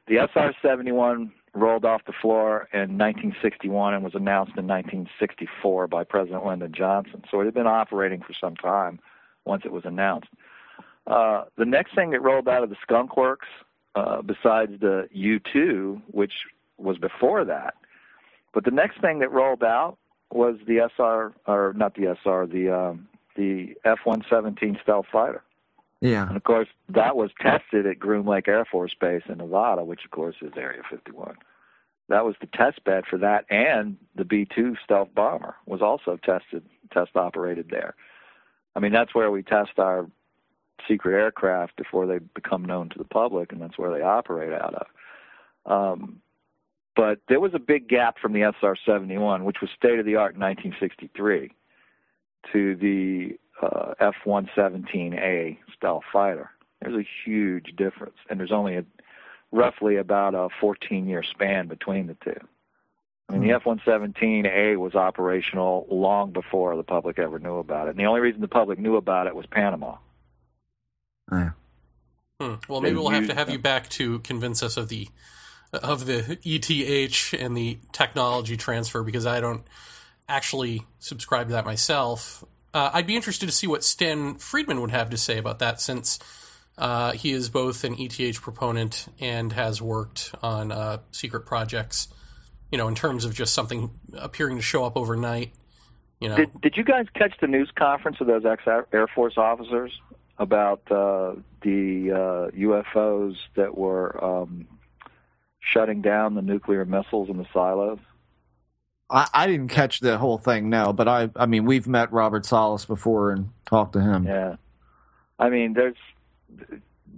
[0.07, 6.45] the SR-71 rolled off the floor in 1961 and was announced in 1964 by President
[6.45, 7.23] Lyndon Johnson.
[7.29, 8.99] So it had been operating for some time
[9.45, 10.29] once it was announced.
[11.05, 13.47] Uh, the next thing that rolled out of the Skunk Works,
[13.95, 16.33] uh, besides the U2, which
[16.77, 17.75] was before that,
[18.53, 19.97] but the next thing that rolled out
[20.31, 25.43] was the SR, or not the SR, the um, the F-117 stealth fighter.
[26.03, 26.27] Yeah.
[26.27, 30.03] And of course, that was tested at Groom Lake Air Force Base in Nevada, which
[30.03, 31.37] of course is Area 51.
[32.09, 36.65] That was the test bed for that, and the B-2 stealth bomber was also tested,
[36.91, 37.95] test operated there.
[38.75, 40.05] I mean, that's where we test our
[40.89, 44.75] secret aircraft before they become known to the public, and that's where they operate out
[44.75, 44.87] of.
[45.71, 46.21] Um,
[46.97, 50.35] but there was a big gap from the SR-71, which was state of the art
[50.35, 51.51] in 1963,
[52.51, 56.49] to the uh, F-117A style fighter.
[56.81, 58.85] There's a huge difference, and there's only a
[59.51, 62.39] roughly about a 14-year span between the two.
[63.29, 67.91] I mean, the F-117A was operational long before the public ever knew about it.
[67.91, 69.95] And the only reason the public knew about it was Panama.
[71.31, 71.51] Yeah.
[72.39, 72.55] Hmm.
[72.67, 73.53] Well, They maybe we'll have to have them.
[73.53, 75.07] you back to convince us of the
[75.71, 79.63] of the ETH and the technology transfer because I don't
[80.27, 82.43] actually subscribe to that myself.
[82.73, 85.79] Uh, I'd be interested to see what Stan Friedman would have to say about that
[85.79, 86.19] since
[86.77, 92.07] uh, he is both an ETH proponent and has worked on uh, secret projects.
[92.71, 95.53] You know, in terms of just something appearing to show up overnight.
[96.19, 99.37] You know, Did, did you guys catch the news conference of those ex Air Force
[99.37, 99.91] officers
[100.39, 104.67] about uh, the uh, UFOs that were um,
[105.59, 107.99] shutting down the nuclear missiles in the silos?
[109.13, 112.45] I, I didn't catch the whole thing, no, but I, I mean, we've met Robert
[112.45, 114.25] Salas before and talked to him.
[114.25, 114.55] Yeah,
[115.39, 115.95] I mean, there's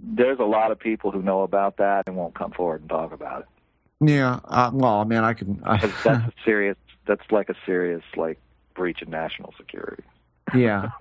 [0.02, 3.12] there's a lot of people who know about that and won't come forward and talk
[3.12, 3.46] about it.
[4.08, 4.40] Yeah.
[4.44, 5.62] Uh, well, I mean, I can.
[5.64, 6.76] I, that's a serious.
[7.06, 8.38] That's like a serious like
[8.74, 10.04] breach of national security.
[10.54, 10.90] yeah.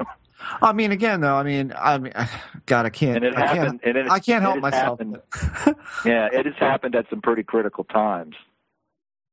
[0.62, 2.14] I mean, again, though, I mean, I mean,
[2.66, 3.24] God, I can't.
[3.24, 3.82] I happened.
[3.82, 3.98] can't.
[3.98, 5.00] and it, I can't help myself.
[6.06, 8.36] yeah, it has happened at some pretty critical times.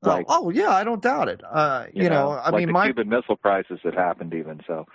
[0.03, 1.43] Like, oh, oh, yeah, I don't doubt it.
[1.49, 4.87] Uh, you, know, I like mean, the my Cuban Missile Crisis that happened even so.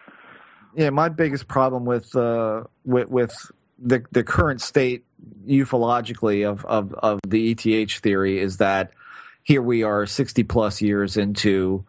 [0.75, 5.05] yeah, my biggest problem with uh, with with the the current state
[5.47, 8.91] ufologically of of of the ETH theory is that
[9.43, 11.85] here we are 60 plus years into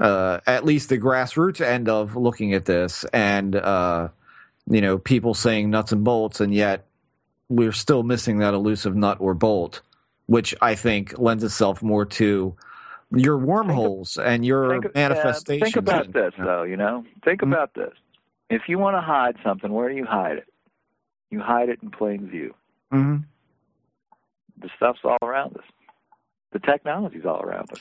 [0.00, 4.08] uh, at least the grassroots end of looking at this and uh,
[4.68, 6.86] you know people saying nuts and bolts and yet
[7.48, 9.80] we're still missing that elusive nut or bolt
[10.26, 12.54] which i think lends itself more to
[13.12, 16.64] your wormholes and your Think, manifestations think about and- this, though.
[16.64, 17.52] You know, think Mhm.
[17.52, 17.92] about this.
[18.50, 20.48] If you want to hide something, where do you hide it?
[21.30, 22.52] You hide it in plain view.
[22.92, 23.22] Mhm.
[24.58, 25.64] The stuff's all around us.
[26.50, 27.80] The technology's all around us.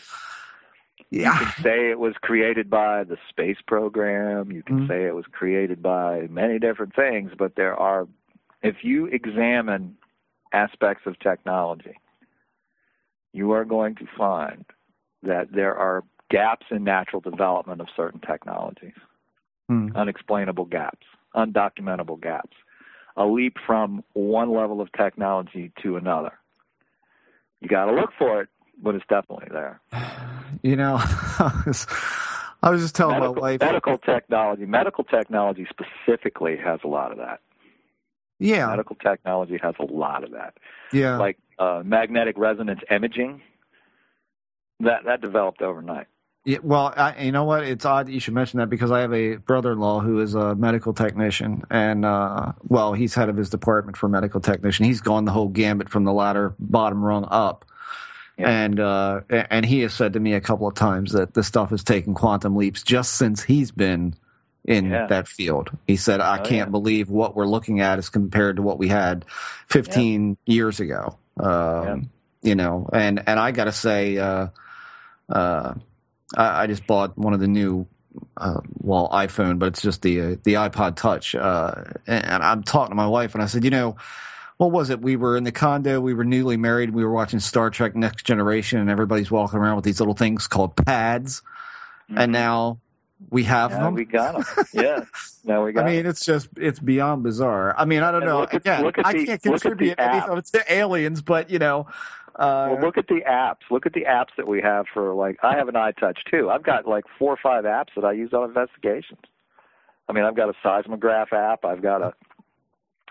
[1.09, 1.34] Yeah.
[1.39, 4.51] You can say it was created by the space program.
[4.51, 4.88] You can Mhm.
[4.88, 8.07] say it was created by many different things, but there are,
[8.61, 9.97] if you examine
[10.53, 11.95] aspects of technology,
[13.36, 14.66] you are going to find
[15.24, 18.94] that there are gaps in natural development of certain technologies,
[19.68, 19.90] Hmm.
[19.95, 21.06] unexplainable gaps,
[21.36, 22.56] undocumentable gaps,
[23.18, 26.34] a leap from one level of technology to another.
[27.62, 28.49] You got to look for it,
[28.82, 29.82] but it's definitely there.
[30.62, 31.86] You know, I was,
[32.64, 33.60] I was just telling medical, my wife.
[33.60, 37.41] medical technology, medical technology specifically has a lot of that.
[38.40, 40.53] yeah, Medical technology has a lot of that.
[40.94, 41.18] yeah.
[41.18, 43.41] Like uh, magnetic resonance imaging,
[44.82, 46.07] that that developed overnight.
[46.48, 47.64] Yeah, well, I, you know what?
[47.64, 50.53] It's odd that you should mention that because I have a brother-in-law who is a
[50.53, 54.86] medical technician, and uh, well, he's head of his department for medical technician.
[54.86, 57.65] He's gone the whole gambit from the ladder bottom rung up,
[58.38, 58.49] Yeah.
[58.49, 61.72] and uh, and he has said to me a couple of times that this stuff
[61.72, 64.14] has taken quantum leaps just since he's been
[64.65, 65.07] in Yeah.
[65.07, 65.72] that field.
[65.88, 66.72] He said, "I Oh, can't yeah.
[66.72, 69.26] believe what we're looking at as compared to what we had
[69.69, 72.10] 15 years ago." Um,
[72.41, 74.20] You know, and and I got to say.
[74.20, 74.49] Uh,
[75.30, 75.74] uh,
[76.38, 77.88] I, I just bought one of the new,
[78.38, 81.34] uh, well, iPhone, but it's just the uh, the iPod Touch.
[81.34, 83.95] Uh, and, and I'm talking to my wife, and I said, you know,
[84.57, 85.02] what was it?
[85.02, 88.26] We were in the condo, we were newly married, we were watching Star Trek Next
[88.26, 91.41] Generation, and everybody's walking around with these little things called pads,
[92.16, 92.80] and now
[93.30, 93.84] we have Mm-hmm.
[93.84, 93.94] Them.
[93.94, 94.66] we got them.
[94.74, 95.06] yeah,
[95.44, 97.74] now we got I mean, it's just it's beyond bizarre.
[97.78, 98.40] I mean, I don't And know.
[98.42, 101.22] look at- Again, look at I the- can't look at the contribute anything to aliens,
[101.22, 101.88] but you know,
[102.36, 103.62] uh, Well, look at the apps.
[103.72, 105.38] Look at the apps that we have for like.
[105.44, 106.50] I have an iTouch too.
[106.50, 109.22] I've got like four or five apps that I use on investigations.
[110.10, 111.64] I mean, I've got a seismograph app.
[111.66, 112.14] I've got a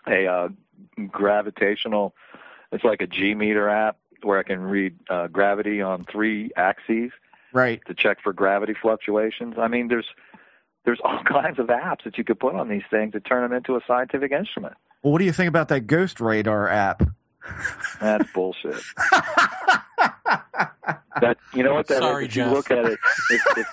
[0.06, 0.48] a uh,
[1.10, 2.14] gravitational.
[2.72, 7.10] It's like a G meter app where I can read uh, gravity on three axes
[7.54, 7.80] right.
[7.86, 9.54] to check for gravity fluctuations.
[9.58, 10.06] I mean, there's
[10.84, 13.56] there's all kinds of apps that you could put on these things to turn them
[13.56, 14.74] into a scientific instrument.
[15.02, 17.02] Well, what do you think about that Ghost Radar app?
[18.00, 18.82] That's bullshit.
[21.20, 22.00] that you know what that is?
[22.00, 22.98] Sorry, if you look at it
[23.30, 23.66] if, if,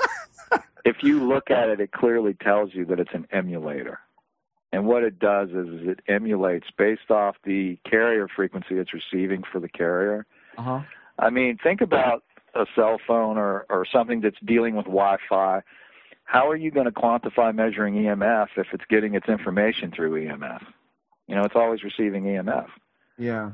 [0.86, 3.99] if you look at it it clearly tells you that it's an emulator
[4.74, 9.44] and what it does is, is it emulates based off the carrier frequency it's receiving
[9.52, 10.26] for the carrier
[10.58, 10.82] Uh-huh.
[11.20, 12.24] i mean think about
[12.56, 15.61] a cell phone or, or something that's dealing with wi-fi
[16.23, 20.61] how are you going to quantify measuring emf if it's getting its information through emf
[21.28, 22.68] you know it's always receiving emf
[23.18, 23.52] Yeah.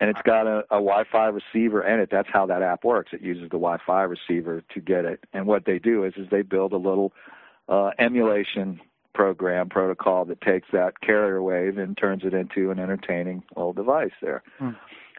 [0.00, 2.08] and it's got a, a Wi-Fi receiver in it.
[2.10, 3.12] That's how that app works.
[3.12, 5.20] It uses the Wi-Fi receiver to get it.
[5.32, 7.12] And what they do is, is they build a little
[7.68, 8.80] uh, emulation
[9.14, 14.10] program protocol that takes that carrier wave and turns it into an entertaining little device
[14.20, 14.42] there.
[14.58, 14.70] Hmm.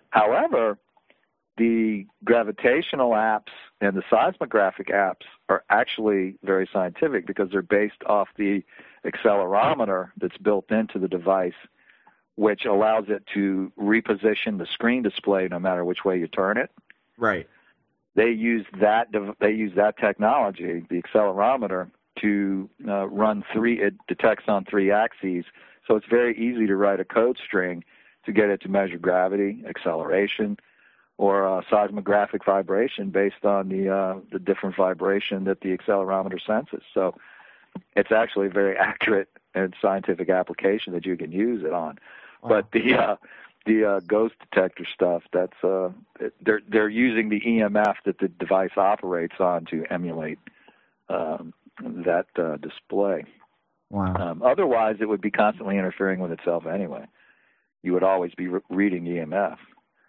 [0.10, 0.78] However,
[1.58, 8.28] the gravitational apps and the seismographic apps are actually very scientific because they're based off
[8.38, 8.64] the
[9.06, 11.54] accelerometer that's built into the device
[12.36, 16.72] which allows it to reposition the screen display no matter which way you turn it.
[17.18, 17.48] Right.
[18.16, 19.08] They use that
[19.40, 21.90] they use that technology, the accelerometer,
[22.22, 23.82] to uh, run three.
[23.82, 25.46] It detects on three axes,
[25.88, 27.84] so it's very easy to write a code string
[28.26, 30.58] to get it to measure gravity, acceleration,
[31.18, 36.82] or uh, seismographic vibration based on the uh, the different vibration that the accelerometer senses.
[36.94, 37.16] So
[37.96, 42.00] it's actually a very accurate and scientific application that you can use it on.
[42.42, 43.16] But the uh,
[43.66, 45.90] the uh, ghost detector stuff, that's uh,
[46.42, 50.40] they're they're using the EMF that the device operates on to emulate
[51.10, 53.24] um, that uh, display.
[53.90, 54.16] wow.
[54.16, 57.06] Um, otherwise, it would be constantly interfering with itself anyway.
[57.82, 59.58] You would always be re- reading EMF.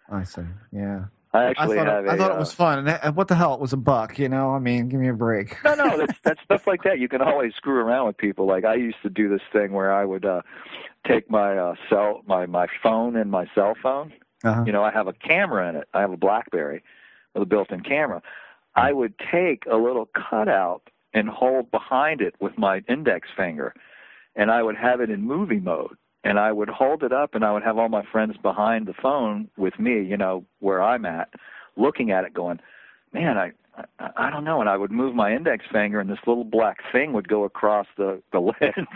[0.09, 0.43] I see.
[0.71, 1.05] Yeah.
[1.33, 2.79] I I actually thought, have it, I a, thought it uh, was fun.
[2.79, 3.53] And, and what the hell?
[3.55, 4.51] It was a buck, you know?
[4.51, 5.57] I mean, give me a break.
[5.65, 6.99] no, no, that's that's stuff like that.
[6.99, 8.47] You can always screw around with people.
[8.47, 10.41] Like I used to do this thing where I would uh
[11.07, 14.13] take my uh cell my my phone and my cell phone.
[14.43, 14.63] Uh-huh.
[14.65, 15.87] You know, I have a camera in it.
[15.93, 16.83] I have a BlackBerry,
[17.35, 18.21] with a built-in camera,
[18.75, 23.73] I would take a little cutout and hold behind it with my index finger,
[24.35, 25.97] and I would have it in movie mode.
[26.25, 28.93] And I would hold it up, and I would have all my friends behind the
[28.93, 31.29] phone with me, you know, where I'm at,
[31.77, 32.59] looking at it, going,
[33.13, 33.51] "Man, I
[33.99, 37.13] I, don't know, and I would move my index finger, and this little black thing
[37.13, 38.87] would go across the the lens.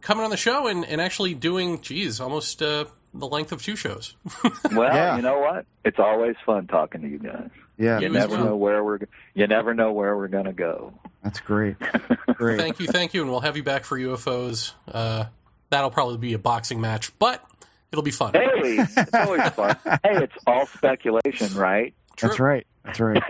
[0.00, 2.84] coming on the show and, and actually doing, geez, almost uh,
[3.14, 4.16] the length of two shows.
[4.72, 5.16] Well, Yeah.
[5.16, 5.66] you know what?
[5.84, 7.48] It's always fun talking to you guys.
[7.78, 8.44] yeah, You You never well.
[8.46, 8.98] know where we're
[9.34, 10.92] you never know where we're going to go.
[11.22, 11.76] that's great.
[12.34, 12.58] Great.
[12.58, 14.72] thank you, thank you, and we'll have you back for UFOs.
[14.92, 15.26] Uh,
[15.70, 17.44] that'll probably be a boxing match, but
[17.92, 18.32] it'll be fun.
[18.34, 19.76] Hey, it's always fun.
[20.02, 21.94] Hey, it's all speculation, right?
[22.20, 22.66] That's right.
[22.84, 23.22] That's right.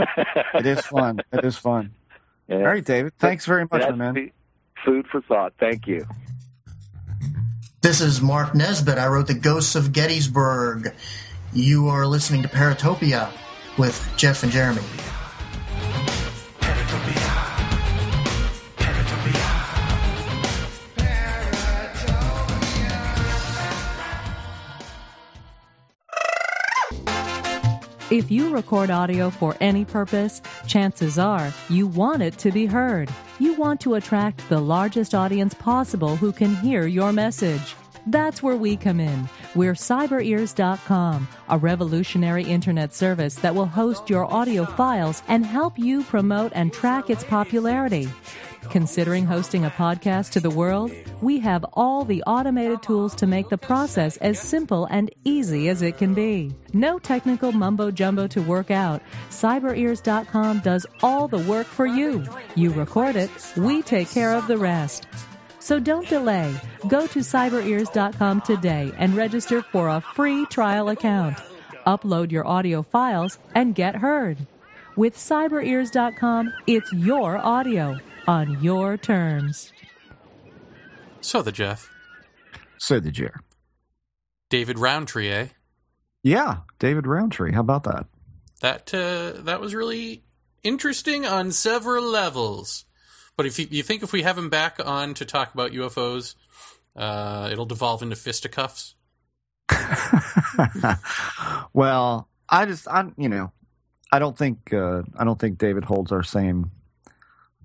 [0.55, 1.20] It is fun.
[1.32, 1.90] It is fun.
[2.48, 2.56] Yeah.
[2.56, 3.12] All right, David.
[3.19, 4.15] Thanks very much, That's my man.
[4.15, 4.32] the-
[4.85, 5.52] Food for thought.
[5.61, 6.06] Thank you.
[7.85, 8.97] This is Mark Nesbitt.
[8.97, 10.94] I wrote The Ghosts of Gettysburg.
[11.52, 13.31] You are listening to Paratopia
[13.77, 14.81] with Jeff and Jeremy.
[28.15, 33.11] If you record audio for any purpose, chances are you want it to be heard.
[33.41, 37.74] You want to attract the largest audience possible who can hear your message.
[38.07, 39.28] That's where we come in.
[39.57, 46.05] We're cyberears.com, a revolutionary internet service that will host your audio files and help you
[46.05, 48.09] promote and track its popularity.
[48.70, 50.91] Considering hosting a podcast to the world?
[51.20, 55.82] We have all the automated tools to make the process as simple and easy as
[55.82, 56.53] it can be.
[56.73, 59.03] No technical mumbo jumbo to work out.
[59.31, 62.24] CyberEars.com does all the work for you.
[62.57, 65.07] You record it, we take care of the rest.
[65.61, 66.55] So don't delay.
[66.89, 71.39] Go to cyberears.com today and register for a free trial account.
[71.86, 74.39] Upload your audio files and get heard.
[74.97, 79.73] With cyberears.com, it's your audio on your terms.
[81.21, 81.91] So the Jeff,
[82.79, 83.31] So did you?
[84.51, 85.49] David Rountree, eh?
[86.23, 87.53] Yeah, David Rountree.
[87.53, 88.07] How about that?
[88.61, 90.23] That uh, that was really
[90.63, 92.85] interesting on several levels.
[93.37, 96.35] But if you, you think if we have him back on to talk about UFOs,
[96.97, 98.95] uh, it'll devolve into fisticuffs.
[101.73, 103.53] well, I just, I, you know,
[104.13, 106.71] I don't think, uh, I don't think David holds our same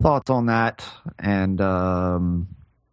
[0.01, 0.85] thoughts on that,
[1.17, 2.47] and um,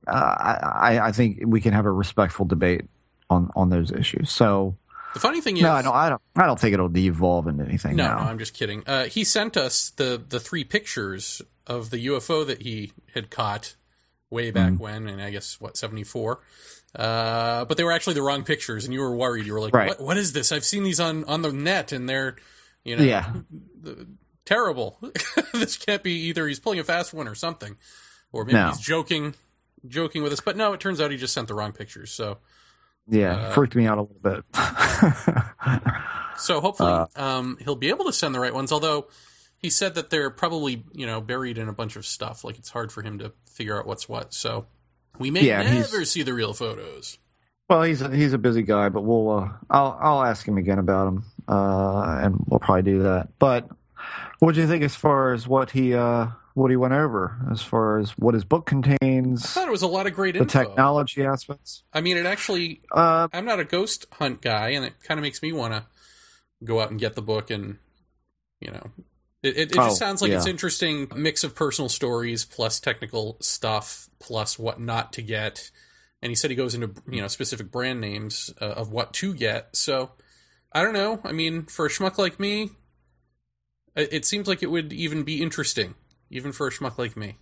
[0.06, 2.84] uh, I, I, think we can have a respectful debate
[3.30, 4.30] on on those issues.
[4.30, 4.76] So,
[5.14, 7.64] The funny thing is, no, I don't, I don't, I don't think it'll devolve into
[7.64, 7.96] anything.
[7.96, 8.82] No, no, I'm just kidding.
[8.86, 13.76] Uh, he sent us the the three pictures of the UFO that he had caught
[14.30, 14.78] way back Mm.
[14.78, 16.40] when, and I guess what seventy four.
[16.94, 19.46] Uh, but they were actually the wrong pictures, and you were worried.
[19.46, 19.88] You were like, Right.
[19.88, 20.00] "What?
[20.00, 20.50] What is this?
[20.50, 22.36] I've seen these on on the net, and they're,
[22.84, 23.32] you know, yeah,
[24.46, 24.98] terrible.
[25.52, 26.46] this can't be either.
[26.48, 27.76] He's pulling a fast one or something,
[28.32, 28.68] or maybe No.
[28.68, 29.34] he's joking,
[29.86, 30.40] joking with us.
[30.40, 32.10] But no, it turns out he just sent the wrong pictures.
[32.10, 32.38] So,
[33.08, 34.44] yeah, Uh, freaked me out a little bit.
[36.38, 38.72] so hopefully, Uh, um, he'll be able to send the right ones.
[38.72, 39.08] Although
[39.58, 42.44] he said that they're probably you know buried in a bunch of stuff.
[42.44, 44.32] Like it's hard for him to figure out what's what.
[44.34, 44.66] So
[45.18, 47.18] we may Yeah, never see the real photos.
[47.68, 50.78] Well, he's a, he's a busy guy, but we'll uh, I'll I'll ask him again
[50.78, 53.28] about him, uh, and we'll probably do that.
[53.38, 53.68] But
[54.38, 57.62] what do you think as far as what he uh, what he went over as
[57.62, 59.44] far as what his book contains?
[59.44, 60.62] I thought it was a lot of great the info.
[60.64, 61.82] technology aspects.
[61.92, 62.80] I mean, it actually.
[62.92, 65.84] Uh, I'm not a ghost hunt guy, and it kind of makes me want to
[66.64, 67.78] go out and get the book and,
[68.60, 68.90] you know,
[69.42, 73.36] it, it, it Oh, just sounds like it's interesting mix of personal stories plus technical
[73.40, 75.70] stuff plus what not to get.
[76.22, 79.34] And he said he goes into you know specific brand names uh, of what to
[79.34, 79.76] get.
[79.76, 80.12] So
[80.72, 81.20] I don't know.
[81.24, 82.70] I mean, for a schmuck like me,
[83.96, 85.94] it, seems like it would even be interesting,
[86.30, 87.36] even for a schmuck like me.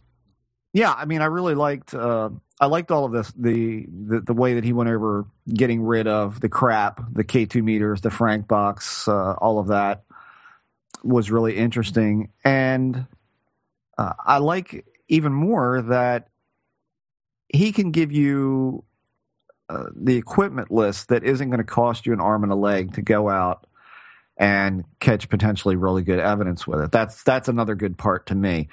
[0.73, 1.95] yeah, I mean, I really liked.
[1.95, 3.33] Uh, I liked all of this.
[3.37, 7.47] The, the the way that he went over getting rid of the crap, the K
[7.47, 10.05] two meters, the Frank box, uh, all of that
[11.03, 13.07] was really interesting, and
[13.99, 16.29] uh, I like even more that
[17.49, 18.85] he can give you
[19.69, 22.95] uh, the equipment list that isn't going to cost you an arm and a leg
[22.95, 23.67] to go out
[24.37, 26.93] and catch potentially really good evidence with it.
[26.93, 28.69] That's that's another good part to me.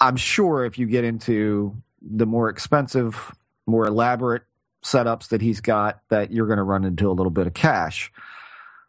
[0.00, 3.32] I'm sure if you get into the more expensive,
[3.66, 4.42] more elaborate
[4.84, 8.12] setups that he's got, that you're going to run into a little bit of cash.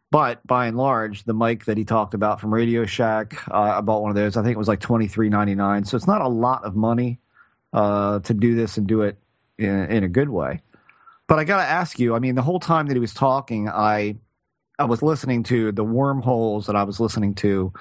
[0.10, 3.82] But by and large, the mic that he talked about from Radio Shack, uh, I
[3.82, 4.38] bought one of those.
[4.38, 5.84] I think it was like twenty three ninety nine.
[5.86, 7.20] So it's not a lot of money
[7.74, 9.18] uh, to do this and do it
[9.58, 10.62] in, in a good way.
[11.28, 12.16] But I got to ask you.
[12.16, 14.16] I mean, the whole time that he was talking, I
[14.80, 17.74] I was listening to the wormholes, that I was listening to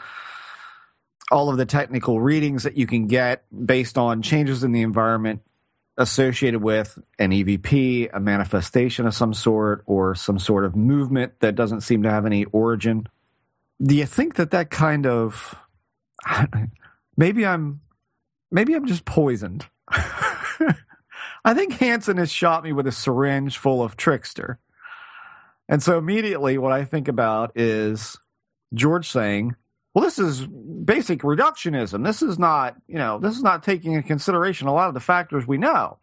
[1.31, 5.43] all of the technical readings that you can get based on changes in the environment
[5.99, 11.55] associated with an EVP, a manifestation of some sort, or some sort of movement that
[11.55, 13.09] doesn't seem to have any origin.
[13.83, 15.55] Do you think that that kind of
[17.17, 17.81] maybe I'm
[18.51, 19.67] maybe I'm just poisoned?
[19.89, 24.59] I think Hansen has shot me with a syringe full of trickster.
[25.69, 28.17] And so immediately what I think about is
[28.75, 29.57] George saying,
[29.95, 32.05] well, this is basic reductionism.
[32.05, 35.01] This is not, you know, this is not taking into consideration a lot of the
[35.01, 35.99] factors we know.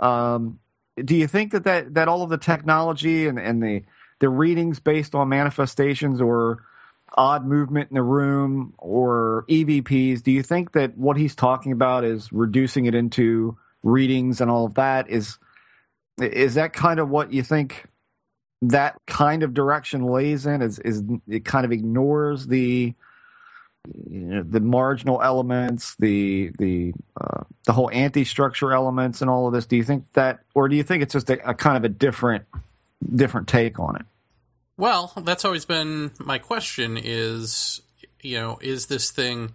[0.00, 0.60] Um,
[1.02, 3.82] do you think that, that that all of the technology and, and the
[4.20, 6.62] the readings based on manifestations or
[7.16, 12.04] odd movement in the room or EVPs, do you think that what he's talking about
[12.04, 15.10] is reducing it into readings and all of that?
[15.10, 15.38] Is
[16.20, 17.86] is that kind of what you think
[18.68, 20.62] that kind of direction lays in?
[20.62, 22.94] Is is it kind of ignores the
[23.92, 29.52] you know, the marginal elements, the the uh, the whole anti-structure elements, and all of
[29.52, 29.66] this.
[29.66, 31.88] Do you think that, or do you think it's just a, a kind of a
[31.88, 32.44] different
[33.14, 34.06] different take on it?
[34.76, 37.80] Well, that's always been my question is,
[38.22, 39.52] you know, is this thing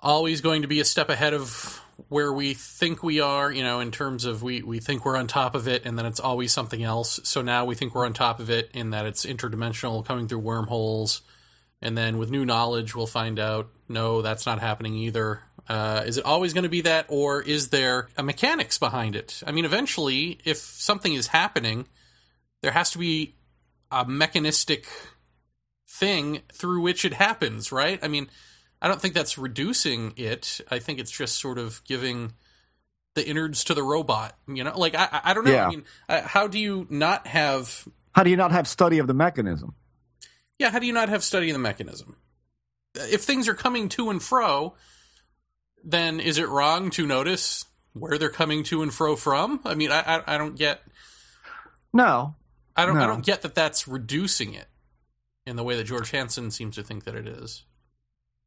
[0.00, 3.80] always going to be a step ahead of where we think we are, you know,
[3.80, 6.52] in terms of we, we think we're on top of it and then it's always
[6.52, 7.20] something else.
[7.24, 10.40] So now we think we're on top of it in that it's interdimensional coming through
[10.40, 11.22] wormholes.
[11.80, 15.42] And then with new knowledge, we'll find out, no, that's not happening either.
[15.68, 19.42] Uh, is it always going to be that, or is there a mechanics behind it?
[19.46, 21.86] I mean, eventually, if something is happening,
[22.62, 23.34] there has to be
[23.90, 24.86] a mechanistic
[25.88, 27.98] thing through which it happens, right?
[28.02, 28.28] I mean,
[28.80, 30.60] I don't think that's reducing it.
[30.70, 32.32] I think it's just sort of giving
[33.14, 34.36] the innards to the robot.
[34.46, 35.52] You know, like I, I don't know.
[35.52, 35.66] Yeah.
[35.66, 37.88] I mean, how do you not have?
[38.12, 39.74] How do you not have study of the mechanism?
[40.58, 42.16] Yeah, how do you not have study of the mechanism?
[42.94, 44.74] If things are coming to and fro,
[45.84, 49.60] then is it wrong to notice where they're coming to and fro from?
[49.64, 50.82] I mean, I, I, I don't get.
[51.92, 52.34] No,
[52.74, 52.96] I don't.
[52.96, 53.54] I don't get that.
[53.54, 54.68] That's reducing it
[55.46, 57.64] in the way that George Hansen seems to think that it is,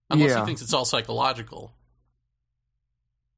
[0.10, 0.40] unless Yeah.
[0.42, 1.74] he thinks it's all psychological.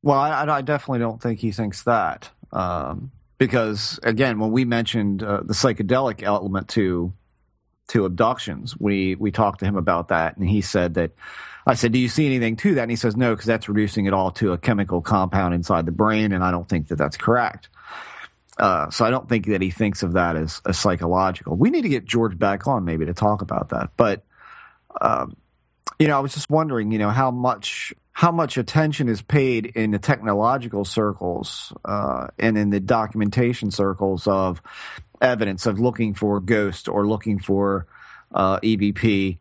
[0.03, 2.29] Well, I, I definitely don't think he thinks that.
[2.51, 7.13] Um, because again, when we mentioned uh, the psychedelic element to
[7.89, 11.11] to abductions, we we talked to him about that, and he said that.
[11.65, 14.05] I said, "Do you see anything to that?" And he says, "No, because that's reducing
[14.07, 17.17] it all to a chemical compound inside the brain, and I don't think that that's
[17.17, 17.69] correct."
[18.57, 21.55] Uh, so I don't think that he thinks of that as, a psychological.
[21.55, 24.23] We need to get George back on maybe to talk about that, but
[24.99, 25.35] um,
[25.99, 29.65] you know, I was just wondering, you know, how much how much attention is paid
[29.65, 34.61] in the technological circles uh, and in the documentation circles of
[35.21, 37.87] evidence of looking for ghosts or looking for
[38.33, 39.37] uh, EVP.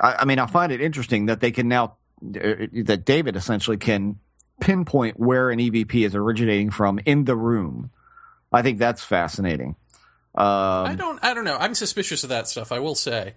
[0.00, 3.76] I, I mean, I find it interesting that they can now uh, that David essentially
[3.76, 4.18] can
[4.60, 7.90] pinpoint where an EVP is originating from in the room.
[8.52, 9.76] I think that's fascinating.
[10.34, 10.46] Um,
[10.86, 11.18] I don't.
[11.22, 11.56] I don't know.
[11.56, 12.72] I'm suspicious of that stuff.
[12.72, 13.34] I will say.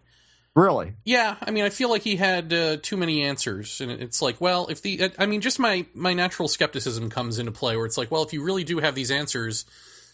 [0.56, 0.94] Really.
[1.04, 4.40] Yeah, I mean, I feel like he had uh, too many answers, and it's like,
[4.40, 7.98] well, if the, I mean, just my my natural skepticism comes into play, where it's
[7.98, 9.66] like, well, if you really do have these answers,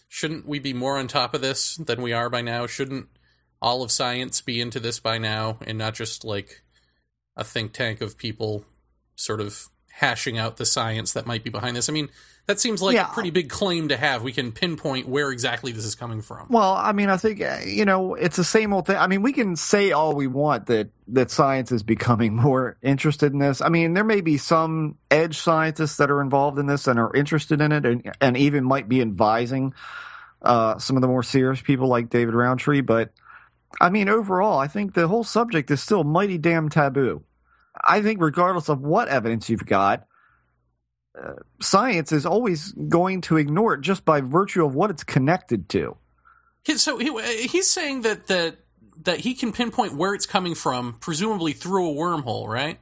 [0.08, 2.66] shouldn't we be more on top of this than we are by now?
[2.66, 3.08] Shouldn't
[3.62, 6.62] all of science be into this by now, and not just like
[7.36, 8.64] a think tank of people
[9.16, 9.68] sort of
[10.00, 11.90] hashing out the science that might be behind this.
[11.90, 12.08] I mean,
[12.46, 13.10] that seems like Yeah.
[13.10, 14.22] a pretty big claim to have.
[14.22, 16.46] We can pinpoint where exactly this is coming from.
[16.48, 18.96] Well, I mean, I think uh, you know it's the same old thing.
[18.96, 23.34] I mean, we can say all we want that that science is becoming more interested
[23.34, 23.60] in this.
[23.60, 27.14] I mean, there may be some edge scientists that are involved in this and are
[27.14, 29.74] interested in it, and, and even might be advising
[30.40, 32.80] uh, some of the more serious people like David Rountree.
[32.80, 33.12] But
[33.82, 37.22] I mean, overall, I think the whole subject is still mighty damn taboo.
[37.84, 40.06] I think, regardless of what evidence you've got,
[41.20, 45.68] uh, science is always going to ignore it just by virtue of what it's connected
[45.70, 45.96] to.
[46.76, 48.56] So he, he's saying that that
[49.04, 52.78] that he can pinpoint where it's coming from, presumably through a wormhole, right?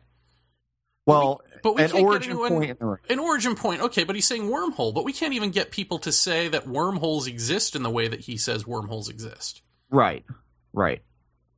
[1.07, 2.99] Well, But we an can't origin get anyone, point in the room.
[3.09, 4.93] An origin point, okay, but he's saying wormhole.
[4.93, 8.21] But we can't even get people to say that wormholes exist in the way that
[8.21, 9.63] he says wormholes exist.
[9.91, 10.25] Right,
[10.73, 11.01] right.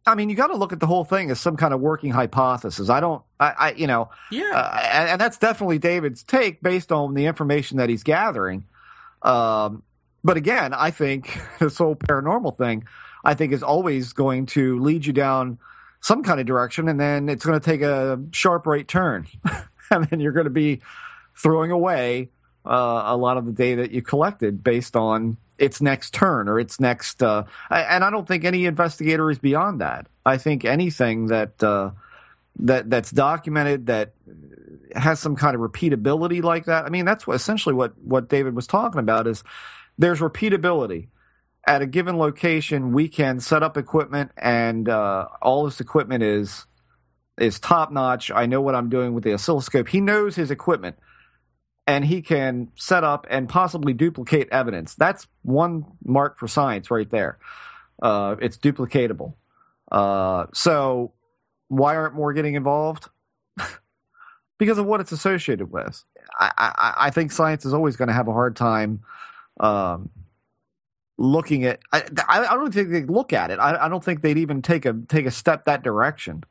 [0.06, 2.10] I mean, you got to look at the whole thing as some kind of working
[2.12, 2.88] hypothesis.
[2.88, 6.92] I don't, I, I you know, Yeah, uh, and, and that's definitely David's take based
[6.92, 8.66] on the information that he's gathering.
[9.22, 9.82] Um,
[10.22, 12.84] but again, I think this whole paranormal thing,
[13.24, 15.58] I think, is always going to lead you down
[16.02, 19.26] some kind of direction, and then it's going to take a sharp right turn,
[19.90, 20.80] and then you're going to be
[21.36, 22.30] throwing away
[22.66, 26.58] uh, a lot of the data that you collected based on its next turn or
[26.58, 27.22] its next.
[27.22, 30.06] Uh, and I don't think any investigator is beyond that.
[30.24, 31.90] I think anything that uh,
[32.56, 34.14] that that's documented that
[34.94, 36.85] has some kind of repeatability like that.
[36.85, 39.43] I mean, that's what, essentially what what David was talking about is
[39.98, 41.09] there's repeatability
[41.66, 42.93] at a given location.
[42.93, 46.66] We can set up equipment, and uh, all this equipment is
[47.39, 48.31] is top notch.
[48.31, 49.89] I know what I'm doing with the oscilloscope.
[49.89, 50.97] He knows his equipment,
[51.86, 54.94] and he can set up and possibly duplicate evidence.
[54.94, 57.39] That's one mark for science right there.
[58.02, 59.35] Uh, it's duplicatable.
[59.90, 61.12] Uh, so
[61.70, 63.09] why aren't more getting involved?
[64.59, 66.05] because of what it's associated with.
[66.38, 69.01] I, I, I think science is always going to have a hard time
[69.59, 70.10] um,
[71.16, 71.80] looking at.
[71.92, 73.59] I, I don't think they'd look at it.
[73.59, 76.44] I, I don't think they'd even take a take a step that direction.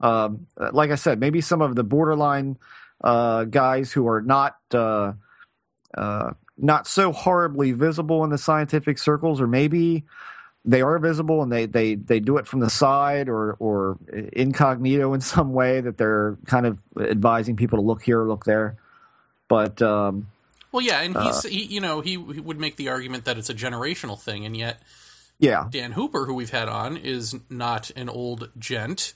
[0.00, 2.58] Um, like I said, maybe some of the borderline
[3.02, 5.14] uh, guys who are not uh,
[5.96, 10.04] uh, not so horribly visible in the scientific circles, or maybe
[10.64, 13.98] they are visible and they, they, they do it from the side or or
[14.32, 18.76] incognito in some way that they're kind of advising people to look here, look there.
[19.48, 20.28] But um,
[20.72, 23.38] well, yeah, and uh, he's he, you know he, he would make the argument that
[23.38, 24.80] it's a generational thing, and yet
[25.38, 29.14] yeah, Dan Hooper, who we've had on, is not an old gent.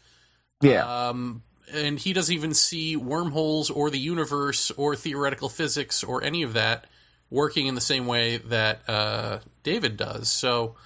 [0.63, 1.43] yeah, Um,
[1.73, 6.53] and he doesn't even see wormholes or the universe or theoretical physics or any of
[6.55, 6.87] that
[7.31, 10.31] working in the same way that uh, David does.
[10.31, 10.77] So,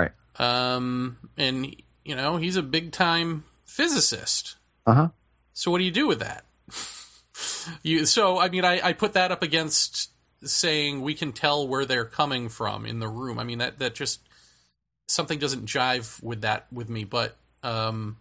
[0.00, 1.74] right, um, and
[2.04, 4.56] you know, he's a big time physicist.
[4.86, 5.08] uh huh,
[5.52, 6.44] So, what do you do with that?
[7.82, 10.10] you so I mean, I, I put that up against
[10.42, 13.38] saying we can tell where they're coming from in the room.
[13.38, 14.20] I mean, that that just
[15.08, 17.04] something doesn't jive with that with me.
[17.04, 18.16] But um,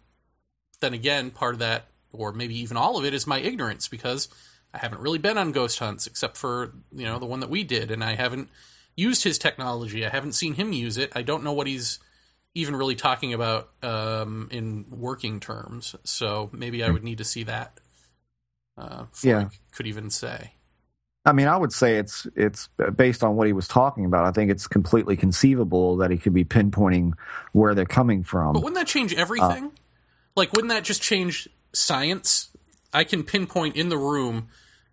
[0.80, 4.28] then again, part of that, or maybe even all of it, is my ignorance because
[4.74, 7.64] I haven't really been on ghost hunts except for you know the one that we
[7.64, 8.50] did, and I haven't
[8.96, 10.06] used his technology.
[10.06, 11.12] I haven't seen him use it.
[11.16, 12.00] I don't know what he's
[12.54, 15.96] even really talking about um, in working terms.
[16.04, 17.80] So maybe I would need to see that.
[18.78, 19.50] Uh, Yeah.
[19.72, 20.54] Could even say.
[21.24, 24.26] I mean, I would say it's it's based on what he was talking about.
[24.26, 27.14] I think it's completely conceivable that he could be pinpointing
[27.52, 28.54] where they're coming from.
[28.54, 29.72] But wouldn't that change everything?
[30.36, 32.50] like, wouldn't that just change science?
[32.94, 34.48] I can pinpoint in the room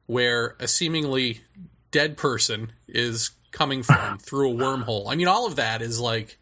[0.06, 1.40] where a seemingly
[1.90, 5.10] dead person is coming from through a wormhole.
[5.10, 6.38] I mean, all of that is like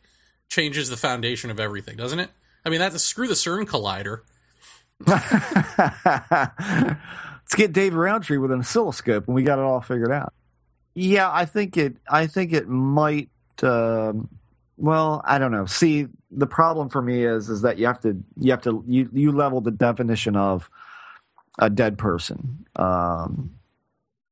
[0.48, 2.30] changes the foundation of everything, doesn't it?
[2.64, 4.22] I mean, that's screw the CERN collider.
[7.46, 10.32] Let's get Dave Rountree with an oscilloscope, and we got it all figured out.
[10.94, 11.96] Yeah, I think it.
[12.08, 13.28] I think it might.
[13.62, 14.28] Um,
[14.76, 15.66] well, I don't know.
[15.66, 19.08] See, the problem for me is is that you have to you have to you
[19.12, 20.68] you level the definition of
[21.58, 23.54] a dead person, um,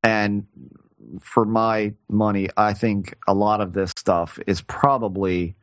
[0.02, 0.46] and
[1.20, 5.56] for my money, I think a lot of this stuff is probably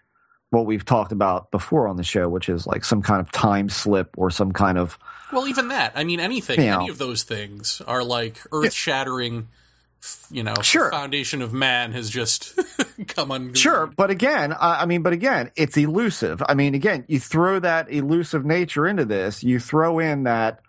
[0.49, 3.69] what we've talked about before on the show, which is like some kind of time
[3.69, 4.99] slip or some kind of
[5.31, 5.93] Well, even that.
[5.95, 6.76] I mean, anything, Yeah.
[6.77, 9.47] any of those things are like earth shattering.
[10.31, 10.89] You know, Sure.
[10.89, 12.59] foundation of man has just
[13.07, 13.53] come on.
[13.53, 16.41] Sure, but again, I, I mean, but again, it's elusive.
[16.49, 19.43] I mean, again, you throw that elusive nature into this.
[19.43, 20.61] You throw in that.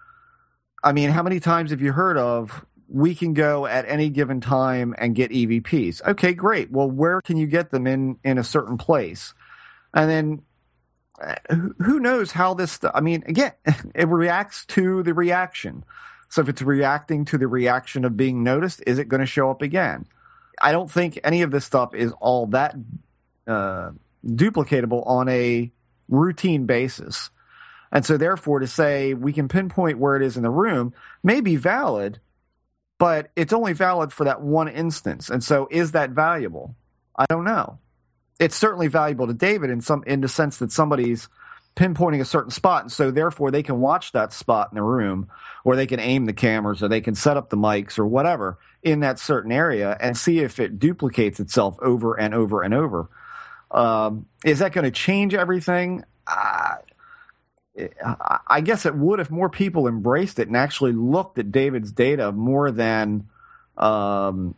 [0.85, 2.63] I mean, how many times have you heard of?
[2.95, 6.03] We can go at any given time and get EVPs.
[6.07, 6.71] Okay, great.
[6.71, 9.33] Well, where can you get them in in a certain place?
[9.95, 10.43] And then
[11.21, 11.37] uh,
[11.83, 12.73] who- knows how this?
[12.73, 13.53] st- I mean, again,
[13.95, 15.85] it reacts to the reaction.
[16.29, 19.51] So if it's reacting to the reaction of being noticed, is it going to show
[19.51, 20.07] up again?
[20.61, 22.75] I don't think any of this stuff is all that
[23.47, 23.93] uh,
[24.27, 25.73] duplicatable on a
[26.09, 27.31] routine basis.
[27.91, 30.93] And so, therefore, to say we can pinpoint where it is in the room
[31.23, 32.21] may be valid,
[33.03, 35.29] but it's only valid for that one instance.
[35.29, 36.77] And so, is that valuable?
[37.17, 37.81] I don't know.
[38.39, 41.29] It's certainly valuable to David in some in the sense that somebody's
[41.75, 45.29] pinpointing a certain spot, and so therefore they can watch that spot in the room,
[45.65, 48.57] or they can aim the cameras, or they can set up the mics, or whatever
[48.85, 53.11] in that certain area, and see if it duplicates itself over and over and over.
[53.73, 56.05] Um, is that going to change everything?
[56.29, 56.77] Uh,
[58.47, 62.31] I guess it would if more people embraced it and actually looked at David's data
[62.31, 63.29] more than,
[63.79, 64.55] um,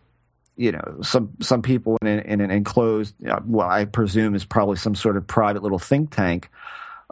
[0.57, 3.15] you know, some some people in, in an enclosed,
[3.45, 6.51] well, I presume is probably some sort of private little think tank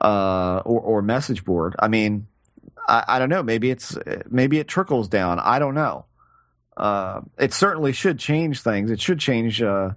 [0.01, 1.77] uh, or, or message board.
[1.79, 2.27] I mean,
[2.89, 3.43] I, I, don't know.
[3.45, 3.97] Maybe it's
[4.29, 5.39] maybe it trickles down.
[5.39, 6.07] I don't know.
[6.77, 8.91] Uh, it certainly should change things.
[8.91, 9.91] It should change, uh,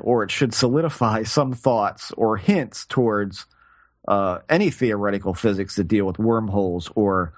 [0.00, 3.46] or it should solidify some thoughts or hints towards
[4.08, 7.32] uh, any theoretical physics that deal with wormholes or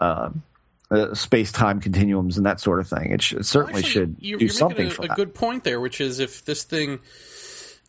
[0.00, 0.30] uh,
[0.90, 3.10] uh, space-time continuums and that sort of thing.
[3.12, 5.16] It, sh- it certainly Actually, should you're, do you're something making for a, a that.
[5.16, 7.00] good point there, which is if this thing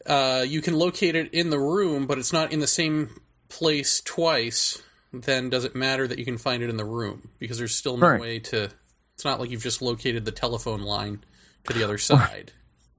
[0.05, 3.09] uh, you can locate it in the room, but it's not in the same
[3.49, 4.81] place twice,
[5.11, 7.29] then does it matter that you can find it in the room?
[7.39, 8.21] Because there's still no Right.
[8.21, 8.69] way to.
[9.15, 11.23] It's not like you've just located the telephone line
[11.67, 12.51] to the other side.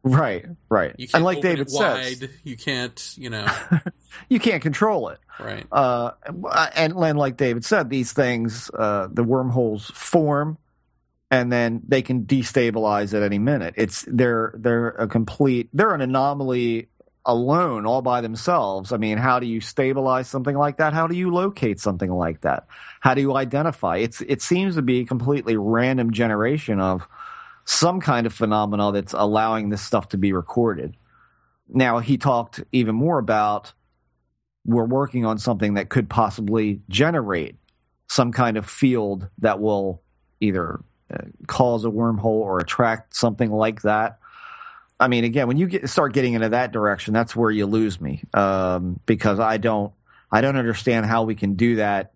[0.05, 0.95] Right, right.
[0.99, 2.31] You can't And like David says, wide.
[2.45, 3.47] You can't, you know,
[4.29, 5.19] you can't control it.
[5.41, 5.67] right?
[5.73, 6.11] Uh,
[6.77, 10.59] and, and like David said, these things, uh, the wormholes form,
[11.31, 13.75] and then they can destabilize at any minute.
[13.79, 16.89] It's they're they're a complete they're an anomaly
[17.25, 18.93] alone, all by themselves.
[18.93, 20.93] I mean, how do you stabilize something like that?
[20.93, 22.67] How do you locate something like that?
[23.01, 23.97] How do you identify?
[23.97, 27.09] It's it seems to be a completely random generation of
[27.65, 30.97] some kind of phenomena that's allowing this stuff to be recorded.
[31.69, 33.73] Now he talked even more about
[34.67, 37.57] we're working on something that could possibly generate
[38.09, 40.03] some kind of field that will
[40.41, 40.81] either
[41.13, 44.19] uh, cause a wormhole or attract something like that.
[45.01, 48.01] I mean, again, when you get, start getting into that direction, that's where you lose
[48.01, 49.93] me um, because I don't,
[50.31, 52.13] I don't understand how we can do that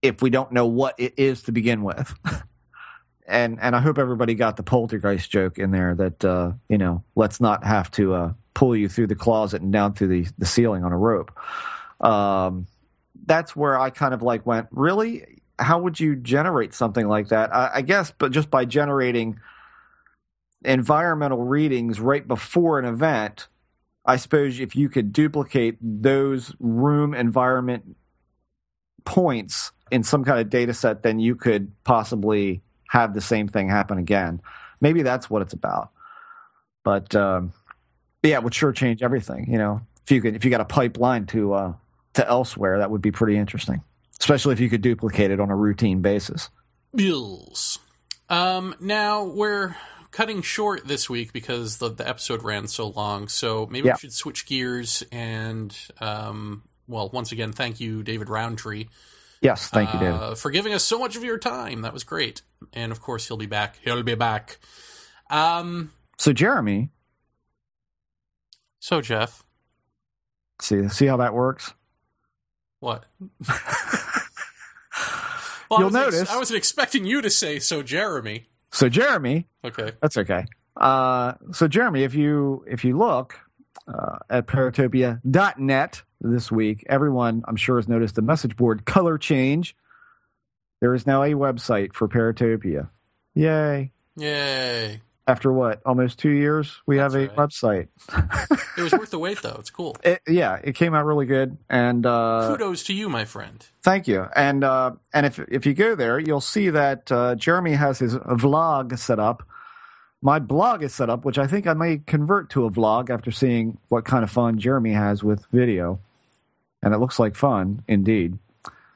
[0.00, 2.14] if we don't know what it is to begin with.
[3.26, 7.04] and and I hope everybody got the poltergeist joke in there that uh, you know
[7.14, 10.46] let's not have to uh, pull you through the closet and down through the, the
[10.46, 11.36] ceiling on a rope.
[12.00, 12.66] Um,
[13.24, 15.38] that's where I kind of like went really.
[15.58, 17.54] How would you generate something like that?
[17.54, 19.38] I, I guess, but just by generating
[20.64, 23.48] environmental readings right before an event,
[24.04, 27.96] I suppose if you could duplicate those room environment
[29.04, 32.62] points in some kind of data set, then you could possibly
[32.92, 34.42] have the same thing happen again.
[34.82, 35.88] Maybe that's what it's about.
[36.84, 37.54] But um,
[38.22, 39.50] yeah, it would sure change everything.
[39.50, 41.72] You know, if you could, if you got a pipeline to uh,
[42.14, 43.80] to elsewhere, that would be pretty interesting.
[44.20, 46.50] Especially if you could duplicate it on a routine basis.
[46.94, 47.78] Bills.
[48.28, 49.74] Um, now we're
[50.10, 53.28] cutting short this week because the, the episode ran so long.
[53.28, 53.94] So maybe Yeah.
[53.94, 58.88] we should switch gears and, um, well, once again, thank you, David Rountree,
[59.42, 60.14] Yes, thank you, David.
[60.14, 61.82] uh, for giving us so much of your time.
[61.82, 62.42] That was great.
[62.72, 63.76] And of course, he'll be back.
[63.82, 64.58] He'll be back.
[65.30, 66.90] Um, So Jeremy,
[68.78, 69.42] so Jeff,
[70.60, 71.74] see see how that works.
[72.80, 73.06] what?
[75.70, 78.44] Well, You'll I notice- I wasn't expecting you to say so, Jeremy.
[78.72, 79.92] So Jeremy, Okay.
[80.02, 80.44] That's okay.
[80.76, 83.38] Uh, so Jeremy, if you if you look
[83.88, 89.76] uh, at paratopia.net this week, everyone I'm sure has noticed the message board color change.
[90.80, 92.88] There is now a website for Paratopia.
[93.34, 93.92] Yay!
[94.16, 95.00] Yay.
[95.26, 95.80] After what?
[95.86, 97.36] Almost two years, we That's have a right.
[97.36, 97.88] website.
[98.76, 99.56] It was worth the wait, though.
[99.60, 99.96] It's cool.
[100.04, 103.64] It, yeah, it came out really good, and uh, Kudos to you, my friend.
[103.82, 104.26] Thank you.
[104.34, 108.16] And uh, and if if you go there, you'll see that uh, Jeremy has his
[108.16, 109.44] vlog set up.
[110.20, 113.30] My blog is set up, which I think I may convert to a vlog after
[113.30, 116.00] seeing what kind of fun Jeremy has with video,
[116.82, 118.38] and it looks like fun indeed.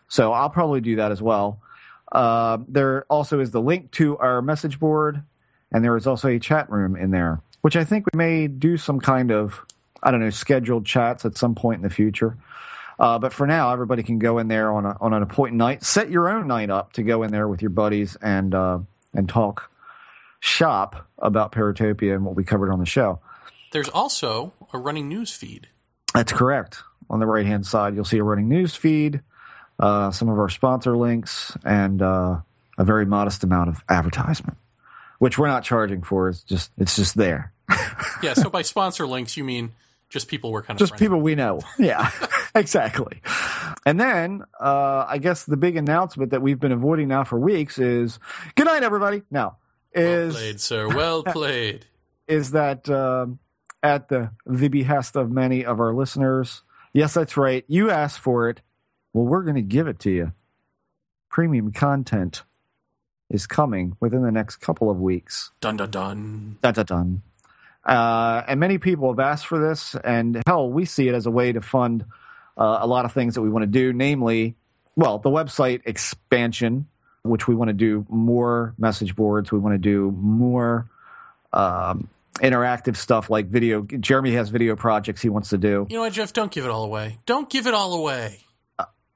[0.08, 1.60] So I'll probably do that as well.
[2.10, 5.22] Uh, there also is the link to our message board,
[5.72, 8.76] and there is also a chat room in there, which I think we may do
[8.76, 9.64] some kind of
[10.02, 12.36] I don't know scheduled chats at some point in the future.
[12.98, 15.84] Uh, but for now, everybody can go in there on a, on an appointed night.
[15.84, 18.78] Set your own night up to go in there with your buddies and uh,
[19.12, 19.70] and talk
[20.40, 23.20] shop about Paratopia and what we covered on the show.
[23.72, 25.68] There's also a running news feed.
[26.14, 26.82] That's correct.
[27.08, 29.22] On the right hand side, you'll see a running news feed,
[29.78, 32.40] uh, some of our sponsor links, and uh,
[32.78, 34.58] a very modest amount of advertisement,
[35.18, 36.28] which we're not charging for.
[36.28, 37.52] It's just it's just there.
[38.22, 38.34] yeah.
[38.34, 39.72] So by sponsor links, you mean
[40.08, 41.60] just people we're kind of just friends people we know.
[41.78, 42.10] Yeah,
[42.54, 43.20] exactly.
[43.84, 47.78] And then uh, I guess the big announcement that we've been avoiding now for weeks
[47.78, 48.18] is
[48.54, 49.22] good night, everybody.
[49.30, 49.58] Now
[49.92, 50.88] is Well played, sir.
[50.88, 51.86] Well played.
[52.28, 53.38] is that um,
[53.82, 56.62] at the the behest of many of our listeners.
[56.96, 57.62] Yes, that's right.
[57.68, 58.62] You asked for it.
[59.12, 60.32] Well, we're going to give it to you.
[61.28, 62.42] Premium content
[63.28, 65.50] is coming within the next couple of weeks.
[65.60, 66.56] Dun dun dun.
[66.62, 67.22] Dun, dun, dun.
[67.84, 71.30] Uh, and many people have asked for this, and hell, we see it as a
[71.30, 72.06] way to fund
[72.56, 74.54] uh, a lot of things that we want to do, namely,
[74.96, 76.86] well, the website expansion,
[77.24, 79.52] which we want to do more message boards.
[79.52, 80.88] We want to do more
[81.52, 82.08] um,
[82.40, 83.82] interactive stuff like video.
[83.82, 85.86] Jeremy has video projects he wants to do.
[85.88, 86.32] You know what, Jeff?
[86.32, 87.18] Don't give it all away.
[87.26, 88.40] Don't give it all away.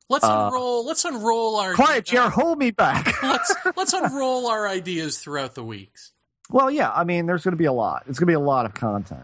[0.09, 0.85] Let's Uh, unroll.
[0.85, 1.75] Let's unroll our.
[1.75, 3.13] Quiet, Jer, hold me back.
[3.23, 6.13] let's let's unroll our ideas throughout the weeks.
[6.51, 8.03] Well, yeah, I mean, there's going to be a lot.
[8.09, 9.23] It's going to be a lot of content.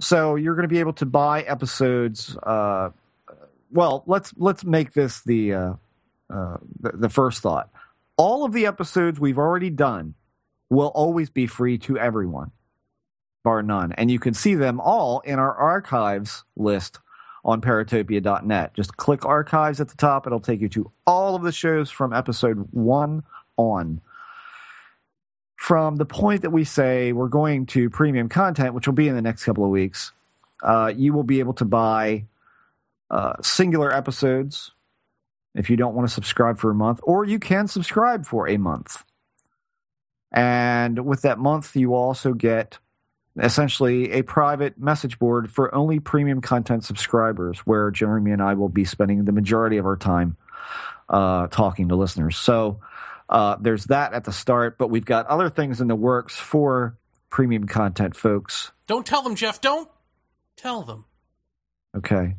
[0.00, 2.36] So you're going to be able to buy episodes.
[2.42, 2.90] Uh,
[3.70, 5.72] well, let's let's make this the, uh,
[6.30, 7.70] uh, the the first thought.
[8.16, 10.14] All of the episodes we've already done
[10.68, 12.50] will always be free to everyone,
[13.42, 16.98] bar none, and you can see them all in our archives list
[17.44, 18.74] on paratopia.net.
[18.74, 22.12] Just click archives at the top; it'll take you to all of the shows from
[22.12, 23.22] episode one
[23.56, 24.00] on
[25.58, 29.16] from the point that we say we're going to premium content, which will be in
[29.16, 30.12] the next couple of weeks,
[30.62, 32.24] uh, you will be able to buy
[33.10, 34.70] uh, singular episodes
[35.54, 38.56] if you don't want to subscribe for a month, or you can subscribe for a
[38.56, 39.04] month.
[40.30, 42.78] And with that month, you also get
[43.38, 48.68] essentially a private message board for only premium content subscribers, where Jeremy and I will
[48.68, 50.36] be spending the majority of our time
[51.08, 52.36] uh, talking to listeners.
[52.36, 52.80] So,
[53.28, 56.96] uh, there's that at the start, but we've got other things in the works for
[57.30, 58.72] premium content, folks.
[58.86, 59.60] Don't tell them, Jeff.
[59.60, 59.88] Don't
[60.56, 61.04] tell them.
[61.94, 62.36] Okay.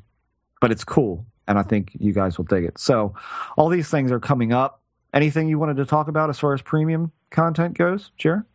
[0.62, 2.78] But it's cool, and I think you guys will dig it.
[2.78, 3.14] So,
[3.56, 4.82] all these things are coming up.
[5.14, 8.46] Anything you wanted to talk about as far as premium content goes, Jer?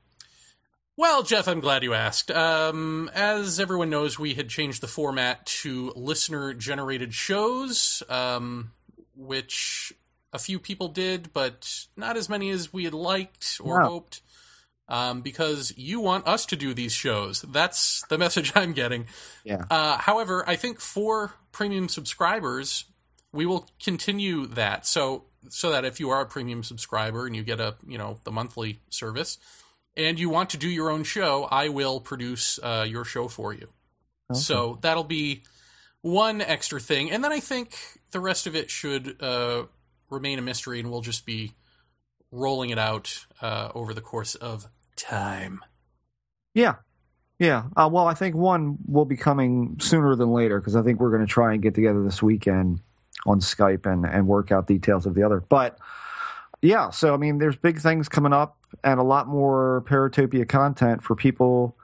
[0.97, 2.31] Well, Jeff, I'm glad you asked.
[2.31, 8.71] Um, as everyone knows, we had changed the format to listener generated shows, um,
[9.17, 9.93] which
[10.33, 13.89] a few people did, but not as many as we had liked or No.
[13.89, 14.21] hoped.
[14.87, 17.41] Um, because you want us to do these shows.
[17.41, 19.07] That's the message I'm getting.
[19.43, 19.65] Yeah.
[19.71, 22.85] Uh, however, I think for premium subscribers,
[23.33, 24.87] we will continue that.
[24.87, 28.21] So so that if you are a premium subscriber and you get a you know
[28.25, 29.39] the monthly service,
[29.97, 33.53] and you want to do your own show, I will produce uh, your show for
[33.53, 33.69] you.
[34.33, 35.43] So that'll be
[36.01, 37.77] one extra thing, and then I think
[38.11, 39.65] the rest of it should uh,
[40.11, 41.53] remain a mystery, and we'll just be
[42.33, 44.67] rolling it out uh, over the course of
[44.97, 45.61] time.
[46.55, 46.77] Yeah.
[47.39, 47.65] Yeah.
[47.77, 51.11] Uh, well, I think one will be coming sooner than later because I think we're
[51.11, 52.81] going to try and get together this weekend
[53.27, 55.41] on Skype and, and work out details of the other.
[55.41, 55.79] But
[56.65, 61.03] yeah, so I mean, there's big things coming up and a lot more Paratopia content
[61.03, 61.77] for people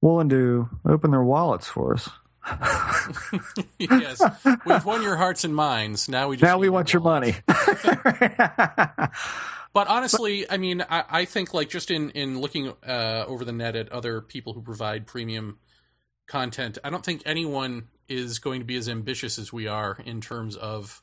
[0.00, 2.08] willing to open their wallets for us.
[3.78, 4.22] yes,
[4.64, 6.08] we've won your hearts and minds.
[6.08, 7.34] Now we just now we want your money.
[9.72, 13.52] But honestly, I mean, I, I think like just in in looking uh, over the
[13.52, 15.58] net at other people who provide premium
[16.26, 20.20] content, I don't think anyone is going to be as ambitious as we are in
[20.20, 21.02] terms of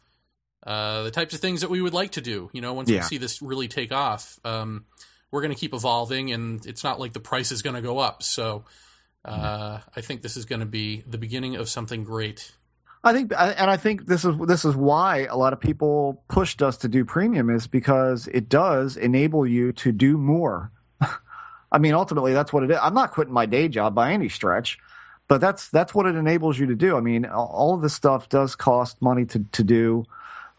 [0.68, 2.50] uh, the types of things that we would like to do.
[2.54, 4.86] You know, once we see this really take off, um,
[5.32, 7.98] we're going to keep evolving, and it's not like the price is going to go
[7.98, 8.22] up.
[8.22, 8.66] So.
[9.26, 12.54] Uh, I think this is going to be the beginning of something great.
[13.04, 16.62] I think, and I think this is this is why a lot of people pushed
[16.62, 20.72] us to do premium is because it does enable you to do more.
[21.72, 22.78] I mean, ultimately, that's what it is.
[22.82, 24.80] I'm not quitting my day job by any stretch,
[25.28, 26.98] but that's that's what it enables you to do.
[26.98, 30.06] I mean, all of this stuff does cost money to to do.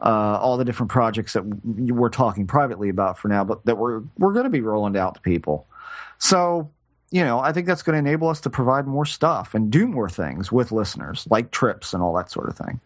[0.00, 4.02] Uh, all the different projects that we're talking privately about for now, but that we're
[4.16, 5.66] we're going to be rolling out to people.
[6.18, 6.70] So
[7.10, 9.88] you know, I think that's going to enable us to provide more stuff and do
[9.88, 12.80] more things with listeners, like trips and all that sort of thing.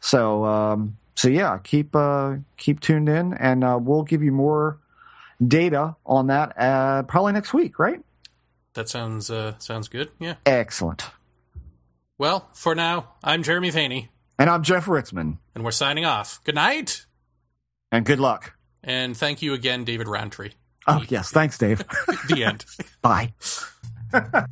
[0.00, 4.78] So, um, so yeah, keep uh, keep tuned in, and uh, we'll give you more
[5.46, 8.00] data on that uh, probably next week, right?
[8.74, 10.10] That sounds uh, sounds good.
[10.18, 10.36] Yeah.
[10.46, 11.04] Excellent.
[12.16, 14.08] Well, for now, I'm Jeremy Vaeni,
[14.38, 16.40] And I'm Jeff Ritzmann, and we're signing off.
[16.44, 17.06] Good night,
[17.90, 18.54] and good luck.
[18.84, 20.50] and thank you again, David Rountree.
[20.86, 21.82] Oh yes, thanks, Dave.
[22.28, 22.64] The end.
[23.02, 23.32] Bye.